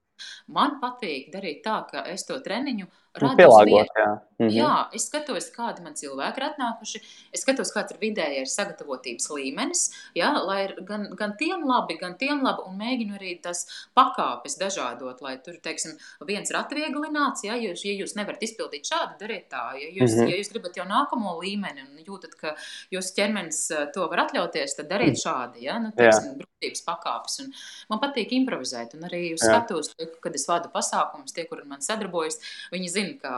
Man 0.46 0.80
patīk 0.82 1.32
darīt 1.32 1.62
tā, 1.64 1.78
ka 1.90 2.04
es 2.12 2.26
to 2.28 2.38
treniņu 2.44 2.86
pielāgot, 3.18 3.88
jā. 3.98 4.10
-hmm. 4.38 4.50
jā, 4.54 4.74
es 4.94 5.06
skatos, 5.08 5.48
kādi 5.54 5.82
man 5.84 5.96
cilvēki 5.98 6.40
ir 6.40 6.46
atnākuši. 6.46 7.00
Es 7.34 7.42
skatos, 7.44 7.72
kāds 7.74 7.94
ir 7.94 8.00
vidējais 8.02 8.54
sagatavotības 8.56 9.28
līmenis. 9.34 9.82
Jā, 10.16 10.30
lai 10.46 10.60
ir 10.68 10.74
gan, 10.86 11.08
gan 11.18 11.34
tiem 11.40 11.64
labi, 11.68 11.98
gan 12.00 12.16
tiem 12.20 12.42
labi, 12.46 12.64
un 12.68 12.78
mēģinu 12.80 13.18
arī 13.18 13.34
tas 13.42 13.64
pakāpes 13.98 14.58
dažādot, 14.60 15.22
lai 15.24 15.36
tur, 15.44 15.58
teiksim, 15.62 15.96
viens 16.26 16.50
ir 16.50 16.60
atvieglināts. 16.60 17.44
Jā, 17.46 17.58
jūs, 17.60 17.84
ja 17.84 17.96
jūs 17.98 18.16
nevarat 18.18 18.42
izpildīt 18.46 18.86
šādu, 18.90 19.18
dariet 19.20 19.48
tā. 19.50 19.64
Ja 19.80 19.88
jūs, 19.88 20.14
-hmm. 20.14 20.30
ja 20.30 20.38
jūs 20.40 20.52
gribat 20.52 20.76
jau 20.76 20.86
nākamo 20.86 21.36
līmeni 21.40 21.86
un 21.86 22.04
jūtat, 22.06 22.36
ka 22.38 22.54
jūsu 22.94 23.14
ķermenis 23.16 23.66
to 23.94 24.06
var 24.08 24.26
atļauties, 24.26 24.76
tad 24.76 24.88
dariet 24.88 25.16
mm. 25.16 25.22
šādi. 25.24 25.66
Jā, 25.66 25.78
nu, 25.82 25.92
teiksim, 25.96 26.38
brūtības 26.60 26.84
pakāpes. 26.86 27.40
Un 27.44 27.52
man 27.90 28.00
patīk 28.00 28.32
improvizēt, 28.36 28.94
un 28.94 29.08
arī 29.08 29.34
skatos, 29.40 29.94
kad 30.20 30.34
es 30.34 30.46
vadu 30.48 30.70
pasākumus, 30.72 31.32
tie, 31.32 31.44
kur 31.48 31.62
man 31.64 31.80
sadarbojas, 31.80 32.38
viņi 32.72 32.88
zina, 32.88 32.99
zinu, 33.00 33.16
ka 33.22 33.32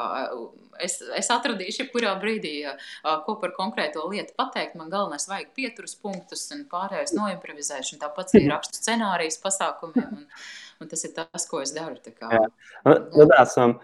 es, 0.83 0.99
es 1.17 1.31
atradīšu, 1.33 1.89
kurā 1.93 2.13
brīdī, 2.21 2.55
ko 3.27 3.37
par 3.41 3.55
konkrēto 3.57 4.05
lietu 4.11 4.35
pateikt. 4.39 4.77
Man 4.79 4.91
galvenais 4.93 5.29
vajag 5.31 5.53
pieturas 5.57 5.95
punktus 5.99 6.45
un 6.55 6.65
pārējais 6.71 7.15
noimprovizēšanu. 7.17 8.01
Tāpat 8.03 8.35
arī 8.37 8.51
rakstu 8.51 8.81
scenārijas 8.81 9.41
pasākumiem. 9.43 10.11
Un, 10.23 10.27
un 10.83 10.91
tas 10.91 11.07
ir 11.07 11.15
tas, 11.17 11.47
ko 11.49 11.63
es 11.63 11.75
daru. 11.77 11.99
Tā 12.03 12.15
kā. 12.17 12.31
Nu, 12.89 12.97
nu, 13.15 13.29
tās, 13.31 13.57
um, 13.63 13.79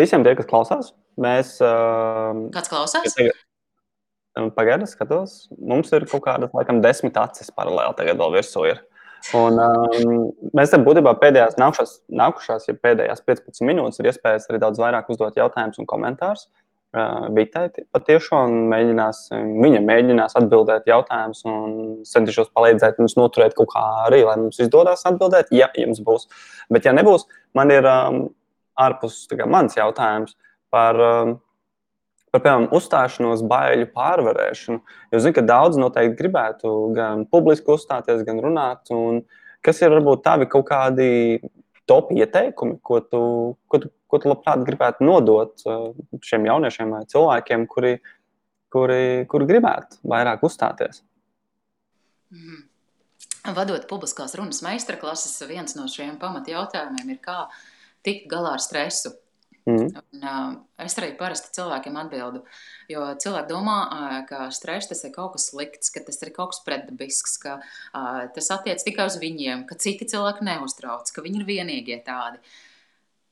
visiem 0.00 0.26
tie, 0.26 0.36
kas 0.38 0.50
klausās, 0.50 0.94
mēs. 1.20 1.56
Um, 1.64 2.46
Kāds 2.54 2.72
klausās? 2.72 3.18
Pagaidiet, 4.34 4.90
skatos. 4.90 5.44
Mums 5.62 5.92
ir 5.94 6.08
kaut 6.10 6.24
kādas, 6.26 6.50
laikam, 6.56 6.82
desmit 6.82 7.16
acis 7.20 7.52
paralēli 7.54 7.94
tagad 8.00 8.18
vēl 8.18 8.40
virsū. 8.40 8.66
Ir. 8.72 8.82
Un, 9.32 9.56
um, 9.56 10.26
mēs 10.56 10.74
tam 10.74 10.84
būtībā 10.84 11.14
pēdējās 11.22 11.56
nākušās, 11.60 11.94
nākušās, 12.12 12.68
ja 12.68 12.74
pēdējās 12.76 13.24
15 13.24 13.64
minūtes 13.64 14.02
ir 14.02 14.10
iespējas 14.10 14.50
arī 14.50 14.60
daudz 14.60 14.82
vairāk 14.82 15.08
uzdot 15.14 15.38
jautājumus 15.40 15.80
un 15.80 15.88
komentārus. 15.88 16.44
Uh, 16.44 16.64
Vitai 17.34 17.64
patiešām 17.90 18.52
mēģinās, 18.70 19.24
viņa 19.34 19.80
mēģinās 19.82 20.36
atbildēt 20.38 20.86
jautājumus 20.86 21.40
un 21.50 21.72
centīšos 22.06 22.52
palīdzēt 22.54 23.00
mums 23.02 23.16
noturēt 23.18 23.56
kaut 23.58 23.72
kā 23.72 23.82
arī, 24.04 24.20
lai 24.28 24.36
mums 24.38 24.60
izdodas 24.62 25.02
atbildēt, 25.08 25.50
ja 25.50 25.72
jums 25.80 25.98
būs. 26.04 26.28
Bet, 26.70 26.86
ja 26.86 26.94
nebūs, 26.94 27.26
man 27.58 27.72
ir 27.74 27.88
um, 27.90 28.20
ārpus 28.78 29.24
kā, 29.32 29.48
mans 29.50 29.74
jautājums 29.74 30.36
par 30.70 31.00
um, 31.02 31.34
par 32.34 32.42
piemēram, 32.42 32.72
uzstāšanos, 32.74 33.44
baiļu 33.46 33.86
pārvarēšanu. 33.94 34.80
Jo 35.14 35.18
zinu, 35.22 35.36
ka 35.36 35.44
daudz 35.46 35.78
noteikti 35.78 36.18
gribētu 36.18 36.72
gan 36.96 37.22
publiski 37.30 37.70
uzstāties, 37.76 38.24
gan 38.26 38.40
runāt. 38.42 38.90
Kas 39.64 39.78
ir 39.80 39.94
varbūt 39.94 40.24
tavi 40.26 40.48
kaut 40.50 40.66
kādi 40.66 41.06
top 41.86 42.10
ieteikumi, 42.10 42.80
ko 42.82 42.98
tu, 43.06 43.22
ko 43.70 43.80
tu, 43.84 43.92
ko 44.10 44.18
tu 44.18 44.32
labprāt 44.32 44.66
gribētu 44.66 45.06
nodot 45.06 45.62
uh, 45.68 45.92
šiem 46.26 46.48
jauniešiem 46.48 46.90
vai 46.96 47.02
cilvēkiem, 47.14 47.68
kuri, 47.70 47.94
kuri, 48.74 49.02
kuri 49.30 49.50
gribētu 49.52 50.02
vairāk 50.02 50.42
uzstāties? 50.48 51.04
Mm. 52.34 52.64
Vadot 53.54 53.86
publiskās 53.86 54.34
runas 54.40 54.62
meistarklases, 54.64 55.36
viens 55.46 55.76
no 55.78 55.86
šiem 55.92 56.16
pamatjautājumiem 56.18 57.14
ir, 57.14 57.22
kā 57.22 57.44
tikt 58.04 58.26
galā 58.32 58.56
ar 58.56 58.64
stresu. 58.64 59.14
Mm. 59.64 59.86
Un, 59.96 60.24
uh, 60.28 60.56
es 60.84 60.92
arī 61.00 61.14
parasti 61.16 61.54
cilvēkiem 61.56 61.94
atbildu, 61.96 62.42
jo 62.92 63.04
cilvēki 63.22 63.48
domā, 63.48 63.76
uh, 63.84 64.16
ka 64.28 64.50
stress 64.52 64.90
tas 64.90 65.00
ir 65.06 65.14
kaut 65.14 65.32
kas 65.36 65.48
slikts, 65.48 65.92
ka 65.94 66.02
tas 66.04 66.20
ir 66.20 66.34
kaut 66.36 66.52
kas 66.52 66.60
pretdabisks, 66.66 67.38
ka 67.40 67.54
uh, 67.62 68.26
tas 68.36 68.50
attiec 68.52 68.84
tikai 68.84 69.08
uz 69.08 69.16
viņiem, 69.22 69.64
ka 69.70 69.78
citi 69.80 70.08
cilvēki 70.10 70.44
neuztrauc, 70.50 71.08
ka 71.08 71.24
viņi 71.24 71.40
ir 71.40 71.48
vienīgie 71.48 72.00
tādi. 72.04 72.42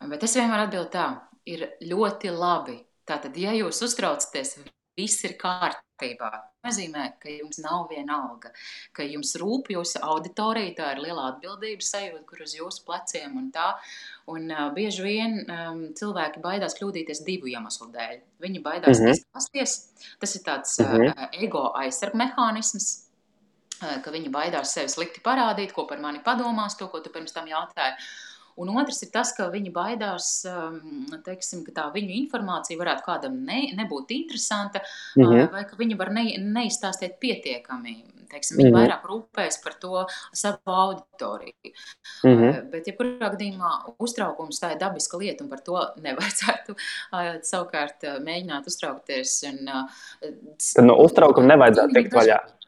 Bet 0.09 0.25
es 0.25 0.39
vienmēr 0.39 0.65
atbildu 0.65 0.89
tā, 0.95 1.09
ir 1.45 1.69
ļoti 1.85 2.33
labi. 2.33 2.81
Tātad, 3.07 3.37
ja 3.37 3.53
jūs 3.59 3.83
uztraucaties, 3.85 4.57
viss 4.97 5.29
ir 5.29 5.37
kārtībā 5.37 6.33
nozīmē, 6.67 7.07
ka 7.23 7.31
jums 7.33 7.59
nav 7.63 7.89
viena 7.91 8.19
alga, 8.29 8.53
ka 8.95 9.05
jums 9.07 9.35
rūp 9.41 9.71
jūsu 9.75 10.03
auditorija, 10.07 10.75
tā 10.79 10.91
ir 10.95 11.03
liela 11.07 11.29
atbildības 11.33 11.91
sajūta, 11.95 12.25
kur 12.29 12.43
uz 12.45 12.55
jūsu 12.59 12.85
pleciem 12.87 13.37
un 13.41 13.51
tā. 13.55 13.73
Un 14.31 14.51
uh, 14.55 14.69
bieži 14.75 15.03
vien 15.03 15.39
um, 15.43 15.85
cilvēki 15.99 16.43
baidās 16.45 16.77
kļūdīties 16.79 17.25
divu 17.27 17.51
iemeslu 17.51 17.89
dēļ. 17.95 18.19
Viņi 18.45 18.63
baidās 18.63 19.01
mm 19.01 19.09
-hmm. 19.09 19.19
izkāsties. 19.19 19.79
Tas 20.23 20.37
ir 20.39 20.45
tāds 20.47 20.79
mm 20.79 20.93
-hmm. 20.93 21.15
uh, 21.17 21.29
ego 21.43 21.65
aizsargmehānisms, 21.83 22.91
uh, 23.83 23.97
ka 24.05 24.15
viņi 24.15 24.31
baidās 24.31 24.75
sevi 24.75 24.89
slikti 24.89 25.21
parādīt, 25.21 25.73
ko 25.73 25.87
par 25.87 25.99
mani 25.99 26.23
padomās, 26.23 26.79
to, 26.79 26.89
ko 26.89 27.01
tu 27.01 27.11
pirms 27.11 27.33
tam 27.33 27.49
jautāji. 27.51 27.99
Un 28.61 28.73
otrs 28.77 29.03
ir 29.03 29.11
tas, 29.15 29.33
ka 29.37 29.49
viņi 29.53 29.73
baidās, 29.75 30.31
um, 30.49 31.07
teiksim, 31.25 31.65
ka 31.67 31.75
tā 31.77 31.85
viņu 31.95 32.17
informācija 32.21 32.81
varētu 32.81 33.07
kādam 33.07 33.39
ne, 33.47 33.65
nebūt 33.79 34.13
interesanta, 34.17 34.83
mm 35.17 35.25
-hmm. 35.25 35.53
vai 35.53 35.65
ka 35.65 35.77
viņi 35.79 35.99
var 35.99 36.13
ne, 36.13 36.25
neizstāstīt 36.39 37.19
pietiekami. 37.21 38.05
Teiksim, 38.33 38.57
viņi 38.57 38.71
mm 38.71 38.75
-hmm. 38.75 38.81
vairāk 38.81 39.03
rūpēs 39.09 39.59
par 39.65 39.75
to 39.81 40.07
savu 40.33 40.59
auditoriju. 40.65 41.73
Mm 42.25 42.37
-hmm. 42.39 42.71
Bet, 42.71 42.87
ja 42.87 42.95
kurā 42.97 43.29
gadījumā 43.35 43.73
uztraukums 43.99 44.61
tā 44.63 44.73
ir 44.73 44.79
dabiska 44.79 45.17
lieta, 45.17 45.45
un 45.45 45.51
par 45.51 45.61
to 45.61 45.77
nevajadzētu 45.97 46.77
savukārt 47.51 48.03
mēģināt 48.25 48.67
uztraukties. 48.67 49.45
Un, 49.53 49.71
Tad 50.75 50.85
no 50.85 50.97
uztraukuma 50.97 51.47
nevajadzētu 51.47 51.93
tikt 51.95 52.15
vaļā. 52.15 52.39
Eh, 52.41 52.62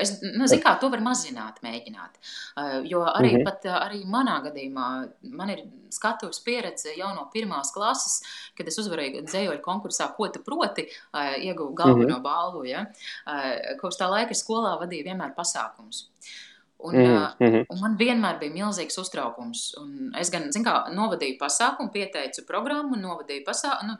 es 0.00 0.12
nezinu, 0.22 0.60
kā 0.62 0.74
to 0.80 0.90
var 0.92 1.02
mazināt, 1.04 1.58
mēģināt. 1.64 2.18
Eh, 2.20 2.76
jo 2.90 3.02
arī, 3.06 3.32
mm 3.32 3.38
-hmm. 3.40 3.44
pat, 3.44 3.64
eh, 3.66 3.78
arī 3.88 4.00
manā 4.06 4.38
gadījumā 4.44 4.88
man 5.22 5.50
ir 5.50 5.64
skatuves 5.90 6.40
pieredze 6.44 6.94
jau 6.96 7.14
no 7.14 7.30
pirmās 7.34 7.72
klases, 7.74 8.22
kad 8.56 8.68
es 8.68 8.78
uzvarēju 8.78 9.24
dzējoļu 9.24 9.60
konkursā, 9.60 10.14
ko 10.16 10.28
tu 10.28 10.42
proti, 10.42 10.86
ieguvu 11.38 11.74
galveno 11.74 12.08
mm 12.08 12.14
-hmm. 12.14 12.22
balvu. 12.22 12.64
Ja? 12.64 12.86
Kopš 13.80 13.96
tā 13.96 14.10
laika 14.10 14.34
skolā 14.34 14.78
vadīju 14.80 15.04
vienmēr 15.04 15.34
pasākumus. 15.34 16.10
Un, 16.78 16.94
mm 16.94 17.34
-hmm. 17.38 17.64
un 17.68 17.78
man 17.80 17.96
vienmēr 17.96 18.38
bija 18.38 18.52
milzīgs 18.52 18.98
uztraukums. 19.00 19.60
Un 19.80 20.12
es 20.20 20.30
gan 20.30 20.50
kā, 20.66 20.74
novadīju 20.92 21.38
pasākumu, 21.40 21.90
pieteicu 21.92 22.44
programmu, 22.46 22.96
novadīju 22.96 23.44
pasākumu, 23.46 23.88
nu, 23.88 23.96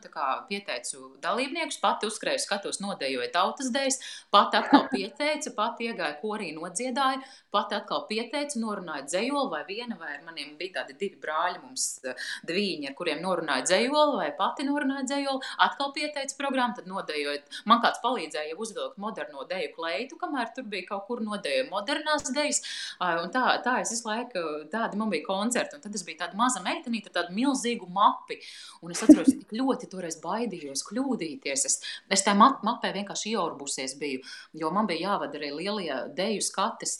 pieteicu 0.49 0.97
dalībniekus, 1.21 1.79
pati 1.79 2.05
uzkrēju, 2.05 2.39
skatos, 2.39 2.79
nodejoju 2.79 3.31
tautas 3.33 3.71
dēļas, 3.73 3.97
pati 4.29 4.57
atkal 4.57 4.87
pieteicu, 4.93 5.53
pati 5.55 5.89
iegāju 5.89 6.15
korī, 6.21 6.51
nodziedāju, 6.59 7.21
pati 7.49 7.75
atkal 7.75 8.05
pieteicu, 8.09 8.59
norunāju 8.59 9.05
dzējoli, 9.05 9.49
vai 9.49 9.63
viena, 9.67 9.97
vai 9.99 10.19
maniem 10.25 10.57
bija 10.57 10.73
tādi 10.77 10.93
divi 10.99 11.17
brāļi, 11.25 11.61
mums 11.63 12.05
diviņi, 12.47 12.87
ar 12.87 12.93
kuriem 12.93 13.21
norunāju 13.21 13.63
dzējoli, 13.63 14.17
vai 14.21 14.31
pati 14.37 14.63
norunāju 14.69 15.05
dzējoli, 15.05 15.39
atkal 15.57 15.91
pieteicu 15.93 16.37
programmu, 16.37 16.75
tad 16.75 16.87
nodejojot. 16.87 17.41
Man 17.65 17.81
kāds 17.81 17.99
palīdzēja 18.05 18.55
uzvilkt 18.57 18.97
moderno 18.97 19.43
deju 19.49 19.73
kleitu, 19.75 20.15
kamēr 20.15 20.53
tur 20.55 20.63
bija 20.63 20.85
kaut 20.93 21.07
kur 21.07 21.21
nodejoja 21.21 21.69
modernās 21.71 22.31
dejas 22.33 22.61
Un 22.99 23.31
tā, 23.33 23.43
tā 23.65 23.77
es 23.81 23.91
visu 23.93 24.07
laiku, 24.07 24.43
tādi 24.71 24.99
man 24.99 25.11
bija 25.13 25.25
koncerti. 25.27 25.77
Un 25.77 25.83
tad 25.83 25.95
es 25.95 26.05
biju 26.07 26.21
tāda 26.21 26.37
maza 26.39 26.61
meitenīte 26.65 27.11
ar 27.11 27.17
tādu 27.19 27.35
milzīgu 27.37 27.89
mapi. 27.93 28.39
Un 28.81 28.93
es 28.93 29.03
atceros, 29.03 29.29
cik 29.31 29.53
ļoti 29.57 29.89
toreiz 29.91 30.19
baidījos 30.23 30.83
kļūdīties. 30.87 31.65
Es, 31.69 31.79
es 32.09 32.25
tajā 32.25 32.37
map, 32.39 32.63
mapē 32.67 32.93
vienkārši 32.95 33.33
ieorbusies 33.35 33.97
biju, 33.99 34.23
jo 34.57 34.71
man 34.75 34.89
bija 34.89 35.11
jāvada 35.11 35.39
arī 35.39 35.51
lielie 35.55 35.99
deju 36.17 36.43
skates 36.45 36.95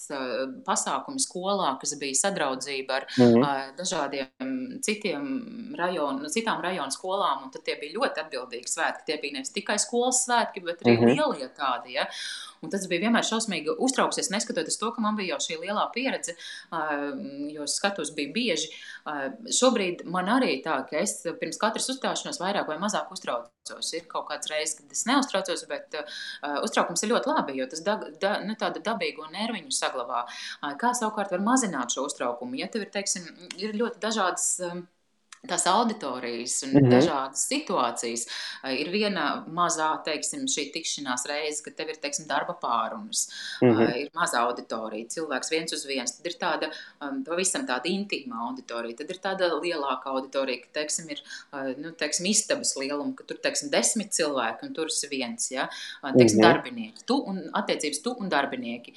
pasākumi 0.68 1.22
skolā, 1.22 1.74
kas 1.82 1.96
bija 2.00 2.22
sadraudzība 2.24 3.00
ar 3.02 3.08
mm 3.18 3.34
-hmm. 3.34 3.76
dažādiem 3.78 4.82
citiem 4.84 5.76
rajonu, 5.78 6.30
citām 6.34 6.62
rajonu 6.62 6.92
skolām. 6.94 7.46
Un 7.46 7.52
tad 7.54 7.64
tie 7.68 7.78
bija 7.80 7.98
ļoti 7.98 8.24
atbildīgi 8.24 8.72
svētki. 8.72 9.06
Tie 9.06 9.18
bija 9.22 9.38
nevis 9.38 9.54
tikai 9.56 9.78
skolas 9.80 10.24
svētki, 10.26 10.64
bet 10.64 10.82
arī 10.84 10.98
mm 10.98 11.04
-hmm. 11.04 11.16
lielie 11.16 11.50
tādi. 11.58 11.94
Ja? 11.98 12.08
Un 12.66 12.72
tas 12.74 12.88
bija 12.90 13.06
vienmēr 13.06 13.26
šausmīgi 13.28 13.76
uztrauksies, 13.84 14.32
neskatoties 14.34 14.80
to, 14.82 14.90
ka 14.96 15.04
man 15.04 15.18
bija 15.18 15.36
jau 15.36 15.40
šī 15.48 15.60
lielā 15.62 15.86
pieredze, 15.94 16.36
jo 17.54 17.68
skatus 17.70 18.14
bija 18.18 18.34
bieži. 18.34 18.72
Šobrīd 19.60 20.06
man 20.10 20.32
arī 20.38 20.58
tā, 20.66 20.80
ka 20.90 21.00
es 21.04 21.20
pirms 21.42 21.62
katras 21.62 21.90
uzstāšanās 21.94 22.42
vairāk 22.42 22.70
vai 22.72 22.80
mazāk 22.82 23.12
uztraucos. 23.14 23.94
Ir 23.98 24.08
kaut 24.12 24.30
kāds 24.32 24.50
reizes, 24.52 24.78
kad 24.80 24.98
es 24.98 25.06
neuztraucos, 25.10 25.66
bet 25.70 25.98
uztraukums 26.66 27.04
ir 27.04 27.14
ļoti 27.14 27.34
labi, 27.34 27.58
jo 27.62 27.70
tas 27.72 27.84
da, 27.86 27.98
da, 28.22 28.38
nu, 28.44 28.58
tādu 28.60 28.84
dabīgo 28.86 29.30
nerviņu 29.34 29.74
saglabā. 29.76 30.26
Kā 30.82 30.94
savukārt 30.98 31.34
var 31.36 31.46
mazināt 31.46 31.94
šo 31.94 32.08
uztraukumu? 32.10 32.58
Ja 32.60 32.72
tev 32.72 32.88
ir, 32.88 32.94
teiksim, 32.94 33.28
ir 33.60 33.78
ļoti 33.78 34.02
dažādas. 34.04 34.54
Tās 35.48 35.68
auditorijas 35.68 36.64
un 36.64 36.74
mm 36.74 36.80
-hmm. 36.80 36.92
dažādas 36.92 37.44
situācijas. 37.52 38.28
Ir 38.70 38.90
viena 38.92 39.46
mazā, 39.48 39.90
teiksim, 40.04 40.46
šī 40.48 40.72
tikšanās 40.74 41.26
reize, 41.30 41.64
kad 41.64 41.76
tev 41.76 41.90
ir, 41.90 41.98
teiksim, 42.02 42.28
darba 42.28 42.54
pārunas, 42.62 43.28
mm 43.62 43.70
-hmm. 43.70 43.96
ir 44.02 44.10
maza 44.14 44.42
auditorija, 44.42 45.08
cilvēks 45.16 45.52
viens 45.52 45.74
uz 45.74 45.86
viens, 45.86 46.18
tad 46.18 46.26
ir 46.26 46.36
tāda 46.40 46.72
pavisam 47.26 47.68
tāda 47.68 47.86
intīma 47.86 48.42
auditorija, 48.50 48.98
tad 48.98 49.10
ir 49.10 49.20
tāda 49.24 49.50
lielāka 49.62 50.12
auditorija, 50.14 50.62
ka, 50.64 50.68
teiksim, 50.80 51.10
ir, 51.10 51.22
nu, 51.78 51.92
teiksim, 51.92 52.26
istabas 52.26 52.76
lieluma, 52.76 53.16
ka 53.16 53.24
tur, 53.24 53.38
teiksim, 53.38 53.70
desmit 53.70 54.12
cilvēki 54.12 54.68
un 54.68 54.74
tur 54.74 54.88
ir 54.88 55.10
viens, 55.10 55.52
ja, 55.52 55.70
teiksim, 56.04 56.40
mm 56.40 56.44
-hmm. 56.44 56.48
darbinieki, 56.48 57.06
tu 57.06 57.18
un 57.32 57.42
attiecības 57.54 58.02
tu 58.04 58.16
un 58.20 58.30
darbinieki. 58.30 58.94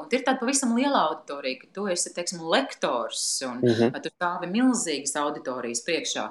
Un 0.00 0.08
ir 0.10 0.24
tāda 0.26 0.40
pavisam 0.40 0.76
liela 0.76 1.00
auditorija, 1.08 1.60
ka 1.60 1.66
tu 1.72 1.86
esi, 1.86 2.14
teiksim, 2.14 2.40
lektors 2.50 3.42
un 3.46 3.58
mm 3.58 3.68
-hmm. 3.68 4.02
tu 4.02 4.08
stāvi 4.08 4.50
milzīgas 4.50 5.16
auditorijas 5.16 5.83
priekšā. 5.86 6.28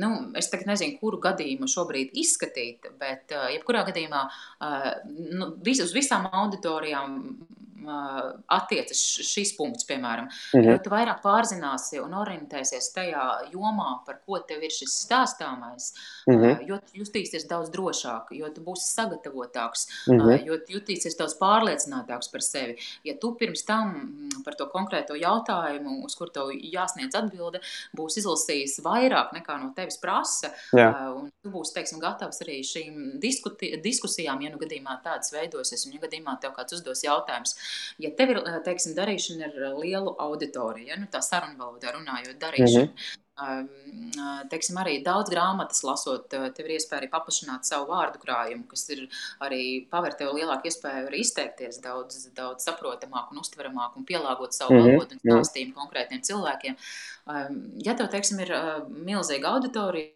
Nu, 0.00 0.10
es 0.38 0.50
nezinu, 0.68 0.98
kuru 1.00 1.18
gadījumu 1.22 1.68
šobrīd 1.70 2.14
izskatīt, 2.22 2.92
bet 3.00 3.34
uh, 3.34 3.48
jebkurā 3.54 3.84
gadījumā 3.88 4.26
uh, 4.28 4.90
nu, 5.08 5.52
vis, 5.66 5.82
uz 5.84 5.94
visām 5.96 6.28
auditorijām 6.30 7.18
attiecas 8.50 9.00
šis 9.26 9.54
punkts, 9.56 9.86
piemēram. 9.88 10.28
Mm 10.54 10.60
-hmm. 10.60 10.82
Tu 10.84 10.90
vairāk 10.90 11.22
pārzināsi 11.22 12.00
un 12.02 12.14
orientēsies 12.14 12.92
tajā 12.94 13.50
jomā, 13.52 14.04
par 14.06 14.20
ko 14.26 14.38
tev 14.38 14.62
ir 14.62 14.70
šis 14.70 15.06
stāstāmais, 15.06 15.92
mm 16.26 16.34
-hmm. 16.34 16.66
jo 16.68 16.78
jutīsies 16.94 17.48
daudz 17.48 17.70
drošāk, 17.70 18.30
jo 18.30 18.48
tu 18.48 18.60
būsi 18.60 18.86
sagatavotāks, 18.96 19.86
mm 20.06 20.20
-hmm. 20.20 20.46
jo 20.46 20.54
jutīsies 20.68 21.18
daudz 21.18 21.34
pārliecinātāks 21.38 22.32
par 22.32 22.42
sevi. 22.42 22.76
Ja 23.04 23.14
tu 23.20 23.34
pirms 23.34 23.64
tam 23.64 24.28
par 24.44 24.54
to 24.54 24.66
konkrēto 24.66 25.14
jautājumu, 25.14 26.04
uz 26.04 26.14
kur 26.14 26.30
tev 26.30 26.50
jāsniedz 26.50 27.14
atbilde, 27.14 27.60
būs 27.96 28.16
izlasījis 28.16 28.80
vairāk 28.84 29.32
nekā 29.32 29.58
no 29.62 29.72
tevis 29.76 29.98
prasa, 29.98 30.50
Jā. 30.72 31.14
un 31.16 31.30
tu 31.42 31.50
būsi, 31.50 31.74
teiksim, 31.74 32.00
gatavs 32.00 32.42
arī 32.42 32.60
šīm 32.66 33.20
diskusijām, 33.82 34.42
ja 34.42 34.50
nu 34.50 34.58
gadījumā 34.58 35.02
tādas 35.04 35.32
veidosies, 35.32 35.86
un 35.86 35.92
ja 35.92 36.00
gadījumā 36.00 36.40
tev 36.40 36.52
kāds 36.56 36.72
uzdos 36.72 37.04
jautājums, 37.04 37.56
Ja 38.02 38.10
tev 38.16 38.34
ir 38.34 38.42
eh, 38.42 38.60
teiksim, 38.66 38.94
darīšana 38.98 39.48
ar 39.48 39.64
eh, 39.70 39.80
lielu 39.84 40.14
auditoriju, 40.26 40.90
ja, 40.90 41.00
nu, 41.00 41.08
tā 41.12 41.22
sarunvalodā 41.24 41.96
runājot, 41.96 42.38
darīšana. 42.40 42.86
Mm 42.86 42.94
-hmm. 42.94 43.18
Teiksim, 44.50 44.76
arī 44.76 44.98
daudz 45.04 45.30
grāmatas 45.32 45.80
lasot, 45.82 46.28
tev 46.28 46.66
ir 46.66 46.74
iespēja 46.76 47.00
arī 47.00 47.08
paplašināt 47.08 47.64
savu 47.64 47.86
vārdu 47.88 48.20
krājumu, 48.20 48.66
kas 48.68 48.88
ir 48.90 49.08
arī 49.40 49.88
paver 49.90 50.12
tev 50.12 50.34
lielāku 50.34 50.68
iespēju 50.68 51.08
arī 51.08 51.22
izteikties 51.24 51.80
daudz, 51.80 52.28
daudz 52.36 52.68
saprotamāk 52.68 53.32
un 53.32 53.40
uztveramāk 53.40 53.96
un 53.96 54.04
pielāgot 54.04 54.52
savu 54.52 54.74
mm 54.74 54.80
-hmm. 54.80 54.92
valodu 54.92 55.14
un 55.14 55.20
stāstījumu 55.24 55.72
konkrētiem 55.72 56.20
cilvēkiem. 56.20 56.76
Ja 57.86 57.94
tev, 57.94 58.08
teiksim, 58.08 58.40
ir 58.40 58.52
milzīga 58.88 59.48
auditorija, 59.48 60.12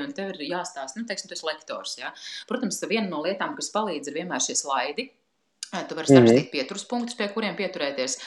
un 0.00 0.12
tev 0.16 0.32
ir 0.32 0.46
jāstāsta, 0.48 1.00
nu, 1.00 1.06
teiksim, 1.08 1.28
tu 1.28 1.36
esi 1.36 1.46
lektors. 1.48 1.96
Ja? 2.00 2.12
Protams, 2.48 2.80
viena 2.88 3.08
no 3.10 3.22
lietām, 3.26 3.56
kas 3.58 3.72
palīdz, 3.74 4.08
ir 4.08 4.22
vienmēr 4.22 4.44
šie 4.44 4.56
slaidi. 4.56 5.10
Tu 5.72 5.96
vari 5.96 6.06
saprast, 6.06 6.34
mm 6.34 6.38
-hmm. 6.38 6.50
pieturas 6.52 6.84
punktus, 6.84 7.16
pie 7.16 7.28
kuriem 7.32 7.56
pieturēties. 7.56 8.18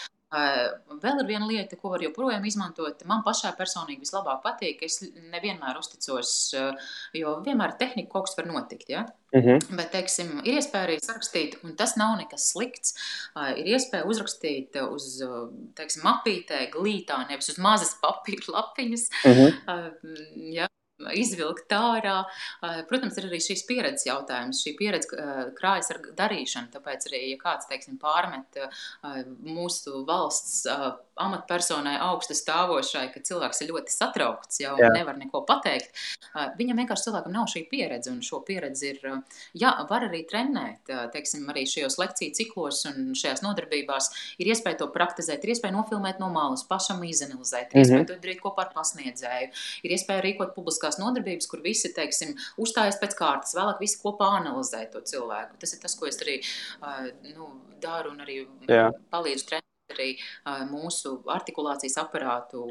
Vēl 1.04 1.20
ir 1.22 1.28
viena 1.28 1.46
lieta, 1.48 1.78
ko 1.80 1.92
var 1.94 2.02
joprojām 2.04 2.46
izmantot. 2.46 3.04
Man 3.06 3.22
pašai 3.24 3.54
personīgi 3.56 4.02
vislabāk 4.02 4.42
patīk. 4.44 4.82
Es 4.82 4.98
nevienmēr 5.04 5.78
uzticos, 5.80 6.32
jo 7.14 7.36
vienmēr 7.46 7.78
tehnika 7.80 8.12
kaut 8.12 8.26
kas 8.28 8.38
var 8.38 8.50
notikt. 8.50 8.90
Ja? 8.90 9.06
Mm 9.32 9.42
-hmm. 9.42 9.76
Bet, 9.78 9.92
teiksim, 9.92 10.42
ir 10.44 10.58
iespēja 10.58 10.88
arī 10.88 10.98
sarakstīt, 11.00 11.60
un 11.64 11.76
tas 11.76 11.96
nav 11.96 12.18
nekas 12.18 12.52
slikts. 12.52 12.96
Ir 13.58 13.66
iespēja 13.66 14.06
uzrakstīt 14.06 14.76
uz 14.90 15.22
teiksim, 15.76 16.04
mapītē, 16.04 16.72
glītā, 16.72 17.28
nevis 17.30 17.50
uz 17.50 17.58
mazas 17.58 17.96
papīra 18.04 18.58
lapiņas. 18.58 19.10
Mm 19.26 19.32
-hmm. 19.32 20.52
ja? 20.54 20.68
Izvilkt 21.16 21.74
ārā. 21.76 22.18
Protams, 22.90 23.18
ir 23.20 23.30
arī 23.30 23.42
šīs 23.44 23.66
pieredzes 23.68 24.08
jautājums. 24.08 24.62
Šī 24.64 24.76
pieredze 24.80 25.26
krājas 25.58 25.92
ar 25.94 26.02
darīšanu. 26.18 26.72
Tāpēc 26.76 27.10
arī, 27.10 27.22
ja 27.34 27.42
kāds 27.42 27.70
teiksim, 27.72 28.00
pārmet 28.02 28.62
mūsu 29.46 30.06
valsts 30.08 30.66
amatpersonai 31.22 31.96
augstu 32.06 32.36
stāvošai, 32.38 33.08
ka 33.14 33.24
cilvēks 33.26 33.64
ir 33.64 33.72
ļoti 33.72 33.94
satraukts 33.94 34.62
jau 34.62 34.76
un 34.78 34.96
nevar 34.96 35.18
neko 35.20 35.44
pateikt, 35.48 35.92
viņam 36.60 36.82
vienkārši 36.84 37.10
cilvēkam 37.10 37.36
nav 37.36 37.50
šī 37.52 37.66
pieredze. 37.72 38.12
Un 38.12 38.22
šo 38.26 38.42
pieredzi 38.46 38.94
ir, 38.94 39.02
jā, 39.58 39.72
var 39.90 40.08
arī 40.10 40.24
trenēt. 40.30 40.92
Teiksim, 41.14 41.48
arī 41.52 41.66
šajos 41.70 41.98
lekciju 42.02 42.36
ciklos 42.38 42.84
un 42.92 43.16
šajās 43.18 43.44
nodarbībās 43.46 44.12
ir 44.44 44.52
iespēja 44.54 44.84
to 44.84 44.90
praktizēt, 44.94 45.44
ir 45.44 45.56
iespēja 45.56 45.76
nofilmēt 45.76 46.22
no 46.22 46.30
malas, 46.34 46.66
pašam 46.68 47.04
izanalizēt, 47.04 47.72
ir 47.72 47.80
mm 47.80 47.82
-hmm. 47.82 47.86
iespēja 47.86 48.08
to 48.12 48.20
darīt 48.22 48.42
kopā 48.44 48.68
ar 48.68 48.72
pasniedzēju, 48.76 49.52
ir 49.84 49.96
iespēja 49.98 50.24
rīkot 50.26 50.54
publiskā 50.56 50.76
publiskās 50.76 51.00
nodarbības, 51.00 51.48
kur 51.50 51.62
visi, 51.64 51.94
teiksim, 51.94 52.36
uzstājas 52.62 53.00
pēc 53.02 53.16
kārtas, 53.18 53.56
vēlāk 53.56 53.80
visi 53.80 54.00
kopā 54.02 54.32
analizē 54.40 54.86
to 54.92 55.02
cilvēku. 55.02 55.58
Tas 55.60 55.74
ir 55.74 55.80
tas, 55.82 55.96
ko 55.96 56.08
es 56.08 56.20
arī 56.22 56.42
nu, 57.36 57.52
daru 57.82 58.12
un 58.12 58.22
arī 58.26 58.46
Jā. 58.68 58.92
palīdzu 59.12 59.46
trenēt 59.50 59.75
arī 59.94 60.16
mūsu 60.72 61.20
artikulācijas 61.30 62.00
aparātu, 62.02 62.64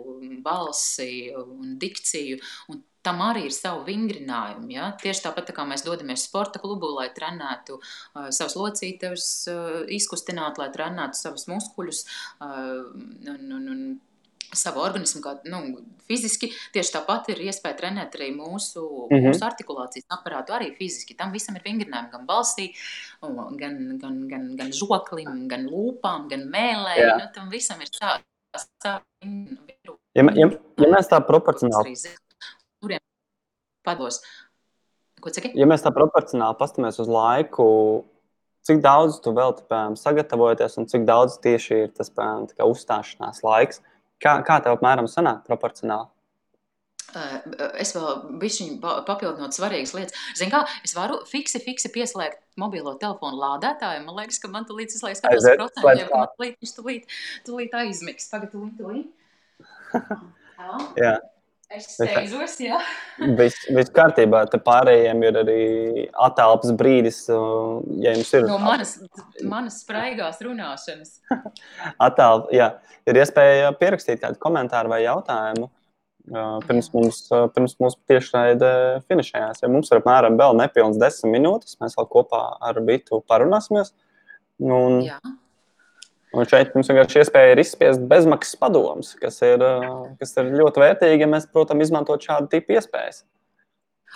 balsi 0.42 1.30
un 1.36 1.78
dikciju. 1.78 2.40
Un 2.72 2.82
tam 3.04 3.20
arī 3.24 3.44
ir 3.48 3.54
savi 3.54 3.92
vingrinājumi. 3.92 4.78
Ja? 4.78 4.88
Tieši 5.00 5.26
tāpat 5.26 5.50
tā 5.50 5.56
kā 5.56 5.66
mēs 5.68 5.84
dodamies 5.86 6.24
sporta 6.28 6.60
klubu, 6.62 6.88
lai 6.96 7.10
trenētu 7.14 7.76
uh, 7.76 8.30
savus 8.34 8.56
locītavus, 8.58 9.28
uh, 9.52 9.82
izkustinātu, 9.92 10.62
lai 10.62 10.70
trenētu 10.74 11.20
savus 11.20 11.46
muskuļus. 11.50 12.04
Uh, 12.40 12.88
un, 13.34 13.44
un, 13.58 13.70
un, 13.74 13.86
savu 14.58 14.82
organismu, 14.84 15.20
kā 15.24 15.34
nu, 15.50 15.60
fiziski. 16.08 16.50
Tieši 16.74 16.94
tāpat 16.96 17.30
ir 17.34 17.42
iespēja 17.48 17.76
trenēt 17.78 18.16
arī 18.18 18.30
mūsu, 18.34 18.82
mm 18.82 19.16
-hmm. 19.16 19.32
mūsu 19.32 19.46
artikulācijas 19.46 20.06
aparātu, 20.16 20.54
arī 20.56 20.72
fiziski. 20.76 21.16
Tam 21.16 21.32
visam 21.32 21.56
ir 21.56 21.62
vingrinājumi 21.64 22.10
gan 22.12 22.26
balsī, 22.26 22.70
gan, 23.22 23.98
gan, 23.98 24.28
gan, 24.28 24.56
gan 24.56 24.72
žoklim, 24.72 25.48
gan 25.48 25.66
lūpām, 25.66 26.28
gan 26.28 26.48
mēlē. 26.48 26.96
Jā. 26.98 27.18
Nu, 27.18 27.28
tam 27.34 27.50
visam 27.50 27.80
ir 27.80 27.88
tā, 27.88 28.18
tā 28.84 29.00
ja, 30.14 30.22
ja, 30.34 30.48
ja 30.78 30.88
mēs 30.88 31.08
tā 31.10 31.20
proporcionāli. 31.20 31.94
Pados. 33.84 34.22
Ko 35.20 35.30
ciki? 35.30 35.50
Ja 35.54 35.66
mēs 35.66 35.82
tā 35.84 35.90
proporcionāli 35.92 36.56
pastamies 36.56 36.98
uz 36.98 37.08
laiku, 37.08 38.04
cik 38.64 38.80
daudz 38.80 39.20
tu 39.20 39.32
vēl 39.36 39.52
piemēram, 39.58 39.96
sagatavoties 39.96 40.78
un 40.80 40.86
cik 40.88 41.04
daudz 41.04 41.36
tieši 41.44 41.74
ir 41.84 41.90
tas 41.92 42.08
piemēram, 42.08 42.48
uzstāšanās 42.64 43.42
laiks? 43.44 43.80
Uh, 43.80 43.93
Kā, 44.24 44.38
kā 44.46 44.58
tev 44.64 44.78
apmēram 44.78 45.08
sanāk 45.10 45.44
proporcionāli? 45.48 46.08
Es 47.78 47.92
vēl 47.94 48.38
bišķiņu 48.40 48.78
papildinot 49.06 49.54
svarīgas 49.54 49.92
lietas. 49.94 50.22
Zini 50.38 50.50
kā, 50.50 50.64
es 50.86 50.96
varu 50.96 51.20
fiksi, 51.28 51.60
fiksi 51.62 51.90
pieslēgt 51.94 52.40
mobilo 52.58 52.96
telefonu 52.98 53.38
lādētāju. 53.42 54.02
Man 54.06 54.18
liekas, 54.18 54.40
ka 54.42 54.50
man 54.50 54.66
tulīt 54.66 54.96
izlaiž 54.96 55.20
skatos 55.20 55.46
procentiem, 55.52 56.08
ka 56.08 56.22
man 56.24 56.32
tulīt, 56.34 56.56
viņš 56.64 56.74
tulīt, 56.78 57.14
tulīt 57.46 57.76
aizmigs. 57.84 58.26
Tagad 58.32 58.50
tulīt, 58.56 58.74
tulīt. 58.80 59.12
Jā. 61.04 61.14
Es 61.74 61.86
steidzos, 61.96 62.56
jā. 62.62 62.78
Viss 63.38 63.66
vis 63.74 63.90
kārtībā, 63.94 64.44
te 64.50 64.60
pārējiem 64.62 65.22
ir 65.26 65.38
arī 65.42 65.60
atelpas 66.26 66.72
brīdis, 66.78 67.24
ja 67.28 68.14
jums 68.14 68.32
ir. 68.36 68.46
No 68.48 68.58
manas, 68.62 68.96
manas 69.42 69.80
spraigās 69.82 70.40
runāšanas. 70.44 71.18
Atelpa, 72.08 72.52
jā. 72.54 72.70
Ir 73.10 73.20
iespēja 73.20 73.72
pierakstīt 73.80 74.22
kādu 74.22 74.40
komentāru 74.40 74.92
vai 74.94 75.02
jautājumu. 75.04 75.68
Pirms 76.64 76.88
mums, 76.94 77.18
pirms 77.52 77.74
mums 77.82 77.98
tiešraide 78.08 78.70
finišējās. 79.10 79.60
Ja 79.60 79.68
mums 79.68 79.90
ir 79.92 80.00
apmēram 80.00 80.38
vēl 80.40 80.56
nepilns 80.56 80.96
desmit 81.00 81.34
minūtes, 81.34 81.76
mēs 81.84 81.98
vēl 81.98 82.08
kopā 82.14 82.46
ar 82.64 82.80
Vitu 82.86 83.20
parunāsimies. 83.28 83.92
Un, 84.64 85.02
jā. 85.04 85.18
Un 86.34 86.48
šeit 86.50 86.72
mums 86.74 86.88
vienkārši 86.90 87.20
iespēja 87.22 87.54
ir 87.54 87.62
izspiest 87.62 88.02
bezmaksas 88.10 88.58
padomus, 88.58 89.12
kas, 89.20 89.38
ir, 89.46 89.62
kas 90.18 90.34
ir 90.40 90.50
ļoti 90.58 90.82
vērtīgi, 90.82 91.22
ja 91.22 91.30
mēs, 91.30 91.46
protams, 91.52 91.86
izmantot 91.86 92.26
šādu 92.26 92.50
tipu 92.50 92.74
iespējas. 92.74 93.22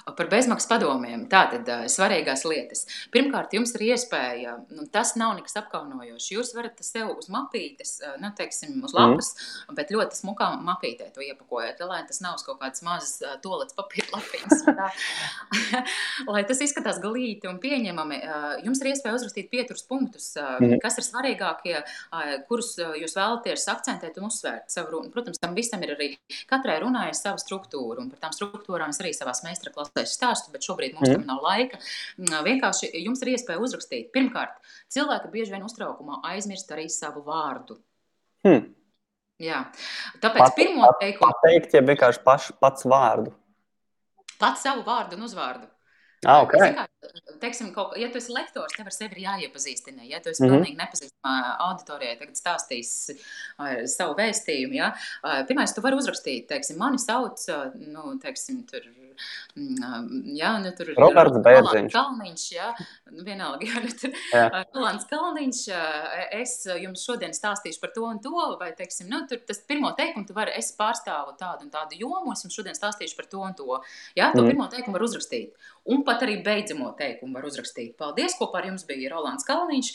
Par 0.07 0.29
bezmaksas 0.31 0.69
padomiem. 0.71 1.27
Tātad 1.31 1.69
svarīgās 1.91 2.45
lietas. 2.49 2.85
Pirmkārt, 3.15 3.55
jums 3.57 3.75
ir 3.77 3.85
iespēja, 3.91 4.55
nu, 4.75 4.87
tas 4.93 5.15
nav 5.21 5.35
nekas 5.39 5.59
apkaunojošs. 5.61 6.31
Jūs 6.33 6.53
varat 6.57 6.79
sev 6.85 7.11
uz 7.17 7.29
mapītes, 7.33 7.99
nu, 8.23 8.31
teiksim, 8.39 8.79
uz 8.87 8.95
lapas, 8.97 9.33
mm. 9.35 9.77
bet 9.79 9.93
ļoti 9.95 10.21
smukā 10.21 10.51
mapītē 10.65 11.11
to 11.15 11.25
iepakojat, 11.25 11.83
lai 11.89 12.01
tas 12.09 12.23
nav 12.25 12.39
uz 12.39 12.47
kaut 12.47 12.61
kādas 12.63 12.85
mazas 12.87 13.19
tolets 13.45 13.77
papīra 13.77 14.09
lapiņas. 14.15 14.65
lai 16.33 16.45
tas 16.49 16.63
izskatās 16.65 17.03
galīti 17.03 17.51
un 17.51 17.61
pieņemami. 17.63 18.21
Jums 18.67 18.83
ir 18.83 18.93
iespēja 18.95 19.19
uzrakstīt 19.19 19.51
pieturus 19.53 19.85
punktus, 19.89 20.31
mm. 20.39 20.79
kas 20.85 21.01
ir 21.03 21.09
svarīgākie, 21.09 21.77
kurus 22.49 22.75
jūs 22.79 23.19
vēlaties 23.19 23.69
akcentēt 23.75 24.19
un 24.23 24.31
uzsvērt 24.31 24.73
savu 24.73 24.97
runu. 24.97 25.13
Protams, 25.13 25.41
tam 25.43 25.57
visam 25.59 25.83
ir 25.85 25.97
arī 25.99 26.13
katrai 26.49 26.79
runai 26.83 27.11
savu 27.17 27.41
struktūru, 27.43 28.01
un 28.03 28.13
par 28.13 28.25
tām 28.25 28.35
struktūrām 28.37 28.95
es 28.95 29.03
arī 29.03 29.13
savās 29.17 29.45
meistara 29.45 29.75
klasē 29.75 29.88
es 30.03 30.15
stāstu, 30.19 30.53
bet 30.55 30.67
šobrīd 30.67 30.97
mums 30.97 31.09
mm. 31.09 31.15
tam 31.21 31.27
nav 31.33 31.45
laika. 31.45 31.81
Mm, 32.19 32.35
vienkārši 32.47 32.91
jums 33.05 33.23
ir 33.25 33.33
iespēja 33.35 33.63
uzrakstīt. 33.65 34.11
Pirmkārt, 34.15 34.59
cilvēki 34.95 35.33
bieži 35.33 35.55
vien 35.55 35.65
uztraukumā 35.67 36.21
aizmirst 36.33 36.71
arī 36.75 36.89
savu 36.93 37.25
vārdu. 37.27 37.79
Hmm. 38.47 38.69
Jā, 39.39 39.65
tāpēc 40.23 40.43
pat, 40.43 40.55
pirmo 40.59 40.87
teikumu 40.99 41.31
pateikt, 41.31 41.75
ja 41.77 41.83
vienkārši 41.87 42.23
paš, 42.25 42.53
pats 42.59 42.87
vārdu. 42.91 43.31
Pats 44.39 44.65
savu 44.67 44.83
vārdu 44.87 45.19
un 45.19 45.27
uzvārdu. 45.27 45.69
Ah, 46.27 46.41
okay. 46.43 46.73
Kā, 46.75 46.87
teiksim, 47.39 47.69
kaut, 47.75 47.93
ja 48.01 48.09
tu 48.11 48.19
esi 48.19 48.33
lektors, 48.35 48.75
tev 48.75 48.89
ar 48.91 48.95
sevi 48.95 49.15
ir 49.15 49.29
jāiepazīstina. 49.29 50.03
Ja 50.09 50.19
tu 50.19 50.33
esi 50.33 50.43
mm 50.43 50.49
-hmm. 50.49 50.57
pilnīgi 50.57 50.81
nepazīstama 50.81 51.53
auditorijai, 51.69 52.17
tagad 52.19 52.41
stādīs 52.41 52.91
uh, 53.15 53.85
savu 53.87 54.17
vēstījumu. 54.19 54.75
Ja? 54.75 54.89
Uh, 55.23 55.45
Pirmā, 55.47 55.67
tu 55.75 55.85
vari 55.85 55.97
uzrakstīt, 55.97 56.49
teiksim, 56.51 56.79
mani 56.79 56.99
sauc, 56.99 57.39
uh, 57.55 57.71
nu, 57.79 58.19
teiksim, 58.19 58.65
tur 58.67 58.83
jā, 60.39 60.53
nu, 60.63 60.73
tur 60.79 60.93
ir 60.93 61.01
Roberts 61.01 61.41
Bērziņš. 61.45 61.95
Kalniņš, 61.95 62.45
jā, 62.55 62.69
nu, 63.13 63.25
vienalga, 63.27 63.69
jā, 63.69 63.83
nu, 63.85 63.93
tur 64.01 64.15
Rolands 64.77 65.09
Kalniņš, 65.11 65.63
es 66.39 66.55
jums 66.83 67.05
šodien 67.07 67.35
stāstīšu 67.37 67.83
par 67.83 67.95
to 67.97 68.07
un 68.09 68.23
to, 68.25 68.35
vai, 68.61 68.71
teiksim, 68.79 69.09
nu, 69.13 69.23
tur 69.31 69.43
tas 69.49 69.63
pirmo 69.69 69.93
teikumu 69.99 70.29
tu 70.29 70.37
vari, 70.37 70.55
es 70.59 70.71
pārstāvu 70.79 71.37
tādu 71.41 71.67
un 71.67 71.73
tādu 71.75 71.99
jomu, 72.01 72.35
es 72.35 72.45
jums 72.47 72.59
šodien 72.61 72.79
stāstīšu 72.79 73.19
par 73.19 73.31
to 73.31 73.43
un 73.45 73.57
to. 73.59 73.81
Jā, 74.19 74.31
to 74.35 74.43
mm. 74.43 74.53
pirmo 74.53 74.69
teikumu 74.73 74.99
var 74.99 75.07
uzrakstīt. 75.09 75.55
Un 75.85 76.03
pat 76.05 76.23
arī 76.27 76.39
beidzamo 76.45 76.91
teikumu 76.99 77.39
var 77.39 77.47
uzrakstīt. 77.49 77.95
Paldies, 77.97 78.37
kopā 78.39 78.61
ar 78.61 78.69
jums 78.71 78.85
bija 78.89 79.13
Rolands 79.13 79.47
Kalniņš, 79.49 79.89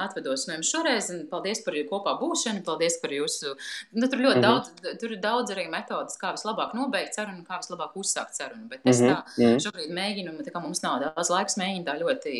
atvedos 0.00 0.46
no 0.48 0.56
jums 0.56 0.70
šoreiz, 0.72 1.10
un 1.12 1.26
paldies 1.30 1.60
par 1.64 1.76
kopā 1.90 2.16
būšanu, 2.20 2.62
paldies 2.64 2.98
par 3.02 3.12
jūsu, 3.12 3.54
nu, 3.92 4.08
tur 4.08 4.22
ļoti 4.24 4.40
mm 4.40 4.44
-hmm. 4.44 4.46
daudz, 4.46 4.98
tur 5.00 5.12
ir 5.12 5.20
daudz 5.20 5.52
arī 5.52 5.66
metodas, 5.70 6.16
kā 6.20 6.32
vislabāk 6.36 6.74
nobeigt 6.74 7.14
sarunu, 7.14 7.44
kā 7.44 7.60
vislabāk 7.60 7.96
uzsākt 7.96 8.38
sarunu, 8.38 8.68
bet 8.68 8.80
es 8.84 9.00
mm 9.00 9.06
-hmm. 9.06 9.12
tā 9.12 9.42
mhm. 9.42 9.58
šobrīd 9.64 9.90
mēģinu, 10.00 10.36
tā 10.46 10.52
kā 10.54 10.62
mums 10.62 10.82
nav 10.82 11.00
daudz 11.00 11.30
laiks, 11.30 11.56
mēģinu 11.56 11.84
tā 11.84 11.94
ļoti 12.00 12.34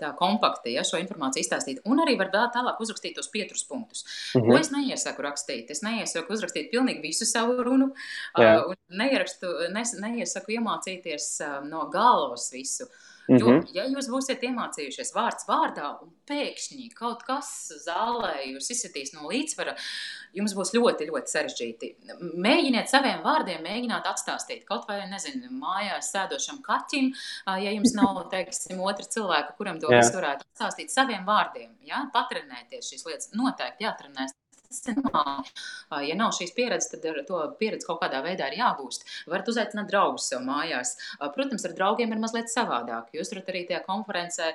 tā 0.00 0.14
kompakti, 0.16 0.72
ja, 0.72 0.84
šo 0.84 0.96
informāciju 0.96 1.44
izstāstīt, 1.44 1.80
un 1.84 1.98
arī 1.98 2.16
var 2.18 2.30
vēl 2.32 2.48
tālāk 2.54 2.80
uzrakstīt 2.80 3.14
tos 3.14 3.28
pietrus 3.28 3.64
punktus. 3.64 4.04
Mm 4.34 4.40
-hmm. 4.40 4.50
Ko 4.50 4.58
es 4.58 4.70
neiesaku 4.70 5.22
rakstīt? 5.22 5.70
Es 5.70 5.82
neiesaku 5.82 6.32
uzrakstīt 6.32 6.70
pilnīgi 6.70 7.02
visu 7.02 7.24
savu 7.24 7.62
runu, 7.62 7.92
yeah. 8.38 8.66
uh, 8.66 8.74
neierakstu, 8.88 9.46
nes, 9.72 9.94
neiesaku 10.00 10.52
iemācīties 10.52 11.40
uh, 11.66 11.70
no 11.70 11.88
galvas 11.92 12.48
visu. 12.54 12.88
Mm 13.28 13.36
-hmm. 13.36 13.66
Jo, 13.74 13.82
ja 13.82 13.84
jūs 13.90 14.06
būsiet 14.06 14.42
iemācījušies 14.46 15.10
vārds 15.14 15.48
vārdā, 15.48 15.88
un 16.02 16.12
pēkšņi 16.30 16.92
kaut 16.94 17.24
kas 17.26 17.72
zālē 17.86 18.34
jūs 18.52 18.70
izsitīs 18.70 19.12
no 19.14 19.26
līdzsvara, 19.28 19.74
jums 20.32 20.54
būs 20.54 20.70
ļoti, 20.76 21.08
ļoti 21.10 21.32
sarežģīti. 21.34 21.86
Mēģiniet 22.46 22.88
saviem 22.88 23.22
vārdiem, 23.26 23.62
mēģiniet 23.62 24.06
atstāstīt 24.12 24.64
kaut 24.64 24.86
vai, 24.88 25.00
nezinu, 25.10 25.50
mājās 25.50 26.12
sēdošam 26.14 26.62
kaķim, 26.62 27.12
ja 27.46 27.70
jums 27.70 27.94
nav, 27.94 28.22
teiksim, 28.34 28.80
otra 28.80 29.04
cilvēka, 29.04 29.56
kuram 29.58 29.80
to 29.80 29.88
visu 29.88 30.14
varētu 30.20 30.46
atstāstīt 30.46 30.90
saviem 30.90 31.26
vārdiem. 31.26 31.70
Ja? 31.82 32.06
Patrenēties 32.14 32.92
šīs 32.92 33.06
lietas, 33.06 33.30
noteikti 33.34 33.84
jātrenēs 33.84 34.38
normāli. 34.90 35.52
Ja 36.08 36.16
nav 36.18 36.34
šīs 36.36 36.54
pieredzes, 36.56 36.90
tad 36.92 37.06
to 37.28 37.40
pieredzi 37.60 37.86
kaut 37.88 38.00
kādā 38.02 38.22
veidā 38.24 38.50
ir 38.50 38.58
jāgūst. 38.60 39.06
Varat 39.30 39.48
uzaicināt 39.52 39.90
draugus 39.90 40.28
sev 40.30 40.44
mājās. 40.46 40.96
Protams, 41.34 41.64
ar 41.68 41.76
draugiem 41.76 42.12
ir 42.12 42.22
mazliet 42.22 42.52
savādāk. 42.52 43.12
Jūs 43.16 43.32
varat 43.34 43.50
arī 43.52 43.64
tajā 43.68 43.82
konferencē, 43.86 44.52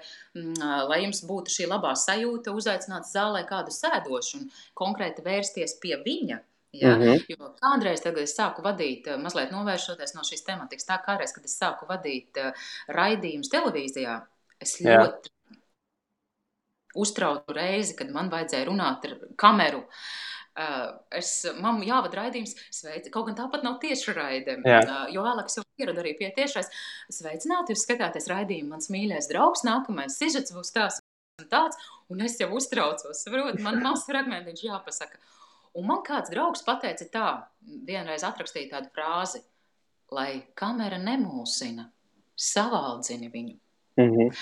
lai 0.91 1.01
jums 1.05 1.23
būtu 1.27 1.55
šī 1.55 1.67
labā 1.71 1.95
sajūta, 1.97 2.55
uzaicināt 2.55 3.09
zālē 3.09 3.43
kādu 3.49 3.73
sēdošu 3.75 4.39
un 4.39 4.47
konkrēti 4.77 5.25
vērsties 5.25 5.77
pie 5.81 5.97
viņa. 6.05 6.41
Ja? 6.71 6.95
Mm 6.95 7.01
-hmm. 7.01 7.25
Jo 7.27 7.51
kādreiz, 7.59 8.03
kad 8.03 8.17
es 8.17 8.37
sāku 8.37 8.63
vadīt, 8.63 9.07
mazliet 9.17 9.51
novēršoties 9.51 10.15
no 10.15 10.21
šīs 10.23 10.45
tematikas, 10.45 10.87
tā 10.87 10.97
kādreiz, 11.03 11.33
kad 11.35 11.45
es 11.45 11.59
sāku 11.59 11.87
vadīt 11.89 12.39
raidījumus 12.87 13.51
televīzijā, 13.51 14.21
es 14.59 14.79
ļoti 14.79 15.29
uztraucu 16.95 17.55
reizi, 17.55 17.95
kad 17.99 18.11
man 18.13 18.31
vajadzēja 18.33 18.67
runāt 18.69 19.07
ar 19.07 19.17
kameru. 19.39 19.85
Uh, 20.51 20.97
es, 21.15 21.45
man 21.63 21.79
jāvada 21.87 22.25
raidījums, 22.25 22.57
sveic, 22.75 23.05
kaut 23.13 23.29
gan 23.29 23.37
tāpat 23.37 23.63
nav 23.63 23.77
tieši 23.79 24.15
raide. 24.17 24.57
Uh, 24.65 25.05
jo 25.13 25.23
vēlāk 25.23 25.47
es 25.47 25.55
jau 25.57 25.63
pieradu 25.79 26.03
arī 26.03 26.11
pie 26.19 26.27
tiešais. 26.35 26.67
Sveicināti, 27.07 27.71
jūs 27.71 27.85
skatāties 27.87 28.27
raidījumu, 28.31 28.73
mans 28.73 28.91
mīļais 28.91 29.31
draugs, 29.31 29.63
nākamais 29.67 30.19
sižets 30.19 30.51
būs 30.55 30.75
tās 30.75 30.99
un 31.39 31.47
tāds, 31.51 31.79
un 32.11 32.21
es 32.25 32.37
jau 32.39 32.49
uztraucos, 32.57 33.23
saprot, 33.23 33.59
man 33.63 33.79
mazs 33.85 34.05
fragmentiņš 34.09 34.65
jāpasaka. 34.67 35.21
Un 35.79 35.87
man 35.87 36.03
kāds 36.03 36.31
draugs 36.33 36.65
pateica 36.67 37.07
tā, 37.13 37.27
vienreiz 37.87 38.25
atrakstīja 38.27 38.73
tādu 38.75 38.91
frāzi, 38.95 39.39
lai 40.11 40.43
kamera 40.59 40.99
nemulsina, 40.99 41.87
savaldzini 42.35 43.31
viņu. 43.31 43.57
Mm 43.99 44.11
-hmm. 44.11 44.37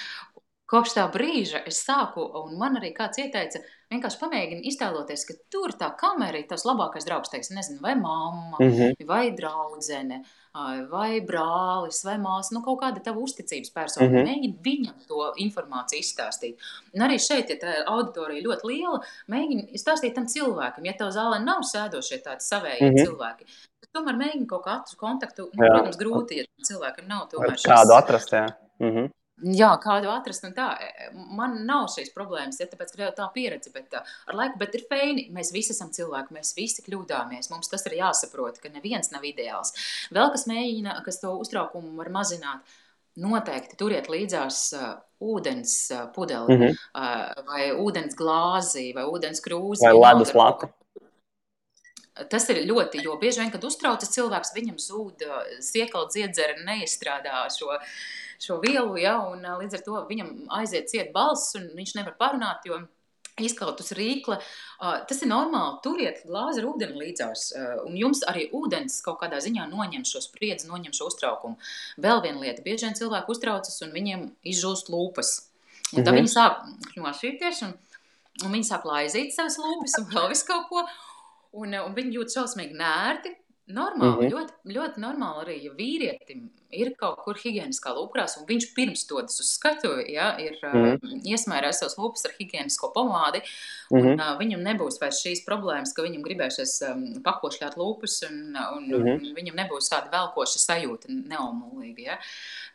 Kopš 0.70 0.92
tā 0.94 1.04
brīža 1.10 1.64
es 1.66 1.80
sāku, 1.82 2.22
un 2.44 2.54
man 2.60 2.78
arī 2.78 2.92
kāds 2.94 3.18
ieteica, 3.18 3.62
vienkārši 3.90 4.20
pamēģini 4.22 4.70
iztēloties, 4.70 5.24
ka 5.26 5.36
tur 5.50 5.74
tā 5.80 5.88
kamera 5.98 6.38
ir 6.38 6.46
tas 6.50 6.66
labākais 6.68 7.08
draugs, 7.08 7.32
teiksim, 7.34 7.58
nezinu, 7.58 7.80
vai 7.82 7.96
mamma, 7.98 8.60
mm 8.60 8.76
-hmm. 8.76 9.08
vai 9.10 9.32
draudzene, 9.34 10.20
vai 10.92 11.22
brālis, 11.26 12.04
vai 12.06 12.18
māsa, 12.22 12.54
nu 12.54 12.62
kaut 12.62 12.84
kāda 12.84 13.02
tava 13.02 13.18
uzticības 13.18 13.74
persona. 13.74 14.10
Mm 14.10 14.16
-hmm. 14.16 14.30
Mēģini 14.30 14.58
viņam 14.70 15.08
to 15.08 15.34
informāciju 15.46 16.06
izstāstīt. 16.06 16.56
Un 16.94 17.02
arī 17.02 17.18
šeit, 17.18 17.50
ja 17.50 17.56
tā 17.56 17.74
auditorija 17.86 18.46
ļoti 18.48 18.68
liela, 18.68 19.02
mēģini 19.28 19.74
stāstīt 19.74 20.14
tam 20.14 20.28
cilvēkam, 20.28 20.86
ja 20.86 20.94
tev 20.94 21.08
zālē 21.08 21.44
nav 21.44 21.62
sēdošie 21.74 22.22
tādi 22.22 22.46
savējie 22.46 22.90
mm 22.90 22.96
-hmm. 22.96 23.06
cilvēki. 23.06 23.46
Tomēr 23.94 24.16
mēģini 24.16 24.46
kaut 24.46 24.66
kādu 24.66 24.98
kontaktu, 24.98 25.50
nu, 25.54 25.66
protams, 25.68 25.98
grūti, 25.98 26.38
ja 26.38 26.44
cilvēkam 26.64 27.08
nav 27.08 27.28
tomēr 27.32 27.58
šis... 27.58 27.66
Kādu 27.66 27.94
atrast, 27.94 28.34
jā. 28.34 28.48
Mm 28.80 28.90
-hmm. 28.96 29.10
Jā, 29.40 29.70
kādu 29.80 30.10
atrast, 30.12 30.44
un 30.44 30.54
tā, 30.56 30.68
e, 30.84 31.10
man 31.38 31.62
nav 31.68 31.88
šīs 31.94 32.12
problēmas, 32.16 32.60
ja 32.60 32.68
tāpēc, 32.68 32.92
ka 32.98 33.12
tā 33.16 33.30
pieredze, 33.36 33.72
bet 33.72 33.96
ar 33.96 34.36
laiku, 34.36 34.60
bet 34.60 34.76
ir 34.76 34.84
feini, 34.90 35.30
mēs 35.36 35.54
visi 35.56 35.72
esam 35.76 35.94
cilvēki, 35.96 36.36
mēs 36.36 36.52
visi 36.58 36.84
kļūdāmies, 36.84 37.52
mums 37.54 37.72
tas 37.72 37.86
ir 37.88 38.00
jāsaprot, 38.02 38.60
ka 38.60 38.72
neviens 38.74 39.14
nav 39.14 39.24
ideāls. 39.24 39.72
Vēl 40.12 40.34
kas 40.36 40.44
mēģina, 40.50 40.98
kas 41.06 41.22
to 41.24 41.32
uztraukumu 41.40 41.96
var 42.02 42.12
mazināt, 42.20 42.78
noteikti 43.20 43.78
turiet 43.80 44.10
līdzās 44.12 44.60
uh, 44.78 44.92
ūdens 45.24 45.76
uh, 45.96 46.08
pudeli, 46.16 46.56
mm 46.56 46.62
-hmm. 46.62 46.76
uh, 46.96 47.46
vai 47.48 47.72
ūdens 47.72 48.16
glāzi, 48.16 48.92
vai 48.96 49.08
ūdens 49.08 49.44
krūzi. 49.46 49.88
Vai 49.88 49.96
ledus 49.96 50.34
latu. 50.36 50.70
Tas 52.30 52.50
ir 52.50 52.66
ļoti, 52.68 53.04
jo 53.04 53.16
bieži 53.16 53.40
vien, 53.40 53.52
kad 53.52 53.64
uztraucas 53.64 54.12
cilvēks, 54.12 54.52
viņam 54.56 54.76
zūd 54.76 55.24
siekala 55.64 56.10
dziedzera 56.12 56.58
neizstrādā 56.66 57.46
šo 57.48 57.78
šo 58.40 58.60
vielu, 58.64 58.96
ja, 59.02 59.18
un 59.30 59.44
līdz 59.44 59.80
ar 59.80 59.84
to 59.86 60.06
viņam 60.10 60.32
aiziet 60.60 60.90
ciet 60.92 61.12
balss, 61.16 61.56
un 61.60 61.70
viņš 61.76 61.96
nevar 61.98 62.16
parunāt, 62.20 62.66
jo 62.70 62.80
izkautus 63.44 63.94
rīkle. 63.96 64.38
Uh, 64.80 65.00
tas 65.08 65.22
ir 65.24 65.30
normāli. 65.32 65.80
Turiet 65.84 66.24
glāzi 66.28 66.62
ar 66.62 66.70
ūdeni 66.72 67.00
līdzās. 67.00 67.50
Un 67.88 67.98
jums 68.00 68.24
arī 68.30 68.48
ūdens 68.56 69.00
kaut 69.06 69.20
kādā 69.22 69.42
ziņā 69.44 69.68
noņem 69.72 70.06
šo 70.08 70.22
spriedzi, 70.24 70.70
noņem 70.70 70.96
šo 70.96 71.10
uztraukumu. 71.12 71.60
Vēl 72.02 72.24
viena 72.26 72.44
lieta. 72.44 72.64
Bieži 72.66 72.88
vien 72.88 72.98
cilvēki 73.00 73.34
uztraucas 73.34 73.80
un 73.86 73.94
viņiem 73.96 74.26
izžūst 74.54 74.92
lūpas. 74.94 75.36
Un 75.94 76.04
tad 76.04 76.14
-hmm. 76.14 76.20
viņi 76.20 76.34
sāk 76.34 76.66
nošķirties 77.00 77.64
un, 77.66 77.78
un 78.46 78.52
viņi 78.54 78.68
sāk 78.68 78.84
laizīt 78.86 79.34
savas 79.34 79.58
lūpas 79.58 79.98
un 80.02 80.10
vēl 80.14 80.30
visu 80.30 80.46
kaut 80.46 80.68
ko. 80.70 80.86
Un, 81.52 81.74
un 81.74 81.96
viņi 81.96 82.20
jūt 82.20 82.36
šausmīgi 82.36 82.78
nērti 82.78 83.34
Normāli, 83.70 84.12
mm 84.12 84.22
-hmm. 84.22 84.32
ļoti, 84.34 84.76
ļoti 84.78 85.02
normāli 85.04 85.46
arī, 85.46 85.58
ja 85.64 85.72
vīrietim 85.78 86.50
ir 86.74 86.92
kaut 86.98 87.24
kur 87.26 87.38
higiēniskā 87.38 87.92
lūkrās, 87.98 88.36
un 88.40 88.46
viņš 88.50 88.68
pirms 88.76 89.06
dodas 89.10 89.40
uz 89.42 89.50
skatuvi, 89.56 90.06
ja, 90.14 90.32
ir 90.42 90.58
mm 90.62 90.74
-hmm. 90.74 90.98
uh, 91.02 91.26
iesmērējis 91.34 91.82
savus 91.82 91.98
lūpas 91.98 92.28
ar 92.30 92.36
higiēnisko 92.38 92.92
pomādi, 92.94 93.42
un 93.90 94.00
mm 94.00 94.08
-hmm. 94.08 94.22
uh, 94.22 94.38
viņam 94.42 94.66
nebūs 94.68 95.00
vairs 95.02 95.22
šīs 95.26 95.42
problēmas, 95.48 95.94
ka 95.94 96.06
viņam 96.06 96.26
gribēsies 96.26 96.74
um, 96.90 97.04
pakošļāt 97.26 97.78
lūpas, 97.78 98.20
un, 98.30 98.38
un, 98.76 98.84
mm 98.88 99.04
-hmm. 99.04 99.14
un 99.18 99.36
viņam 99.40 99.56
nebūs 99.62 99.90
tāda 99.90 100.12
velkoša 100.14 100.60
sajūta 100.66 101.10
neomulīga. 101.10 102.02
Ja. 102.02 102.18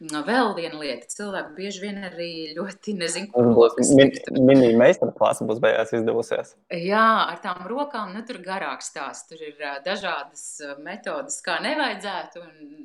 Vēl 0.00 0.54
viena 0.56 0.78
lieta, 0.78 1.06
cilvēki 1.06 1.54
bieži 1.54 1.80
vien 1.80 2.02
arī 2.04 2.54
ļoti 2.56 2.96
nezin, 2.98 3.30
kur 3.30 3.44
rokas 3.54 3.90
likt. 3.94 4.30
Mini 4.30 4.74
meistarklāsa 4.76 5.46
būs 5.46 5.62
beigās 5.62 5.92
izdevusies. 5.92 6.56
Jā, 6.70 7.30
ar 7.30 7.38
tām 7.42 7.66
rokām, 7.66 8.12
nu 8.14 8.24
tur 8.26 8.42
garāks 8.42 8.92
tās, 8.92 9.26
tur 9.28 9.38
ir 9.38 9.54
uh, 9.62 9.78
dažādas 9.86 10.60
uh, 10.66 10.83
metodas, 10.84 11.40
kā 11.44 11.58
nevajadzētu, 11.64 12.44
un 12.44 12.84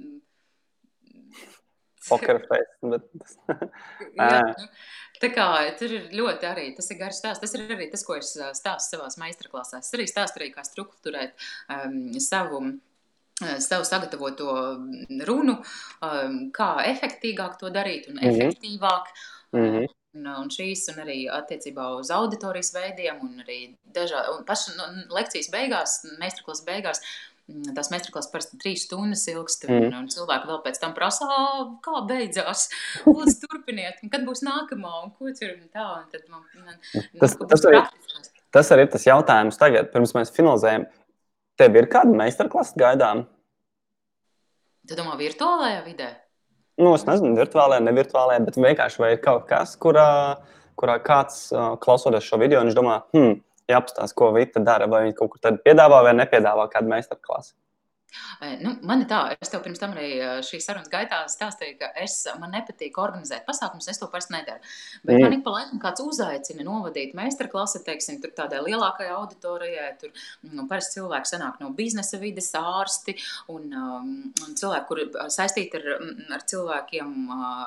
Poker 2.09 2.39
face. 2.47 2.77
Bet... 2.81 3.03
Jā, 4.19 4.41
nu, 4.47 4.67
tā 5.21 5.29
kā 5.33 5.47
tur 5.79 5.95
ir 5.97 6.11
ļoti 6.15 6.47
arī, 6.49 6.67
tas 6.77 6.89
ir 6.91 6.99
garš 6.99 7.21
stāsts. 7.21 7.43
Tas 7.43 7.55
ir 7.57 7.73
arī 7.75 7.89
tas, 7.91 8.05
ko 8.07 8.17
es 8.19 8.31
stāstu 8.33 8.95
savās 8.95 9.19
meistarklasēs. 9.21 9.89
Es 9.89 9.97
arī 9.97 10.07
stāstu 10.09 10.41
arī, 10.41 10.51
kā 10.55 10.65
strukturēt 10.67 11.49
um, 11.75 12.05
savu 12.23 12.63
savu 13.39 13.85
sagatavoto 13.87 14.53
runu, 15.23 15.53
um, 16.03 16.33
kā 16.51 16.73
efektīvāk 16.89 17.53
to 17.61 17.69
darīt 17.71 18.09
un 18.09 18.17
mm 18.17 18.25
-hmm. 18.25 18.35
efektīvāk. 18.35 19.13
Mm 19.51 19.63
-hmm. 19.65 19.95
Un, 20.13 20.27
un 20.27 20.49
šīs, 20.49 20.89
un 20.91 21.03
arī 21.05 21.29
attiecībā 21.31 21.99
uz 21.99 22.09
auditorijas 22.11 22.73
veidiem, 22.73 23.19
un 23.21 23.43
arī 23.43 23.77
dažādi, 23.95 24.37
un 24.37 24.45
paša 24.45 24.71
nu, 24.77 24.83
lekcijas 25.15 25.49
beigās, 25.53 25.91
meistarklases 26.19 26.65
beigās, 26.65 26.99
Mm, 26.99 27.38
tās 27.75 27.89
meistarklases 27.93 28.31
parasti 28.31 28.59
trīs 28.61 28.85
stundas 28.87 29.25
ilgst, 29.31 29.65
un, 29.67 29.87
mm. 29.87 29.95
un 30.01 30.11
cilvēki 30.11 30.49
vēl 30.49 30.61
pēc 30.65 30.79
tam 30.81 30.93
prasa, 30.97 31.27
kā 31.85 32.03
beidzās. 32.09 32.67
Lūdzu, 33.07 33.35
turpiniet, 33.45 34.01
kad 34.11 34.25
būs 34.27 34.43
nākamā, 34.45 34.93
un 35.05 35.13
ko 35.15 35.33
tur 35.35 35.55
un 35.55 35.65
tā. 35.73 35.87
Un 36.03 36.07
tad 36.13 36.25
man, 36.29 36.45
man, 36.61 36.79
tas, 37.21 37.35
tas, 37.39 37.65
arī, 37.69 37.81
tas 38.55 38.71
arī 38.75 38.87
ir 38.87 38.93
tas 38.95 39.09
jautājums 39.09 39.59
tagad, 39.61 39.91
pirms 39.93 40.15
mēs 40.17 40.33
finalizējam. 40.35 40.87
Tev 41.59 41.75
ir 41.75 41.89
kāda 41.91 42.15
meistarklase 42.15 42.79
gaidām? 42.79 43.25
Tu 44.87 44.95
domā, 44.97 45.17
virtuālajā 45.19 45.83
vidē? 45.85 46.13
Nu, 46.79 46.93
es 46.95 47.03
nezinu, 47.03 47.35
virtuālajā, 47.35 47.83
ne 47.83 47.91
virtuālajā, 47.97 48.39
bet 48.45 48.57
vienkārši 48.57 49.01
vai 49.03 49.11
ir 49.17 49.19
kaut 49.23 49.49
kas, 49.49 49.73
kurā, 49.81 50.39
kurā 50.79 50.95
kāds 51.03 51.49
klausoties 51.83 52.23
šo 52.23 52.39
video, 52.39 52.61
viņš 52.63 52.77
domā, 52.77 53.01
hmm, 53.11 53.41
jāapstāsta, 53.69 54.15
ko 54.17 54.31
Vita 54.35 54.61
dara. 54.63 54.87
Vai 54.91 55.05
viņa 55.07 55.17
kaut 55.17 55.33
kur 55.35 55.57
piedāvā 55.65 56.03
vai 56.07 56.13
nepiedāvā 56.17 56.67
kādu 56.73 56.91
meistarklasi. 56.93 57.53
Nu, 58.63 58.73
man 58.87 59.03
ir 59.03 59.09
tā, 59.09 59.19
es 59.35 59.51
tev 59.51 59.61
pirms 59.65 59.81
tam 59.81 59.93
arī 59.95 60.41
šīs 60.45 60.65
sarunas 60.69 60.91
gaitā 60.91 61.21
stāstīju, 61.31 61.75
ka 61.81 61.89
es, 61.99 62.21
man 62.39 62.53
nepatīk 62.55 62.97
organizēt 63.01 63.45
pasākumus, 63.47 63.89
es 63.91 63.99
to 63.99 64.07
parasti 64.11 64.35
nedaru. 64.35 64.63
Bet 65.03 65.17
mm. 65.17 65.25
man 65.25 65.35
ik 65.35 65.43
pa 65.45 65.53
laikam 65.55 65.81
kāds 65.83 66.03
uzaicina 66.03 66.65
novadīt 66.67 67.15
meistarklasi, 67.17 67.83
teiksim, 67.85 68.19
tur 68.23 68.33
tādai 68.37 68.61
lielākai 68.65 69.09
auditorijai, 69.15 69.89
tur 70.01 70.13
nu, 70.47 70.65
parasti 70.71 70.99
cilvēki 70.99 71.33
sanāk 71.33 71.59
no 71.63 71.71
biznesa 71.75 72.19
vides 72.21 72.49
ārsti 72.59 73.15
un, 73.53 73.67
um, 73.75 74.13
un 74.45 74.57
cilvēki, 74.59 74.87
kur 74.89 75.29
saistīti 75.35 75.81
ar, 75.81 75.89
ar 76.37 76.47
cilvēkiem, 76.53 77.13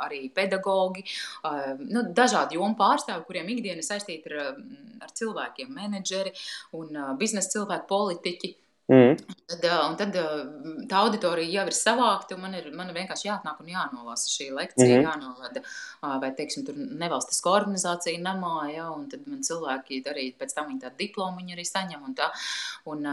arī 0.09 0.25
pedagogi, 0.35 1.05
uh, 1.45 1.75
nu, 1.83 2.07
dažādi 2.17 2.59
jomu 2.59 2.79
pārstāvi, 2.81 3.27
kuriem 3.29 3.53
ikdiena 3.55 3.85
saistīta 3.85 4.33
ar, 4.33 4.57
ar 5.05 5.15
cilvēkiem, 5.21 5.73
menedžeri 5.77 6.35
un 6.81 6.97
uh, 6.97 7.15
biznesa 7.21 7.59
cilvēki, 7.59 7.89
politiķi. 7.93 8.55
Mm. 8.93 9.15
Tad, 9.49 9.63
un 9.87 9.95
tad 9.97 10.17
tā 10.91 10.99
auditorija 11.01 11.63
jau 11.63 11.65
ir 11.71 11.77
savākta, 11.77 12.37
un 12.37 12.43
man 12.45 12.57
ir, 12.59 12.67
man 12.77 12.91
ir 12.91 12.97
vienkārši 12.99 13.29
jāatnāk 13.29 13.63
un 13.63 13.71
jānolasa 13.73 14.29
šī 14.29 14.51
lekcija, 14.53 14.99
mm 14.99 15.01
jānovada, 15.03 15.63
vai, 16.23 16.29
teiksim, 16.37 16.63
tur 16.67 16.77
nevalstiska 16.77 17.51
organizācija 17.51 18.21
namā, 18.23 18.69
ja, 18.71 18.91
un 18.93 19.09
tad 19.11 19.25
man 19.27 19.41
cilvēki 19.45 20.03
arī 20.13 20.27
pēc 20.39 20.55
tam 20.55 20.69
viņi 20.69 20.83
tādu 20.85 21.01
diplomu 21.01 21.41
viņi 21.41 21.57
arī 21.57 21.65
saņem, 21.67 22.05
un 22.07 22.15
tā, 22.19 22.29
un 22.93 23.09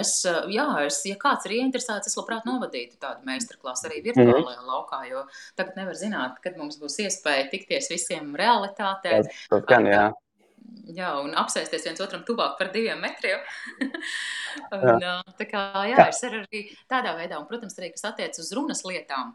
es, 0.00 0.14
jā, 0.56 0.66
es, 0.86 1.02
ja 1.08 1.20
kāds 1.20 1.46
ir 1.48 1.58
ieinteresēts, 1.58 2.10
es 2.10 2.18
labprāt 2.18 2.48
novadītu 2.48 2.98
tādu 3.02 3.28
meistarklasu 3.28 3.90
arī 3.90 4.02
virtuālajā 4.08 4.58
mm 4.58 4.68
laukā, 4.72 5.02
jo 5.10 5.24
tagad 5.58 5.78
nevar 5.78 5.96
zināt, 5.98 6.40
kad 6.42 6.56
mums 6.56 6.78
būs 6.80 7.00
iespēja 7.04 7.48
tikties 7.52 7.90
visiem 7.92 8.32
realitātē. 8.38 9.22
Tas 9.52 9.66
gan, 9.68 9.88
jā 9.90 10.06
jā, 10.92 11.12
un 11.22 11.34
apsēsties 11.38 11.86
viens 11.86 12.02
otram 12.04 12.24
tuvāk 12.26 12.58
par 12.58 12.72
diviem 12.74 13.00
metriem. 13.02 13.40
un, 14.76 15.00
jā. 15.02 15.14
Tā 15.38 15.48
kā, 15.48 15.62
jā, 15.90 16.06
es 16.08 16.22
arī 16.28 16.62
tādā 16.90 17.16
veidā, 17.18 17.40
un, 17.40 17.48
protams, 17.50 17.78
arī, 17.78 17.92
kas 17.94 18.10
attiec 18.12 18.38
uz 18.42 18.52
runas 18.56 18.84
lietām, 18.88 19.34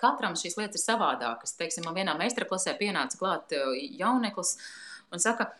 katram 0.00 0.36
šīs 0.38 0.58
lietas 0.58 0.82
ir 0.82 0.86
savādākas. 0.86 1.56
Teiksim, 1.58 1.86
man 1.86 1.96
vienā 1.96 2.16
meistarklasē 2.18 2.76
pienāca 2.80 3.18
klāt 3.20 3.54
jauneklis 4.00 4.56
un 5.10 5.22
saka, 5.22 5.50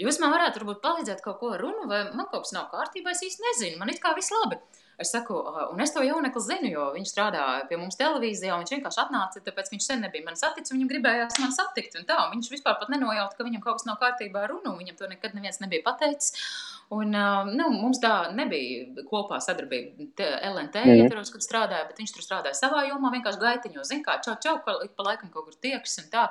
jūs 0.00 0.20
man 0.22 0.34
varētu 0.34 0.62
varbūt 0.62 0.82
palīdzēt 0.84 1.22
kaut 1.24 1.40
ko 1.40 1.54
runu, 1.60 1.88
vai 1.90 2.04
man 2.12 2.28
kaut 2.30 2.46
kas 2.46 2.54
nav 2.56 2.70
kārtībā, 2.72 3.14
es 3.14 3.24
īsti 3.26 3.48
nezinu, 3.48 3.80
man 3.80 3.92
it 3.94 4.02
kā 4.02 4.14
viss 4.18 4.34
labi. 4.34 4.60
Es 4.98 5.10
saku, 5.10 5.34
un 5.72 5.80
es 5.82 5.90
to 5.94 6.02
jaunekli 6.06 6.42
zinu, 6.42 6.68
jo 6.70 6.84
viņš 6.94 7.10
strādāja 7.10 7.64
pie 7.70 7.78
mums 7.80 7.98
televīzijā. 7.98 8.54
Viņš 8.60 8.74
vienkārši 8.76 9.00
atnāca, 9.02 9.42
tāpēc 9.42 9.72
viņš 9.72 9.88
sen 9.88 10.04
nebija 10.06 10.26
man 10.26 10.38
saticis. 10.38 10.70
Viņam 10.74 10.90
gribējās 10.92 11.40
man 11.42 11.54
satikt. 11.56 11.98
Tā, 12.06 12.18
viņš 12.30 12.50
vispār 12.52 12.86
nenojauta, 12.92 13.34
ka 13.34 13.46
viņam 13.46 13.64
kaut 13.64 13.80
kas 13.80 13.88
nav 13.88 13.98
kārtībā 14.02 14.44
ar 14.44 14.54
runu. 14.54 14.76
Viņam 14.78 15.00
to 15.00 15.10
nekad 15.10 15.34
neviens 15.34 15.58
nebija 15.64 15.82
pateicis. 15.86 16.36
Un, 16.94 17.16
nu, 17.56 17.68
mums 17.72 17.98
tā 18.02 18.12
nebija 18.36 19.04
kopā 19.08 19.40
sadarbība 19.42 20.04
LNT, 20.50 20.82
mm. 20.84 21.00
ietvaros, 21.00 21.32
kad 21.32 21.42
strādāja, 21.42 21.88
bet 21.88 21.98
viņš 22.02 22.12
tur 22.14 22.26
strādāja 22.26 22.58
savā 22.58 22.84
jomā, 22.90 23.10
vienkārši 23.14 23.40
gaitiņos. 23.40 23.88
Zin 23.88 24.04
kā, 24.04 24.18
čau, 24.24 24.36
čau, 24.42 24.58
pa, 24.66 24.76
pa 24.84 25.08
laikam 25.08 25.32
kaut 25.32 25.48
kur 25.48 25.56
tieks 25.64 25.98
un 26.04 26.10
tā. 26.12 26.28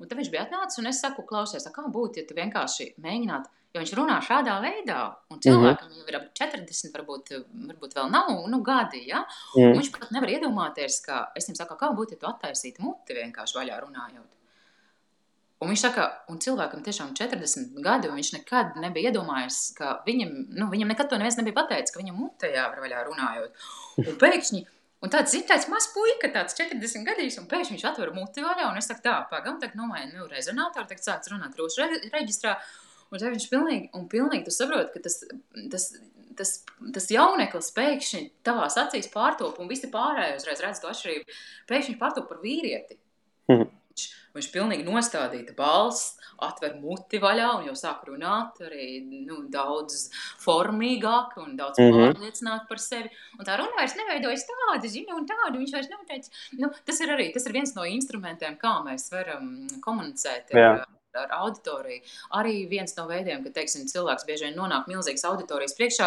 Un 0.00 0.08
tad 0.08 0.18
viņš 0.18 0.30
bija 0.32 0.46
atnācis, 0.46 0.80
un 0.80 0.88
es 0.90 1.00
saku, 1.00 1.22
klausies, 1.28 1.66
kā 1.74 1.82
būtu, 1.86 2.22
ja 2.22 2.28
tu 2.28 2.34
vienkārši 2.34 2.94
mēģinātu 3.02 3.52
Jo 3.72 3.80
viņš 3.80 3.92
runā 3.96 4.18
šādā 4.20 4.58
veidā, 4.60 4.98
un 5.32 5.38
mhm. 5.38 5.42
cilvēkam 5.46 5.86
mm 5.88 5.92
-hmm. 5.92 6.00
jau 6.00 6.08
ir 6.10 6.16
ap 6.18 6.26
40, 6.40 6.90
varbūt, 6.96 7.30
varbūt 7.70 7.94
vēl 7.96 8.10
nav 8.12 8.28
nu, 8.52 8.60
gadi. 8.60 9.00
Ja? 9.08 9.24
Mm. 9.56 9.70
Un 9.70 9.78
viņš 9.80 9.90
pat 9.94 10.10
nevar 10.12 10.28
iedomāties, 10.28 11.00
ka 11.06 11.32
es 11.36 11.48
viņam 11.48 11.62
saku, 11.62 11.78
kā 11.80 11.88
būtu, 11.96 12.12
ja 12.12 12.20
tu 12.20 12.28
attaisītu 12.28 12.84
muti 12.84 13.16
vienkārši 13.16 13.56
vaļā 13.58 13.78
runājot. 13.80 14.28
Un 15.62 15.70
viņš 15.70 15.84
saka, 15.86 16.04
un 16.28 16.40
cilvēkam 16.42 16.82
tiešām 16.82 17.14
40 17.14 17.80
gadi, 17.80 18.08
un 18.08 18.18
viņš 18.18 18.32
nekad 18.34 18.76
nebija 18.82 19.10
iedomājies, 19.10 19.72
ka 19.78 20.02
viņam, 20.06 20.30
nu, 20.58 20.68
viņam 20.68 20.88
nekad 20.92 21.08
to 21.08 21.16
neviens 21.16 21.38
nebija 21.38 21.54
pateicis, 21.62 21.94
ka 21.94 22.02
viņam 22.02 22.18
mutē 22.18 22.52
jāvar 22.52 22.82
vaļā 22.84 23.04
runājot. 23.08 23.66
Un 24.04 24.18
pēkšņi, 24.20 24.66
un 25.02 25.12
tāds, 25.12 25.34
zin, 25.34 25.42
tāds 25.48 25.68
mazs 25.72 25.90
puika, 25.94 26.30
tāds 26.34 26.56
40 26.58 27.04
gadīgs, 27.08 27.40
un 27.42 27.50
pēkšņi 27.50 27.76
viņš 27.76 27.88
atver 27.90 28.14
muti 28.16 28.44
vaļā, 28.44 28.70
un 28.70 28.78
es 28.80 28.88
saku, 28.90 29.04
tā, 29.04 29.18
pagam, 29.30 29.58
tagad 29.62 29.76
nomaini, 29.80 30.14
nu, 30.14 30.30
rezonātoru, 30.30 30.88
tagad 30.90 31.04
sāc 31.08 31.28
runāt 31.32 31.58
rūšu 31.58 31.90
reģistrā, 32.14 32.56
Un 33.12 33.20
tad 33.20 33.34
viņš 33.34 33.48
pilnīgi, 33.52 33.90
un 33.96 34.06
pilnīgi 34.08 34.46
tu 34.46 34.54
saproti, 34.54 34.94
ka 34.94 35.02
tas, 35.04 35.18
tas, 35.72 35.84
tas, 36.38 36.52
tas 36.96 37.10
jauneklis 37.12 37.68
pēkšņi 37.76 38.22
tavās 38.46 38.78
acīs 38.80 39.10
pārtop, 39.12 39.58
un 39.60 39.68
visi 39.68 39.90
pārējie 39.92 40.38
uzreiz 40.38 40.62
redz 40.64 40.80
to 40.80 40.88
atšķirību. 40.88 41.36
Pēkšņi 41.68 41.98
pārtop 42.00 42.30
par 42.30 42.40
vīrieti. 42.44 42.96
Mhm. 43.52 43.68
Viņš, 43.92 44.04
viņš 44.32 44.46
pilnīgi 44.54 44.84
nostādīta 44.86 45.52
balss, 45.56 46.14
atver 46.42 46.78
muti 46.80 47.20
vaļā 47.22 47.50
un 47.58 47.66
jau 47.68 47.74
sāk 47.76 48.06
runāt 48.08 48.62
arī 48.64 48.86
nu, 49.04 49.42
daudz 49.52 50.08
formīgāk 50.42 51.36
un 51.42 51.58
daudz 51.58 51.78
mm 51.78 51.90
-hmm. 51.90 52.14
pārliecināt 52.14 52.64
par 52.70 52.80
sevi. 52.80 53.12
Un 53.38 53.44
tā 53.44 53.58
runa 53.60 53.76
vairs 53.76 53.96
neveidojas 53.98 54.46
tāda, 54.48 54.88
zini, 54.88 55.12
un 55.12 55.28
tāda. 55.28 55.58
Viņš 55.58 55.76
vairs 55.76 55.92
neteica, 55.92 56.30
nu, 56.58 56.72
tas 56.84 57.00
ir 57.00 57.12
arī 57.12 57.32
tas 57.34 57.46
ir 57.46 57.52
viens 57.52 57.74
no 57.76 57.84
instrumentiem, 57.84 58.56
kā 58.56 58.80
mēs 58.86 59.12
varam 59.12 59.68
komunicēt. 59.84 60.54
Ar, 60.54 60.60
Jā 60.60 60.74
ar 61.12 61.28
auditoriju. 61.42 62.00
Arī 62.38 62.54
viens 62.70 62.96
no 62.96 63.04
veidiem, 63.04 63.42
ka 63.44 63.50
teiksim, 63.52 63.84
cilvēks 63.90 64.24
bieži 64.24 64.46
vien 64.46 64.56
nonāk 64.56 64.86
milzīgas 64.88 65.26
auditorijas 65.28 65.76
priekšā, 65.76 66.06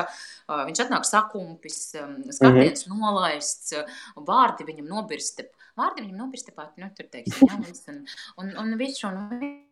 viņš 0.49 0.81
atnāk 0.81 1.05
sakumpis, 1.05 1.77
um, 2.01 2.15
skatiens 2.31 2.87
mm 2.87 2.93
-hmm. 2.93 2.99
nolaists, 3.03 3.73
vārdi 4.15 4.65
viņam 4.65 4.89
nobirst. 4.89 5.43
Vārdi 5.75 6.05
viņam 6.05 6.21
nobirst 6.23 6.47
tepat, 6.49 6.77
nu, 6.79 6.87
tur 6.95 7.09
teiksim, 7.11 7.49
jā, 7.49 7.57
un, 7.91 8.03
un, 8.43 8.51
un 8.61 8.77
visu, 8.79 9.09
un 9.09 9.64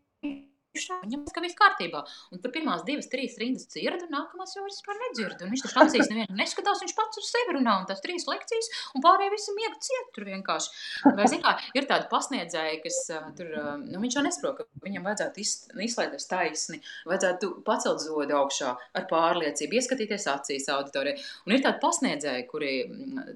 Viņam 0.73 1.27
ka 1.29 1.41
viss 1.43 1.57
kārtībā. 1.57 1.99
Un 2.33 2.39
tur 2.41 2.51
pirmās 2.53 2.81
divas, 2.87 3.05
trīs 3.11 3.35
rindas 3.37 3.67
dzird, 3.69 4.07
un 4.07 4.15
nākamās 4.15 4.55
jau 4.55 4.63
vispār 4.65 4.97
nedzird. 5.03 5.43
Un 5.45 5.51
viņš 5.53 5.63
tur 5.67 5.75
acīs 5.83 6.09
nevienu 6.09 6.37
neskatās, 6.39 6.81
viņš 6.81 6.95
pats 6.97 7.19
uz 7.21 7.27
sevi 7.29 7.53
runā, 7.59 7.75
un 7.81 7.85
tās 7.89 8.01
trīs 8.01 8.25
lekcijas, 8.25 8.69
un 8.97 9.03
pārējie 9.05 9.33
visi 9.35 9.53
miega 9.53 9.77
ciet 9.85 10.09
tur 10.15 10.25
vienkārši. 10.31 10.73
Vai, 11.19 11.27
zin 11.29 11.43
kā, 11.45 11.53
ir 11.77 11.85
tādi 11.91 12.09
pasniedzēji, 12.09 12.79
kas 12.87 12.97
tur, 13.37 13.51
nu, 13.83 14.01
viņš 14.01 14.17
jau 14.17 14.25
nesaprot, 14.25 14.63
ka 14.63 14.87
viņam 14.87 15.05
vajadzētu 15.11 15.43
iz, 15.45 15.53
izslēgties 15.85 16.29
taisni, 16.31 16.81
vajadzētu 17.11 17.51
pacelt 17.69 18.01
zodu 18.01 18.39
augšā 18.41 18.73
ar 18.73 19.07
pārliecību, 19.13 19.77
ieskatīties 19.77 20.25
acīs 20.33 20.69
auditorijai. 20.73 21.21
Un 21.45 21.53
ir 21.53 21.61
tādi 21.67 21.83
pasniedzēji, 21.85 22.49
kuri 22.49 22.73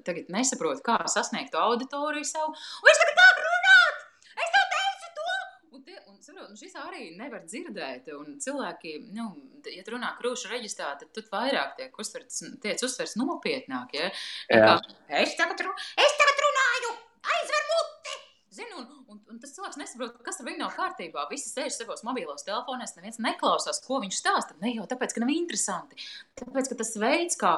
tagad 0.02 0.34
nesaprot, 0.34 0.82
kā 0.82 0.98
sasniegt 1.06 1.54
auditoriju 1.54 2.26
savu, 2.26 2.50
un 2.50 2.90
viņš 2.90 3.02
tagad 3.04 3.22
tā 3.22 3.30
runāt! 3.38 4.04
Es 4.38 4.52
tev 4.54 4.66
teicu 4.74 5.14
to! 5.16 5.30
Un, 5.76 5.84
te, 5.86 5.96
un 6.06 6.17
saprotu, 6.28 6.56
šis 6.60 6.76
arī 6.80 7.08
nevar 7.18 7.44
dzirdēt. 7.46 8.10
Un 8.16 8.38
cilvēki, 8.42 8.94
nu, 9.16 9.28
ja 9.72 9.84
tu 9.84 9.94
runā 9.94 10.12
krūšu 10.20 10.52
reģistrā, 10.52 10.92
tad 11.00 11.12
tu 11.14 11.24
vairāk 11.32 11.76
tiek 11.78 12.00
uztverts, 12.02 12.44
tiec 12.62 12.84
uztverts 12.84 13.16
nopietnāk. 13.20 13.94
Ja? 13.96 14.10
Tagad, 14.50 15.64
es 16.04 16.18
tagad 16.20 16.44
runāju, 16.46 16.94
aizver 17.34 17.68
muti! 17.72 18.16
Zini, 18.58 18.74
un, 18.80 18.88
un, 19.06 19.20
un 19.30 19.40
tas 19.42 19.47
cilvēks 19.58 19.78
nesaprot, 19.80 20.18
kas 20.24 20.38
ar 20.40 20.46
viņu 20.48 20.60
nav 20.62 20.74
kārtībā. 20.76 21.26
Visi 21.32 21.50
sēž 21.50 21.74
savos 21.74 22.04
mobilos 22.06 22.46
telefonos, 22.46 22.94
neviens 22.96 23.18
neklausās, 23.22 23.80
ko 23.84 24.00
viņš 24.02 24.18
stāsta. 24.20 24.56
Ne 24.62 24.74
jau 24.76 24.86
tāpēc, 24.88 25.14
ka 25.14 25.22
nav 25.22 25.32
interesanti. 25.34 25.98
Tāpēc, 26.38 26.70
ka 26.70 26.78
tas 26.78 26.94
veids, 27.00 27.38
kā, 27.40 27.52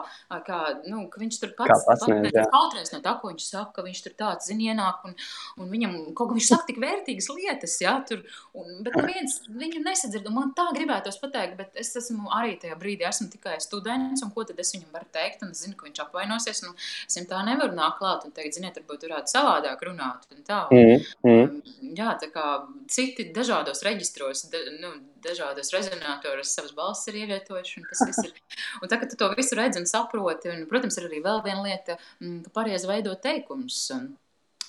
kā 0.46 0.60
nu, 0.88 1.04
ka 1.12 1.20
viņš 1.20 1.40
tur 1.42 1.52
pats 1.58 1.84
kautrēs 1.86 2.94
no 2.94 3.02
tā, 3.04 3.14
ko 3.20 3.32
viņš 3.32 3.48
saka, 3.50 3.74
ka 3.76 3.84
viņš 3.86 4.02
tur 4.06 4.16
tāds 4.18 4.48
zina, 4.48 4.72
ienāk 4.72 5.04
un, 5.08 5.16
un 5.60 5.70
viņam 5.72 5.96
kaut 6.16 6.30
ko 6.30 6.38
viņš 6.38 6.48
saka 6.52 6.68
tik 6.70 6.80
vērtīgas 6.82 7.30
lietas, 7.36 7.76
jā, 7.82 7.94
tur, 8.08 8.24
un, 8.56 8.80
bet 8.86 8.96
neviens 8.96 9.40
viņu 9.48 9.84
nesadzird. 9.84 10.28
Un 10.30 10.38
man 10.38 10.54
tā 10.56 10.68
gribētos 10.76 11.20
pateikt, 11.20 11.58
bet 11.60 11.80
es 11.80 11.92
esmu 12.00 12.32
arī 12.36 12.56
tajā 12.62 12.78
brīdī, 12.80 13.06
esmu 13.08 13.28
tikai 13.34 13.58
students, 13.62 14.24
un 14.24 14.32
ko 14.34 14.46
tad 14.48 14.60
es 14.62 14.72
viņam 14.76 14.92
varu 14.94 15.10
teikt, 15.12 15.44
un 15.44 15.52
es 15.54 15.64
zinu, 15.66 15.76
ka 15.78 15.88
viņš 15.88 16.04
apvainosies, 16.06 16.64
un 16.64 16.76
es 16.78 17.18
viņam 17.18 17.30
tā 17.34 17.44
nevaru 17.50 17.76
nākt 17.76 18.00
klāt 18.00 18.26
un 18.28 18.34
teikt, 18.36 18.56
ziniet, 18.56 18.80
varbūt 18.80 19.08
varētu 19.08 19.34
savādāk 19.34 19.84
runāt. 19.90 20.28
Un 20.30 20.44
tā. 20.46 20.62
Un, 20.70 20.80
Mm, 20.80 21.30
mm. 21.30 21.89
Jā, 21.96 22.12
tā 22.20 22.28
kā 22.30 22.44
citi 22.90 23.26
dažādos 23.34 23.82
reģistros, 23.86 24.44
da, 24.52 24.60
nu, 24.82 24.92
dažādos 25.24 25.72
rezonatoros 25.74 26.52
savas 26.54 26.74
balss 26.76 27.08
ir 27.10 27.20
ievietojuši. 27.22 27.82
Tas 27.88 28.02
viss 28.06 28.26
ir. 28.28 28.34
Un 28.80 28.90
tā, 28.90 28.98
ka 29.00 29.08
tu 29.10 29.18
to 29.18 29.30
visu 29.38 29.58
redzi 29.58 29.80
un 29.80 29.88
saproti, 29.90 30.52
un, 30.52 30.66
protams, 30.70 30.98
ir 31.00 31.08
arī 31.08 31.22
vēl 31.24 31.42
viena 31.46 31.64
lieta, 31.64 31.96
mm, 32.20 32.42
ka 32.46 32.54
pareizi 32.60 32.90
veidot 32.90 33.22
teikumus. 33.24 33.88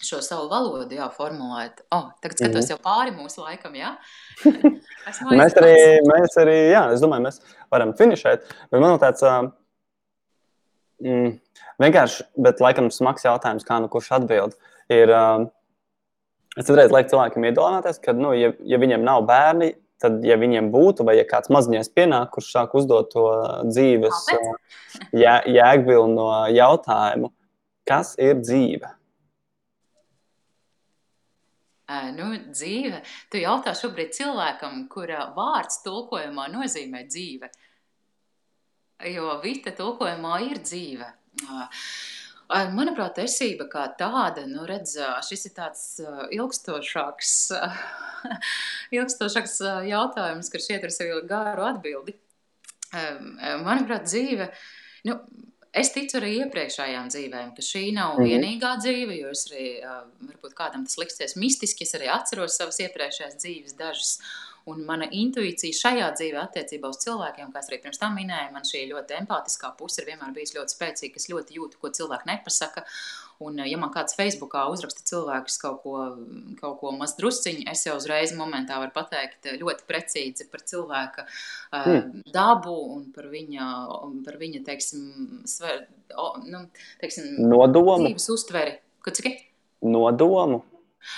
Šo 0.02 0.18
savu 0.26 0.48
valodu 0.50 0.98
jāformulēt. 0.98 1.84
Oh, 1.94 2.08
tagad 2.24 2.40
skatos 2.40 2.66
mm. 2.66 2.72
jau 2.74 2.80
pāri 2.82 3.14
mūsu 3.14 3.44
laikam, 3.44 3.76
jā? 3.78 3.94
mēs 5.30 5.58
arī, 5.62 5.76
mēs 6.10 6.38
arī, 6.42 6.58
jā, 6.72 6.88
es 6.96 7.04
domāju, 7.06 7.28
mēs 7.28 7.38
varam 7.70 7.94
finišēt. 8.00 8.50
Bet 8.74 8.82
man 8.82 8.98
tāds, 9.04 9.22
mm, 11.06 11.36
vienkārši, 11.86 12.32
bet 12.48 12.66
laikam 12.66 12.90
smags 12.90 13.30
jautājums, 13.30 13.68
kā 13.68 13.78
nu 13.84 13.92
kurš 13.94 14.10
atbild, 14.18 14.58
ir, 14.90 15.14
uh, 15.14 15.46
Es 16.60 16.68
citreiz 16.68 16.92
lieku 16.92 17.14
cilvēkiem 17.14 17.46
iedomāties, 17.48 18.02
ka, 18.04 18.12
nu, 18.18 18.34
ja, 18.36 18.52
ja 18.68 18.80
viņiem 18.82 19.06
nav 19.08 19.24
bērni, 19.30 19.72
tad, 20.02 20.20
ja 20.28 20.36
viņiem 20.40 20.68
būtu, 20.74 21.06
vai 21.08 21.16
ja 21.20 21.28
kāds 21.28 21.52
maziņais 21.54 21.92
pienāk, 21.96 22.34
kurš 22.34 22.50
sāk 22.52 22.74
uzdot 22.76 23.12
to 23.14 23.28
dzīves 23.70 24.26
jē, 25.16 25.36
jēgvilu 25.48 26.10
no 26.12 26.28
jautājumu, 26.52 27.32
kas 27.88 28.18
ir 28.20 28.42
dzīve? 28.42 28.92
Nu, 32.16 32.30
dzīve. 32.48 33.02
Tu 33.32 33.42
jautā 33.42 33.74
šobrīd 33.76 34.14
cilvēkam, 34.16 34.86
kura 34.92 35.26
vārds 35.36 35.82
tulkojumā 35.84 36.48
nozīmē 36.54 37.04
dzīve. 37.08 37.50
Jo 39.12 39.34
vita 39.44 39.74
tulkojumā 39.76 40.38
ir 40.46 40.62
dzīve. 40.64 41.10
Uh, 41.42 41.84
Manuprāt, 42.52 43.20
esība 43.24 43.68
kā 43.72 43.86
tāda, 44.00 44.44
nu, 44.50 44.66
redz, 44.68 44.98
šis 45.28 45.48
ir 45.48 45.54
tāds 45.56 45.84
ilgstošāks, 46.36 47.36
ilgstošāks 48.98 49.56
jautājums, 49.88 50.52
kurš 50.52 50.68
ietver 50.76 50.92
sevi 50.94 51.22
garu 51.30 51.64
atbildi. 51.70 52.18
Manuprāt, 53.64 54.10
dzīve, 54.10 54.50
nu, 55.08 55.16
es 55.72 55.94
ticu 55.96 56.20
arī 56.20 56.34
iepriekšējām 56.42 57.10
dzīvēm, 57.14 57.54
ka 57.56 57.66
šī 57.66 57.86
nav 57.96 58.18
mhm. 58.18 58.28
vienīgā 58.28 58.76
dzīve, 58.84 59.18
jo 59.22 59.32
es 59.32 59.46
arī, 59.50 59.68
varbūt 60.28 60.56
kādam 60.58 60.86
tas 60.88 61.00
liksies 61.00 61.38
mistiski, 61.40 61.88
es 61.88 61.96
arī 61.98 62.12
atceros 62.12 62.60
savas 62.60 62.82
iepriekšējās 62.84 63.40
dzīves 63.40 63.78
dažas. 63.80 64.18
Un 64.70 64.84
mana 64.86 65.08
intuīcija 65.10 65.74
šajā 65.74 66.12
dzīvē, 66.20 66.44
attiecībā 66.44 66.92
uz 66.92 67.00
cilvēkiem, 67.02 67.50
kā 67.54 67.64
arī 67.64 67.80
pirms 67.82 67.98
tam 68.02 68.14
minēju, 68.20 68.52
man 68.54 68.68
šī 68.68 68.84
ļoti 68.92 69.18
empātiskā 69.24 69.72
puse 69.80 70.02
ir 70.02 70.12
vienmēr 70.12 70.36
bijusi 70.36 70.60
ļoti 70.60 70.76
spēcīga. 70.76 71.18
Es 71.18 71.30
ļoti 71.32 71.58
jūtu, 71.58 71.80
ko 71.82 71.90
cilvēki 71.98 72.30
nepasaka. 72.30 72.86
Un, 73.42 73.58
ja 73.66 73.78
man 73.82 73.90
kāds 73.90 74.14
Facebookā 74.14 74.68
uzraksta 74.70 75.02
cilvēks 75.10 75.58
kaut 75.64 75.80
ko, 75.82 75.96
kaut 76.60 76.78
ko 76.78 76.92
maz 76.94 77.16
drusciņu, 77.18 77.66
es 77.72 77.82
jau 77.88 77.96
uzreiz 77.98 78.36
momentā 78.38 78.78
varu 78.78 78.94
pateikt 78.94 79.50
ļoti 79.58 79.88
precīzi 79.90 80.46
par 80.52 80.62
cilvēka 80.70 81.26
mm. 81.26 82.28
dabu 82.36 82.76
un 83.00 83.08
par 83.16 83.32
viņa, 83.34 83.70
par 84.28 84.38
viņa 84.42 84.62
teiksim, 84.68 85.08
sver, 85.50 85.88
o, 86.14 86.36
nu, 86.46 86.68
teiksim, 87.02 87.34
nodomu. 87.42 88.14
Uztveri. 88.14 88.78
Nodomu. 89.82 90.62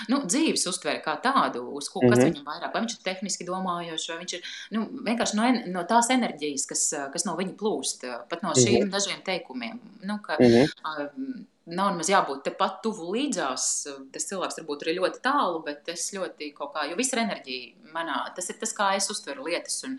Nu, 0.08 0.20
dzīves 0.26 0.66
uztvere 0.70 1.00
kā 1.04 1.16
tādu, 1.22 1.64
uz 1.78 1.88
ko, 1.92 2.00
kas 2.00 2.18
mm 2.18 2.22
-hmm. 2.22 2.32
viņam 2.32 2.50
vairāk, 2.50 2.74
vai 2.74 2.82
viņš 2.84 2.96
ir 2.96 3.04
tehniski 3.08 3.48
domājošs, 3.48 4.08
vai 4.10 4.18
viņš 4.22 4.34
ir 4.34 4.52
nu, 4.76 4.84
vienkārši 5.08 5.38
no, 5.38 5.48
no 5.78 5.86
tās 5.88 6.10
enerģijas, 6.10 6.66
kas, 6.66 6.84
kas 7.12 7.24
no 7.24 7.36
viņa 7.36 7.56
plūst, 7.60 8.06
pat 8.28 8.42
no 8.42 8.52
šīm 8.52 8.78
mm 8.78 8.86
-hmm. 8.86 8.94
dažiem 8.94 9.22
teikumiem. 9.24 9.80
Nu, 10.02 10.18
ka, 10.22 10.36
mm 10.40 10.46
-hmm. 10.46 11.44
Nav 11.64 11.94
nemaz 11.94 12.10
jābūt 12.12 12.42
tepat 12.44 12.82
tuvu 12.84 13.06
līdzās. 13.14 13.66
Tas 14.12 14.26
cilvēks 14.28 14.58
varbūt 14.58 14.82
ir 14.84 14.98
ļoti 14.98 15.22
tālu, 15.24 15.62
bet 15.64 15.88
es 15.88 16.10
ļoti 16.12 16.50
kaut 16.52 16.74
kā, 16.74 16.82
jo 16.90 16.96
viss 16.98 17.14
ir 17.14 17.22
enerģija 17.22 17.92
manā. 17.94 18.18
Tas 18.36 18.50
ir 18.50 18.58
tas, 18.60 18.74
kā 18.76 18.90
es 18.98 19.08
uztveru 19.10 19.46
lietas 19.48 19.78
un, 19.88 19.96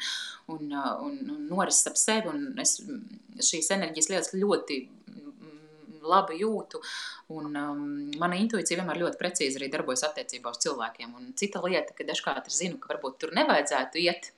un, 0.53 0.75
un, 1.07 1.15
un 1.35 1.47
norises 1.49 1.87
ap 1.89 1.97
sevi. 1.97 2.29
Un 2.29 2.61
es 2.61 2.75
šīs 3.49 3.71
enerģijas 3.71 4.11
lietas 4.11 4.33
ļoti 4.37 4.77
labi 6.11 6.39
jūtu. 6.41 6.81
Un, 7.35 7.51
um, 7.51 7.83
mana 8.21 8.39
intuīcija 8.41 8.79
vienmēr 8.81 9.01
ļoti 9.03 9.19
precīzi 9.21 9.59
arī 9.59 9.69
darbojas 9.73 10.05
attiecībā 10.09 10.53
uz 10.53 10.61
cilvēkiem. 10.65 11.17
Un 11.19 11.35
cita 11.39 11.61
lieta, 11.65 11.95
ka 11.97 12.07
dažkārt 12.07 12.49
es 12.51 12.61
zinu, 12.61 12.79
ka 12.81 12.93
varbūt 12.93 13.19
tur 13.23 13.35
nevajadzētu 13.37 14.01
iet, 14.05 14.31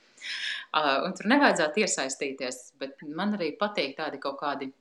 uh, 0.74 1.06
un 1.06 1.16
tur 1.18 1.30
nevajadzētu 1.34 1.86
iesaistīties, 1.86 2.62
bet 2.82 3.06
man 3.08 3.38
arī 3.38 3.54
patīk 3.60 3.98
tādi 4.02 4.22
kaut 4.24 4.40
kādi 4.42 4.72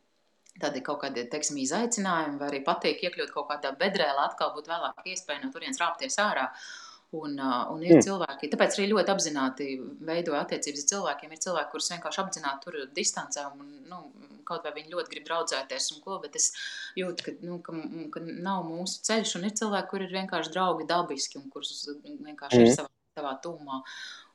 tādi 0.57 0.81
kaut 0.81 1.03
kādi 1.03 1.27
teiksim, 1.29 1.59
izaicinājumi, 1.61 2.39
vai 2.41 2.47
arī 2.49 2.63
patīk 2.65 3.03
iekļūt 3.05 3.29
kaut 3.35 3.51
kādā 3.51 3.75
bedrē, 3.77 4.07
lai 4.17 4.25
atkal 4.25 4.55
būtu 4.55 4.73
vēlāk 4.73 5.03
iespēja 5.13 5.43
no 5.43 5.51
turienes 5.53 5.83
rāpties 5.83 6.17
ārā. 6.23 6.47
Uh, 6.49 6.86
un 7.25 7.83
ir 7.85 7.97
mm. 7.97 8.05
cilvēki, 8.07 8.51
tāpēc 8.53 8.77
arī 8.77 8.87
ļoti 8.93 9.13
apzināti 9.13 9.69
veidoja 10.07 10.43
attiecības 10.45 10.85
ar 10.85 10.91
cilvēkiem. 10.93 11.35
Ir 11.35 11.43
cilvēki, 11.45 11.73
kurus 11.73 11.93
vienkārši 11.95 12.23
apzināti 12.23 12.67
tur 12.67 12.79
distancē, 12.97 13.47
un 13.55 13.71
nu, 13.91 14.01
kaut 14.47 14.67
vai 14.67 14.75
viņi 14.77 14.95
ļoti 14.95 15.15
grib 15.15 15.29
draudzēties, 15.29 15.89
un 15.95 16.03
ko, 16.05 16.19
bet 16.23 16.39
es 16.41 16.51
jūtu, 16.99 17.27
ka, 17.27 17.37
nu, 17.47 17.61
ka, 17.65 17.75
ka 18.15 18.23
nav 18.27 18.67
mūsu 18.69 19.03
ceļš, 19.07 19.37
un 19.39 19.49
ir 19.49 19.57
cilvēki, 19.63 19.91
kuri 19.93 20.09
ir 20.09 20.19
vienkārši 20.21 20.53
draugi 20.55 20.89
dabiski, 20.89 21.41
un 21.41 21.49
kurus 21.53 21.89
vienkārši 21.89 22.61
mm. 22.61 22.67
ir 22.67 22.77
savā, 22.77 22.93
savā 23.19 23.35
tūmā. 23.45 23.81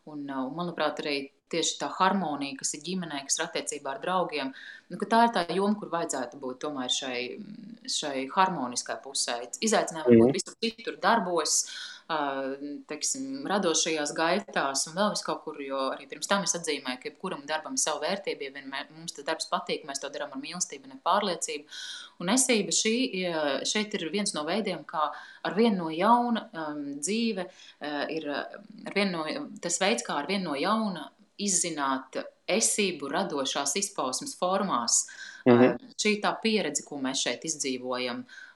Un, 0.09 0.25
uh, 0.25 0.41
un, 0.47 0.55
manuprāt, 0.57 0.99
arī 1.03 1.15
tieši 1.51 1.75
tā 1.81 1.89
harmonija, 1.93 2.57
kas 2.61 2.73
ir 2.77 2.81
ģimenē, 2.85 3.19
kas 3.27 3.37
ir 3.37 3.43
attiecībā 3.45 3.91
ar 3.91 3.99
draugiem, 4.01 4.53
nu, 4.89 4.99
tā 5.03 5.25
ir 5.27 5.33
tā 5.35 5.43
joma, 5.51 5.75
kur 5.77 5.91
vajadzētu 5.91 6.39
būt 6.41 6.61
tomēr 6.63 6.93
šai, 6.95 7.19
šai 7.91 8.23
harmoniskai 8.31 8.97
pusē. 9.03 9.37
Izaicinājumi 9.59 10.15
mm. 10.15 10.23
varbūt 10.23 10.39
visur 10.39 10.57
citur 10.63 10.97
darbos, 11.03 11.57
uh, 11.67 12.00
teiksim, 12.89 13.45
radošajās 13.49 14.13
gaitās 14.17 14.85
un 14.89 14.95
vēl 14.97 15.11
vis 15.13 15.23
kaut 15.25 15.43
kur, 15.45 15.59
jo 15.63 15.79
arī 15.93 16.07
pirms 16.09 16.29
tam 16.29 16.45
es 16.47 16.55
atzīmēju, 16.57 16.99
ka 17.01 17.09
jebkuram 17.09 17.43
darbam 17.47 17.77
ir 17.77 17.81
sava 17.83 18.01
vērtība, 18.05 18.47
ja 18.47 18.55
vienmēr 18.55 18.89
mums 18.95 19.15
tas 19.15 19.27
darbs 19.27 19.49
patīk, 19.51 19.85
mēs 19.87 20.01
to 20.01 20.09
darām 20.13 20.33
ar 20.35 20.41
mīlestību, 20.41 20.89
ne 20.89 20.99
pārliecību. 21.05 21.79
Un 22.23 22.33
esība 22.33 22.75
šī, 22.75 22.95
šeit 23.69 23.95
ir 23.97 24.07
viens 24.13 24.35
no 24.37 24.43
veidiem, 24.47 24.83
kā 24.87 25.07
ar 25.47 25.57
vienu 25.57 25.85
no 25.85 25.89
jauna 25.93 26.45
um, 26.51 26.83
dzīve 26.99 27.47
ir 28.17 28.29
ar 28.33 28.95
vienu 28.95 29.17
no, 29.17 29.47
tas 29.63 29.81
veids, 29.81 30.05
kā 30.07 30.19
ar 30.21 30.29
vienu 30.29 30.51
no 30.51 30.59
jauna 30.59 31.09
izzināt 31.41 32.19
esību 32.51 33.09
radošās 33.09 33.77
izpausmes 33.79 34.35
formās. 34.37 35.05
Mm 35.45 35.57
-hmm. 35.57 35.91
Šī 35.97 36.19
tā 36.21 36.35
pieredze, 36.41 36.83
ko 36.85 36.99
mēs 37.01 37.23
šeit 37.23 37.45
izdzīvojam, 37.49 38.19
uh, 38.21 38.50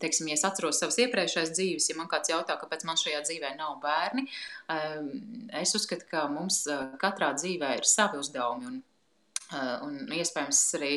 Teiksim, 0.00 0.28
ja 0.30 0.38
es 0.38 0.44
atceros 0.48 0.78
savas 0.80 0.96
iepriekšējās 1.04 1.50
dzīves, 1.52 1.88
ja 1.90 1.96
man 1.98 2.08
kāds 2.08 2.32
jautā, 2.32 2.56
kāpēc 2.60 2.86
man 2.88 2.96
šajā 2.96 3.20
dzīvē 3.26 3.50
nav 3.58 3.74
bērni, 3.82 4.24
es 5.60 5.74
uzskatu, 5.76 6.06
ka 6.08 6.24
mums 6.32 6.62
katrā 7.02 7.34
dzīvē 7.36 7.74
ir 7.80 7.88
savi 7.88 8.22
uzdevumi. 8.22 8.70
Un, 8.70 8.86
Un 9.82 10.12
iespējams, 10.14 10.58
arī 10.78 10.90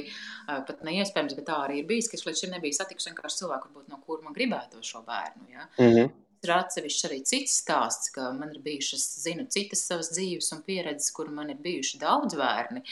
pat 0.46 0.84
neiespējams, 0.86 1.34
bet 1.40 1.48
tā 1.48 1.56
arī 1.64 1.80
ir 1.80 1.88
bijis, 1.90 2.06
ka 2.06 2.20
es 2.20 2.22
līdz 2.28 2.44
šim 2.44 2.52
nebiju 2.54 2.76
satikusi 2.78 3.10
vienkārši 3.10 3.40
cilvēku, 3.40 3.72
varbūt, 3.72 3.88
no 3.90 3.98
kur 4.06 4.22
man 4.22 4.36
gribētu 4.36 4.84
šo 4.86 5.02
bērnu. 5.08 5.48
Ja? 5.50 5.66
Mm 5.80 5.96
-hmm 5.96 6.12
ir 6.46 6.54
atsevišķi 6.56 7.06
arī 7.08 7.20
cits 7.28 7.58
stāsts, 7.62 8.12
ka 8.14 8.30
man 8.36 8.54
ir 8.54 8.62
bijušas, 8.66 9.06
zinu, 9.24 9.46
citas 9.54 9.84
savas 9.88 10.12
dzīves 10.14 10.52
un 10.56 10.64
pieredzes, 10.66 11.12
kur 11.16 11.32
man 11.34 11.52
ir 11.54 11.60
bijuši 11.64 12.00
daudz 12.02 12.38
bērni, 12.40 12.84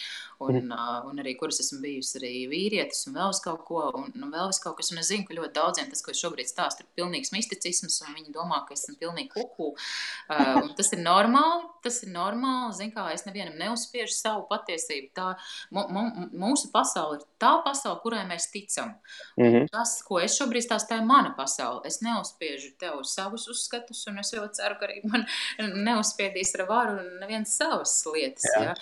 un, 0.41 0.57
mm. 0.57 0.73
uh, 0.75 1.09
un 1.09 1.21
arī 1.23 1.35
kuras 1.39 1.61
esmu 1.63 1.81
bijusi 1.83 2.19
arī 2.19 2.33
vīrietis 2.51 3.07
un 3.09 3.17
vēl 3.19 3.35
kaut 3.43 3.65
ko, 3.67 3.83
un, 4.01 4.11
un 4.15 4.33
vēl 4.33 4.53
kaut 4.63 4.77
kas, 4.79 4.91
un 4.93 5.01
es 5.01 5.11
zinu, 5.11 5.25
ka 5.27 5.37
ļoti 5.37 5.55
daudziem 5.57 5.89
tas, 5.91 6.03
ko 6.05 6.13
es 6.13 6.21
šobrīd 6.23 6.51
stāstu, 6.51 6.85
ir 6.85 7.01
pilnīgs 7.01 7.33
misticisms, 7.35 8.01
un 8.05 8.15
viņi 8.17 8.35
domā, 8.35 8.63
ka 8.67 8.77
esmu 8.77 8.97
pilnīgi 9.01 9.33
kuku, 9.35 9.71
uh, 9.73 10.61
un 10.63 10.71
tas 10.77 10.93
ir 10.95 11.03
normāli, 11.03 11.67
tas 11.85 12.01
ir 12.05 12.13
normāli, 12.13 12.77
zin 12.79 12.95
kā, 12.95 13.07
es 13.15 13.27
nevienam 13.27 13.59
neuzspiežu 13.61 14.15
savu 14.15 14.47
patiesību, 14.51 15.11
tā, 15.17 15.33
mūsu 15.71 16.71
pasaule 16.73 17.21
ir 17.21 17.27
tā 17.41 17.55
pasaule, 17.65 17.99
kurai 18.03 18.23
mēs 18.29 18.51
ticam, 18.53 18.93
mm 19.37 19.45
-hmm. 19.45 19.67
tas, 19.71 19.97
ko 20.05 20.19
es 20.19 20.37
šobrīd 20.37 20.67
stāstu, 20.67 20.93
tā 20.93 21.01
ir 21.01 21.09
mana 21.09 21.33
pasaule, 21.37 21.81
es 21.85 22.01
neuzspiežu 22.05 22.75
tev 22.79 23.01
savu 23.03 23.31
savus 23.31 23.47
uzskatus, 23.47 24.07
un 24.07 24.19
es 24.19 24.33
jau 24.33 24.45
ceru, 24.53 24.75
ka 24.79 24.87
arī 24.87 25.01
man 25.07 25.25
neuzspiedīs 25.87 26.53
ar 26.59 26.65
varu 26.69 26.99
neviens 27.21 27.55
savas 27.57 27.93
lietas. 28.13 28.45
Jā. 28.55 28.63
Ja? 28.65 28.75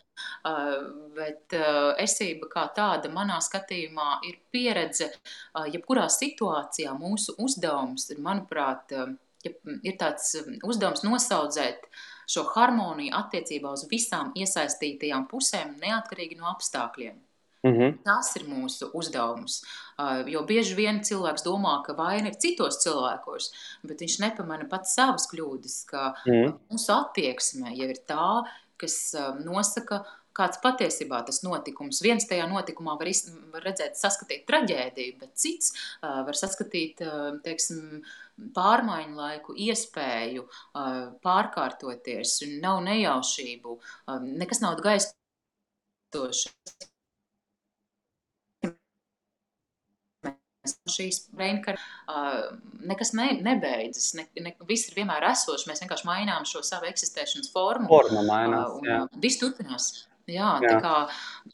Uh, 0.48 0.90
bet 1.16 1.56
uh, 1.58 1.94
esība 2.02 2.50
kā 2.52 2.68
tāda, 2.76 3.12
manā 3.14 3.40
skatījumā, 3.44 4.20
ir 4.30 4.40
pieredze, 4.52 5.10
uh, 5.12 5.68
jebkurā 5.70 6.08
situācijā 6.14 6.94
mūsu 6.98 7.38
uzdevums 7.40 8.10
ir, 8.14 8.22
manuprāt, 8.26 8.96
uh, 8.98 9.14
ja 9.46 9.54
ir 9.88 10.00
tāds 10.00 10.34
uzdevums 10.68 11.06
nosaudzēt 11.06 11.86
šo 12.30 12.44
harmoniju 12.54 13.16
attiecībā 13.16 13.72
uz 13.74 13.86
visām 13.90 14.34
iesaistītajām 14.38 15.30
pusēm, 15.32 15.78
neatkarīgi 15.82 16.38
no 16.42 16.50
apstākļiem. 16.52 17.18
Mm 17.64 17.74
-hmm. 17.76 17.98
Tas 18.04 18.36
ir 18.36 18.46
mūsu 18.48 18.90
uzdevums. 18.94 19.64
Uh, 20.00 20.24
jo 20.28 20.44
bieži 20.48 20.76
vien 20.76 21.02
cilvēks 21.04 21.44
domā, 21.44 21.84
ka 21.86 21.94
vaina 21.94 22.28
ir 22.28 22.38
citos 22.40 22.80
cilvēkos, 22.84 23.52
bet 23.84 24.00
viņš 24.00 24.20
nepamana 24.20 24.70
pats 24.70 24.96
savas 24.96 25.28
kļūdas. 25.32 25.86
Ka 25.86 26.14
mm 26.26 26.34
-hmm. 26.34 26.54
mūsu 26.72 26.90
attieksme 26.96 27.76
jau 27.76 27.90
ir 27.90 28.00
tā, 28.08 28.44
kas 28.78 29.16
uh, 29.20 29.36
nosaka, 29.44 30.06
kāds 30.40 30.62
patiesībā 30.64 31.26
tas 31.26 31.44
notikums. 31.44 32.02
Viens 32.02 32.28
tajā 32.30 32.48
notikumā 32.48 32.96
var, 33.00 33.08
iz, 33.08 33.26
var 33.54 33.66
redzēt, 33.66 33.98
saskatīt 34.00 34.46
traģēdiju, 34.50 35.18
bet 35.20 35.36
cits 35.36 35.74
uh, 35.76 36.24
var 36.28 36.38
saskatīt, 36.38 37.02
uh, 37.02 37.40
teiksim, 37.44 38.04
pārmaiņu 38.56 39.16
laiku, 39.20 39.56
iespēju 39.68 40.46
uh, 40.46 41.10
pārkārtoties, 41.26 42.38
un 42.48 42.60
nav 42.64 42.84
nejaušību, 42.88 43.76
uh, 43.80 44.22
nekas 44.44 44.64
nav 44.64 44.80
gaistošs. 44.86 46.48
Šīs 50.68 51.22
reinkarnācijas 51.40 51.84
uh, 52.12 52.58
nekas 52.84 53.14
ne, 53.16 53.30
nebeidzas, 53.46 54.10
ne, 54.18 54.26
ne, 54.44 54.52
viss 54.68 54.90
ir 54.90 54.98
vienmēr 54.98 55.30
esošs. 55.32 55.64
Mēs 55.70 55.80
vienkārši 55.86 56.08
mainām 56.10 56.48
šo 56.50 56.60
savu 56.68 56.90
eksistēšanas 56.90 57.54
formu. 57.54 57.88
Forma 57.88 58.26
mainās. 58.28 58.74
Uh, 58.74 58.82
un, 58.82 58.90
uh, 58.92 59.22
viss 59.24 59.40
turpinās. 59.40 59.92
Jā, 60.30 60.50
Jā. 60.62 60.76
tā 60.76 60.80
kā, 60.84 60.96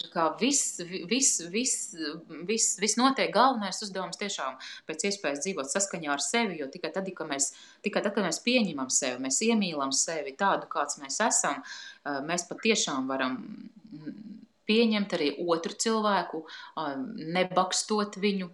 tā 0.02 0.10
kā 0.12 0.24
viss, 0.40 0.82
viss, 1.10 1.44
viss, 1.52 1.94
viss, 2.50 2.74
viss 2.82 2.98
notiek. 3.00 3.30
Galvenais 3.32 3.80
uzdevums 3.86 4.20
tiešām 4.20 4.58
pēc 4.90 5.06
iespējas 5.12 5.46
dzīvot 5.46 5.72
saskaņā 5.72 6.12
ar 6.12 6.24
sevi, 6.24 6.60
jo 6.60 6.68
tikai 6.72 6.92
tad, 6.96 7.08
kad 7.16 7.30
mēs, 7.30 7.52
tikai 7.86 8.04
tad, 8.04 8.16
kad 8.18 8.28
mēs 8.28 8.42
pieņemam 8.46 8.92
sevi, 8.92 9.22
mēs 9.24 9.40
iemīlam 9.48 9.94
sevi 9.96 10.36
tādu, 10.36 10.68
kāds 10.72 11.00
mēs 11.00 11.22
esam, 11.24 11.64
mēs 12.28 12.48
patiešām 12.50 13.08
varam 13.12 13.40
pieņemt 14.68 15.16
arī 15.16 15.32
otru 15.46 15.78
cilvēku, 15.86 16.44
nebakstot 17.38 18.20
viņu, 18.20 18.50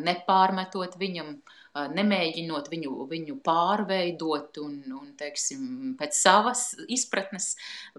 nepārmetot 0.00 0.98
viņam, 1.00 1.34
uh, 1.38 1.63
nemēģinot 1.74 2.68
viņu, 2.70 2.92
viņu 3.10 3.36
pārveidot 3.44 4.60
un, 4.62 4.76
un 4.94 5.08
teiksim, 5.18 5.94
pēc 5.98 6.14
savas 6.14 6.62
izpratnes, 6.86 7.54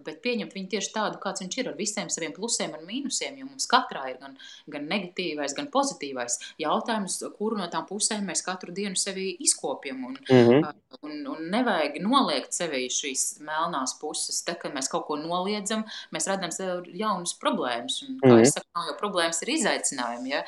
bet 0.05 0.21
pieņemt 0.23 0.55
viņu 0.55 0.71
tieši 0.75 0.93
tādu, 0.95 1.19
kāds 1.23 1.43
viņš 1.43 1.57
ir, 1.59 1.69
ar 1.71 1.75
visiem 1.79 2.11
saviem 2.13 2.31
plusiem 2.35 2.75
un 2.77 2.85
mīnusiem, 2.87 3.35
jo 3.41 3.49
mums 3.49 3.67
katrā 3.71 4.05
ir 4.13 4.19
gan, 4.21 4.37
gan 4.71 4.87
negatīvais, 4.87 5.55
gan 5.57 5.67
pozitīvais 5.73 6.39
jautājums, 6.61 7.19
kuru 7.35 7.59
no 7.59 7.67
tām 7.71 7.87
pusēm 7.89 8.23
mēs 8.29 8.45
katru 8.45 8.71
dienu 8.75 8.95
sevi 8.99 9.33
izkopjam, 9.43 10.05
un, 10.07 10.15
mm 10.23 10.47
-hmm. 10.47 10.71
un, 11.01 11.27
un 11.35 11.51
nevajag 11.51 11.99
noliegt 11.99 12.55
sevi 12.55 12.85
šīs 12.87 13.41
melnās 13.43 13.97
puses, 13.99 14.39
te, 14.47 14.55
kad 14.61 14.71
mēs 14.71 14.87
kaut 14.91 15.07
ko 15.09 15.19
noliedzam, 15.19 15.83
mēs 16.15 16.29
redzam 16.31 16.51
sev 16.55 16.87
jaunas 16.93 17.35
problēmas, 17.43 18.01
un, 18.07 18.19
kā 18.23 18.31
mm 18.31 18.37
-hmm. 18.37 18.47
es 18.47 18.55
saku, 18.55 18.67
nav 18.75 18.87
jau 18.87 18.97
problēmas 19.03 19.41
ir 19.43 19.53
izaicinājumi, 19.57 20.29
ja? 20.29 20.43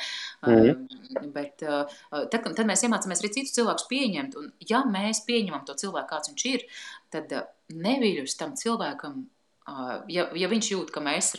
mm 0.47 0.55
-hmm. 0.55 1.31
bet 1.33 1.57
tad, 2.31 2.55
tad 2.55 2.65
mēs 2.65 2.87
iemācāmies 2.87 3.16
mēs 3.17 3.25
arī 3.25 3.33
citus 3.33 3.55
cilvēkus 3.57 3.87
pieņemt. 3.89 4.37
Un, 4.37 4.51
ja 4.69 4.83
mēs 4.85 5.23
pieņemam 5.27 5.65
to 5.65 5.75
cilvēku, 5.77 6.09
kāds 6.11 6.31
viņš 6.31 6.45
ir, 6.51 6.67
tad 7.13 7.33
uh, 7.33 7.47
neviļus 7.73 8.37
tam 8.39 8.53
cilvēkam. 8.59 9.25
Uh, 9.67 9.97
ja, 10.11 10.29
ja 10.37 10.47
viņš 10.47 10.69
jūt, 10.71 10.91
ka 10.95 11.01
mēs 11.03 11.33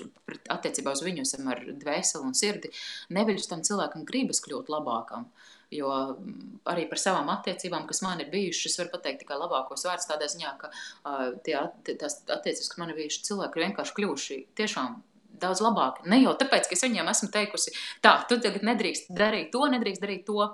attiecībā 0.52 0.92
uz 0.92 1.04
viņu 1.04 1.24
esam 1.24 1.46
ar 1.48 1.62
dvēseli 1.64 2.26
un 2.28 2.34
sirdi, 2.36 2.72
neviļus 3.14 3.48
tam 3.48 3.62
cilvēkam 3.64 4.04
gribas 4.08 4.42
kļūt 4.44 4.68
labākam. 4.74 5.30
Jo 5.72 5.88
mm, 6.16 6.60
arī 6.72 6.86
par 6.88 7.00
savām 7.00 7.28
attiecībām, 7.32 7.86
kas 7.88 8.02
man 8.04 8.20
ir 8.24 8.30
bijušas, 8.32 8.72
es 8.72 8.80
varu 8.80 8.92
pateikt 8.94 9.22
tikai 9.24 9.36
labākos 9.40 9.84
vārdus 9.84 10.08
tādā 10.08 10.28
ziņā, 10.28 10.54
ka 10.60 10.72
uh, 10.72 11.36
tie, 11.44 11.56
tās 11.88 12.20
attiecības, 12.24 12.72
kas 12.72 12.80
man 12.80 12.92
ir 12.92 13.00
bijušas, 13.00 13.26
cilvēki 13.28 13.64
vienkārši 13.64 13.96
kļuvuši 13.96 14.38
tiešām 14.60 15.00
daudz 15.40 15.62
labāk. 15.64 16.02
Ne 16.08 16.20
jau 16.22 16.34
tāpēc, 16.38 16.68
ka 16.68 16.76
es 16.76 16.84
viņiem 16.84 17.10
esmu 17.12 17.30
teikusi, 17.34 17.74
tā, 18.04 18.14
tu 18.30 18.38
tagad 18.42 18.64
nedrīkst 18.66 19.12
darīt 19.14 19.52
to, 19.54 19.64
nedrīkst 19.72 20.04
darīt 20.04 20.26
to. 20.28 20.48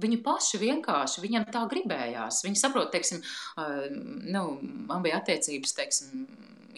Viņi 0.00 0.20
paši 0.24 0.60
vienkārši, 0.62 1.22
viņam 1.24 1.48
tā 1.52 1.64
gribējās. 1.70 2.42
Viņi 2.46 2.60
saprot, 2.60 2.90
teiksim, 2.94 3.22
nu, 4.30 4.44
man 4.88 5.04
bija 5.04 5.20
attiecības, 5.20 5.74
teiksim, 5.76 6.28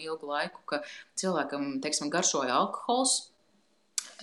ilgu 0.01 0.29
laiku, 0.29 0.63
ka 0.69 0.81
cilvēkam, 1.19 1.77
teiksim, 1.83 2.11
garšoja 2.13 2.55
alkohols. 2.57 3.19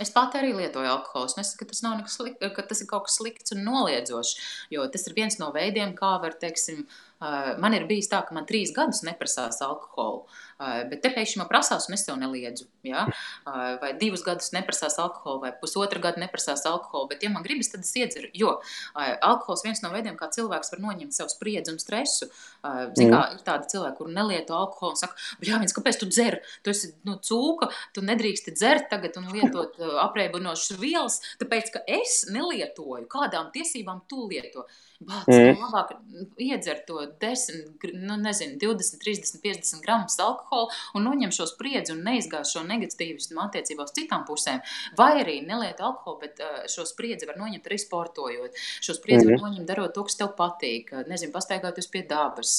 Es 0.00 0.12
pati 0.14 0.38
arī 0.40 0.54
lietoju 0.56 0.88
alkoholu. 0.88 1.28
Es 1.28 1.36
nesaku, 1.36 1.66
ka 1.66 1.70
tas, 1.72 2.14
slik, 2.14 2.40
ka 2.40 2.64
tas 2.66 2.80
ir 2.80 2.88
kaut 2.90 3.08
kas 3.08 3.18
slikts 3.20 3.54
un 3.56 3.64
noliedzošs, 3.66 4.36
jo 4.72 4.86
tas 4.92 5.06
ir 5.08 5.16
viens 5.18 5.36
no 5.42 5.50
veidiem, 5.54 5.92
kā 5.98 6.14
var, 6.22 6.36
teiksim, 6.40 6.86
man 7.20 7.74
ir 7.76 7.86
bijis 7.88 8.08
tā, 8.10 8.22
ka 8.26 8.34
man 8.36 8.46
trīs 8.48 8.72
gadus 8.76 9.02
neprasās 9.06 9.60
alkoholu. 9.64 10.24
Bet 10.60 11.00
te 11.04 11.08
pēkšņi 11.12 11.40
man 11.40 11.48
prasās, 11.48 11.86
un 11.88 11.96
es 11.96 12.04
tev 12.04 12.18
neliedzu. 12.20 12.66
Ja? 12.84 13.06
Vai 13.80 13.92
divus 14.00 14.24
gadus 14.24 14.50
neprasās 14.52 14.98
alkoholu, 15.00 15.42
vai 15.44 15.52
pusotru 15.60 16.02
gadu 16.04 16.20
neprasās 16.20 16.66
alkoholu. 16.68 17.10
Bet, 17.12 17.24
ja 17.24 17.30
man 17.32 17.44
gribas, 17.44 17.70
tad 17.72 17.84
es 17.84 17.94
iedzeru. 17.96 18.28
Jo 18.36 18.58
alkohols 18.94 19.64
viens 19.64 19.80
no 19.84 19.92
veidiem, 19.92 20.18
kā 20.20 20.28
cilvēks 20.32 20.74
var 20.74 20.82
noņemt 20.84 21.16
savu 21.16 21.32
spriedzi 21.32 21.72
un 21.72 21.80
stresu. 21.80 22.28
Zin, 22.60 23.08
mm. 23.08 23.14
kā, 23.14 23.22
ir 23.36 23.44
tādi 23.46 23.72
cilvēki, 23.72 23.96
kuri 24.00 24.16
nelieto 24.16 24.56
alkoholu 24.56 24.96
un 24.96 25.00
saka, 25.00 25.16
jā, 25.44 25.60
viens, 25.60 25.76
kāpēc 25.76 26.00
tu 26.00 26.10
dzer? 26.10 26.40
Tu 26.64 26.74
esi 26.74 26.92
nu, 27.08 27.16
cūka, 27.24 27.70
tu 27.96 28.04
nedrīksti 28.04 28.54
dzert 28.56 28.90
tagad 28.92 29.16
un 29.20 29.30
lietot 29.32 29.80
apreibinošas 30.04 30.76
vielas, 30.80 31.20
tāpēc, 31.40 31.72
ka 31.76 31.84
es 31.88 32.22
nelietoju. 32.32 33.08
Kādām 33.10 33.52
tiesībām 33.54 34.04
tu 34.10 34.28
lieto? 34.28 34.66
Bāc, 35.00 35.30
mm. 35.32 35.54
Nu, 35.56 35.64
labāk 35.64 35.94
iedzer 36.44 36.82
to 36.84 37.00
10, 37.22 37.78
nu, 37.96 38.16
nezinu, 38.20 38.58
20, 38.60 38.98
30, 39.00 39.38
50 39.40 39.80
gramus 39.80 40.18
alkohola 40.20 40.68
un 40.98 41.06
noņem 41.08 41.32
šo 41.32 41.46
spriedzi 41.48 41.94
un 41.94 42.02
neizgāž 42.04 42.50
šo 42.52 42.64
negatīvismu 42.68 43.40
attiecībā 43.46 43.86
uz 43.86 43.94
citām 43.96 44.26
pusēm. 44.28 44.60
Vai 44.98 45.22
arī 45.22 45.38
neliet 45.46 45.80
alkoholu, 45.80 46.18
bet 46.20 46.42
uh, 46.44 46.58
šo 46.68 46.84
spriedzi 46.88 47.28
var 47.30 47.38
noņemt 47.40 47.70
arī 47.70 47.78
sportojot. 47.80 48.60
Šo 48.84 48.96
spriedzi 48.98 49.24
mm. 49.24 49.32
var 49.32 49.46
noņemt 49.46 49.70
darot 49.72 49.94
to, 49.96 50.04
kas 50.04 50.20
tev 50.20 50.34
patīk. 50.36 50.92
Nezinu, 51.08 51.32
pastaigāties 51.32 51.88
pie 51.88 52.04
dabas. 52.10 52.52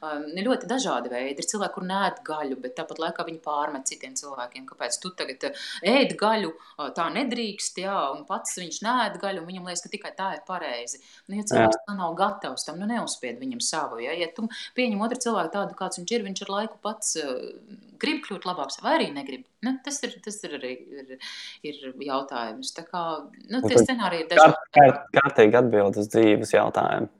Um, 0.00 0.24
ir 0.32 0.48
ļoti 0.48 0.72
dažādi 0.72 1.12
veidi. 1.12 1.44
Ir 1.44 1.50
cilvēki, 1.52 1.76
kur 1.76 1.88
nēd 1.90 2.24
gaļu, 2.24 2.58
bet 2.64 2.76
tāpat 2.80 3.04
laikā 3.04 3.28
viņi 3.28 3.42
pārmet 3.44 3.92
citiem 3.92 4.16
cilvēkiem. 4.16 4.64
Kāpēc 4.72 4.96
tu 5.04 5.12
tagad 5.20 5.50
ēd 5.92 6.16
gaļu, 6.16 6.54
tā 6.96 7.10
nedrīkst, 7.20 7.84
jā, 7.84 8.00
un 8.16 8.24
pats 8.28 8.56
viņš 8.62 8.80
nēd 8.88 9.20
gaļu, 9.20 9.44
un 9.44 9.52
viņam 9.52 9.68
liekas, 9.68 9.84
ka 9.84 9.92
tikai 9.92 10.16
tā 10.16 10.32
ir 10.38 10.44
pareizi. 10.48 11.04
Nu, 11.28 11.36
ja 11.36 11.44
cilvēks 11.44 11.81
tā 11.86 11.96
nav 11.98 12.14
gatavs 12.18 12.66
tam, 12.66 12.78
nu 12.80 12.88
neuzspied 12.90 13.40
viņam 13.40 13.62
savu. 13.64 14.00
Ja, 14.02 14.14
ja 14.16 14.28
tu 14.34 14.48
pieņem 14.76 15.02
otru 15.04 15.20
cilvēku 15.24 15.52
tādu, 15.54 15.76
kāds 15.78 16.00
viņš 16.00 16.14
ir, 16.14 16.26
viņš 16.26 16.44
ar 16.46 16.52
laiku 16.56 16.78
pats 16.84 17.16
uh, 17.20 17.32
grib 18.02 18.22
kļūt 18.26 18.46
labāks 18.48 18.80
vai 18.84 18.96
arī 18.98 19.10
negrib. 19.14 19.46
Nu, 19.64 19.74
tas 19.84 20.00
ir, 20.06 20.16
tas 20.24 20.38
ir 20.46 20.56
arī 20.58 20.72
ir, 21.02 21.16
ir 21.66 21.82
jautājums. 22.08 22.72
Tā 22.76 22.86
kā, 22.88 23.04
nu, 23.48 23.62
tie 23.66 23.78
scenāriji 23.78 24.26
ir 24.26 24.30
dažādi. 24.32 24.54
Kārt, 24.54 24.78
kārt, 24.78 25.02
kārtīgi 25.18 25.60
atbild 25.62 25.98
uz 26.02 26.10
dzīves 26.12 26.54
jautājumu. 26.56 27.10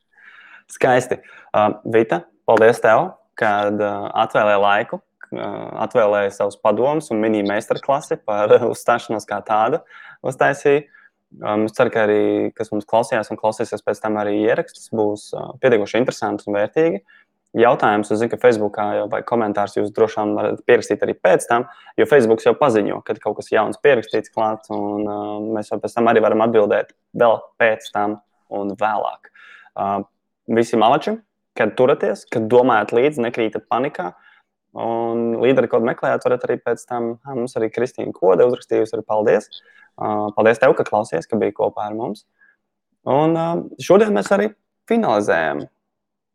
Skaisti. 0.76 1.20
Uh, 1.50 1.72
Vita, 1.94 2.24
paldies 2.46 2.82
tev, 2.82 3.12
kad 3.40 3.80
uh, 3.80 4.10
atvēlēji 4.24 4.64
laiku 4.66 5.04
atvēlēja 5.30 6.32
savus 6.34 6.56
padomus 6.58 7.10
un 7.14 7.20
mini 7.22 7.42
meistarklasi 7.46 8.18
par 8.26 8.50
uzstāšanos 8.72 9.28
kā 9.28 9.40
tādu 9.46 9.82
uztaisīja. 10.26 10.86
Um, 11.38 11.68
es 11.68 11.76
ceru, 11.76 11.92
ka 11.94 12.04
arī, 12.08 12.22
kas 12.58 12.72
mums 12.72 12.88
klausījās 12.90 13.30
un 13.30 13.38
klausīsies 13.38 13.84
pēc 13.86 14.00
tam 14.02 14.18
arī 14.18 14.40
ieraksts, 14.42 14.88
būs 14.96 15.28
uh, 15.38 15.52
pietiekoši 15.62 16.00
interesants 16.00 16.48
un 16.48 16.56
vērtīgi. 16.58 17.04
Jautājums, 17.60 18.10
es 18.10 18.18
zinu, 18.18 18.30
ka 18.30 18.38
Facebookā 18.42 18.84
jau 18.98 19.06
vai 19.10 19.20
komentārs 19.26 19.76
jūs 19.78 19.92
droši 19.94 20.20
vien 20.20 20.34
varat 20.36 20.60
pierakstīt 20.66 21.02
arī 21.06 21.16
pēc 21.18 21.46
tam, 21.50 21.68
jo 21.98 22.06
Facebook 22.10 22.42
jau 22.42 22.54
paziņo, 22.58 23.00
kad 23.06 23.18
kaut 23.22 23.38
kas 23.38 23.50
jauns 23.50 23.78
pierakstīts 23.82 24.34
klāts, 24.34 24.70
un 24.74 25.06
uh, 25.06 25.36
mēs 25.54 25.70
jau 25.70 25.78
pēc 25.82 25.94
tam 25.96 26.10
arī 26.10 26.22
varam 26.22 26.42
atbildēt 26.46 26.94
vēl 27.22 27.38
pēc 27.62 27.90
tam 27.94 28.18
un 28.54 28.74
vēlāk. 28.78 29.30
Uh, 29.78 30.00
visiem 30.50 30.82
malačiem, 30.82 31.20
kad 31.58 31.76
turaties, 31.78 32.26
kad 32.30 32.50
domājat 32.50 32.94
līdzi, 32.96 33.22
nekrītat 33.26 33.70
panikā, 33.70 34.12
un 34.78 35.26
līderi, 35.42 35.70
ko 35.70 35.80
meklējāt, 35.82 36.24
varat 36.26 36.46
arī 36.46 36.58
pēc 36.62 36.84
tam, 36.86 37.12
mums 37.26 37.56
arī 37.58 37.70
Kristīna 37.74 38.14
Kode 38.14 38.46
uzrakstījusi, 38.46 38.96
arī 38.96 39.06
paldies. 39.08 39.48
Uh, 39.50 39.80
Paldies, 40.00 40.60
tev, 40.60 40.74
ka 40.78 40.86
klausies, 40.86 41.28
ka 41.28 41.38
biji 41.40 41.56
kopā 41.58 41.90
ar 41.90 41.96
mums. 41.96 42.24
Un 43.10 43.36
šodien 43.80 44.14
mēs 44.16 44.30
arī 44.32 44.50
finalizējam. 44.88 45.64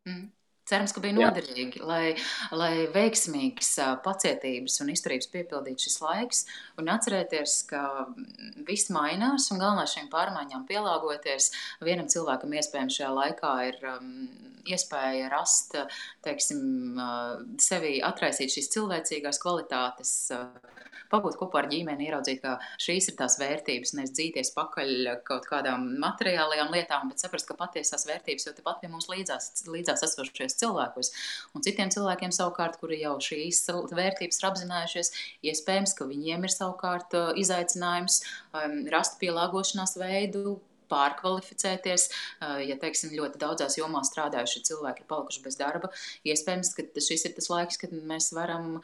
Mm. 0.06 0.26
Cerams, 0.66 0.96
ka 0.96 1.02
bija 1.04 1.14
noderīgi, 1.14 1.82
lai, 1.86 2.16
lai 2.58 2.88
veiksmīgs, 2.94 3.76
pacietības 4.06 4.80
un 4.82 4.90
izturības 4.96 5.30
piepildītu 5.34 5.86
šis 5.86 6.00
laiks. 6.02 6.42
Un 6.82 6.90
atcerieties, 6.90 7.60
ka 7.70 7.84
viss 8.66 8.90
mainās, 8.94 9.52
un 9.54 9.62
galvenais 9.62 9.94
šīm 9.94 10.10
pārmaiņām 10.14 10.66
pielāgoties. 10.70 11.52
Vienam 11.86 12.10
cilvēkam 12.10 12.58
iespējams 12.58 12.98
šajā 12.98 13.14
laikā 13.14 13.54
ir 13.70 13.80
um, 13.94 14.10
iespēja 14.66 15.30
rast, 15.30 15.78
teiksim, 16.26 16.98
sevi 17.62 18.00
atraisīt 18.06 18.58
šīs 18.58 18.72
cilvēcīgās 18.74 19.42
kvalitātes. 19.44 20.16
Pabūt 21.12 21.38
kopā 21.38 21.62
ar 21.62 21.68
ģimeni, 21.70 22.08
ieraudzīt, 22.08 22.40
ka 22.42 22.56
šīs 22.82 23.12
ir 23.12 23.18
tās 23.20 23.38
vērtības, 23.38 23.94
nevis 23.98 24.14
dzīties 24.18 24.50
pakaļ 24.56 24.90
kaut 25.28 25.46
kādām 25.52 25.86
materiālajām 26.02 26.74
lietām, 26.74 27.12
bet 27.12 27.22
saprast, 27.22 27.46
ka 27.48 27.58
patiesās 27.60 28.08
vērtības 28.10 28.48
jau 28.48 28.56
tepat 28.58 28.82
pie 28.82 28.90
mums 28.90 29.08
līdzās, 29.12 29.52
līdzās 29.70 30.02
esošajos 30.56 30.60
cilvēkos. 30.60 31.12
Un 31.56 31.64
citiem 31.66 31.90
cilvēkiem 31.90 32.32
savukārt, 32.32 32.80
kuri 32.80 33.02
jau 33.02 33.18
šīs 33.20 33.66
vērtības 33.92 34.40
ir 34.40 34.48
apzinājušies, 34.50 35.12
iespējams, 35.44 35.96
ka 35.98 36.06
viņiem 36.06 36.44
ir 36.44 36.54
savukārt 36.54 37.16
izaicinājums 37.36 38.24
um, 38.54 38.88
rast 38.92 39.20
pielāgošanās 39.20 39.98
veidu 40.00 40.60
pārkvalificēties. 40.86 42.04
Ja, 42.62 42.76
teiksim, 42.78 43.16
ļoti 43.18 43.40
daudzās 43.42 43.80
jomās 43.80 44.12
strādājuši 44.12 44.62
cilvēki 44.68 45.02
ir 45.02 45.08
palikuši 45.10 45.42
bez 45.42 45.58
darba, 45.58 45.90
iespējams, 46.30 46.76
ka 46.78 46.86
šis 47.02 47.26
ir 47.26 47.34
tas 47.34 47.50
laiks, 47.50 47.80
kad 47.82 47.96
mēs 48.06 48.30
varam 48.38 48.84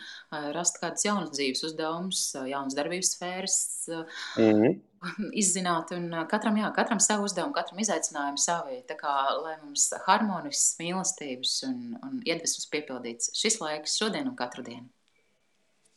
rast 0.56 0.81
kādus 0.81 1.06
jaunus 1.06 1.35
dzīves 1.35 1.61
uzdevumus, 1.69 2.23
jaunas 2.49 2.77
darbības 2.80 3.14
sfēras. 3.14 3.60
Mm 3.91 4.49
-hmm. 4.49 4.80
Izzināt, 5.41 5.94
un 5.95 6.10
katram, 6.30 6.57
jā, 6.61 6.69
katram 6.76 7.02
savu 7.03 7.26
uzdevumu, 7.28 7.53
katram 7.56 7.82
izaicinājumu 7.82 8.41
savi. 8.41 8.82
Tā 8.90 8.98
kā 8.99 9.14
lai 9.41 9.56
mums 9.64 9.90
harmonisks, 10.06 10.78
mīlestības 10.82 11.56
un, 11.69 11.78
un 12.06 12.18
iedvesmas 12.26 12.68
piepildīts 12.72 13.34
šis 13.38 13.60
laiks 13.64 13.98
šodien 14.02 14.30
un 14.30 14.38
katru 14.40 14.65
dienu. 14.65 14.88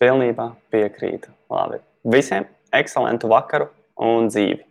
Pilnībā 0.02 0.50
piekrītu. 0.74 1.32
Labi. 1.52 1.80
Visiem 2.10 2.48
ekscelentu 2.74 3.30
vakaru 3.30 3.70
un 4.02 4.30
dzīvi! 4.32 4.64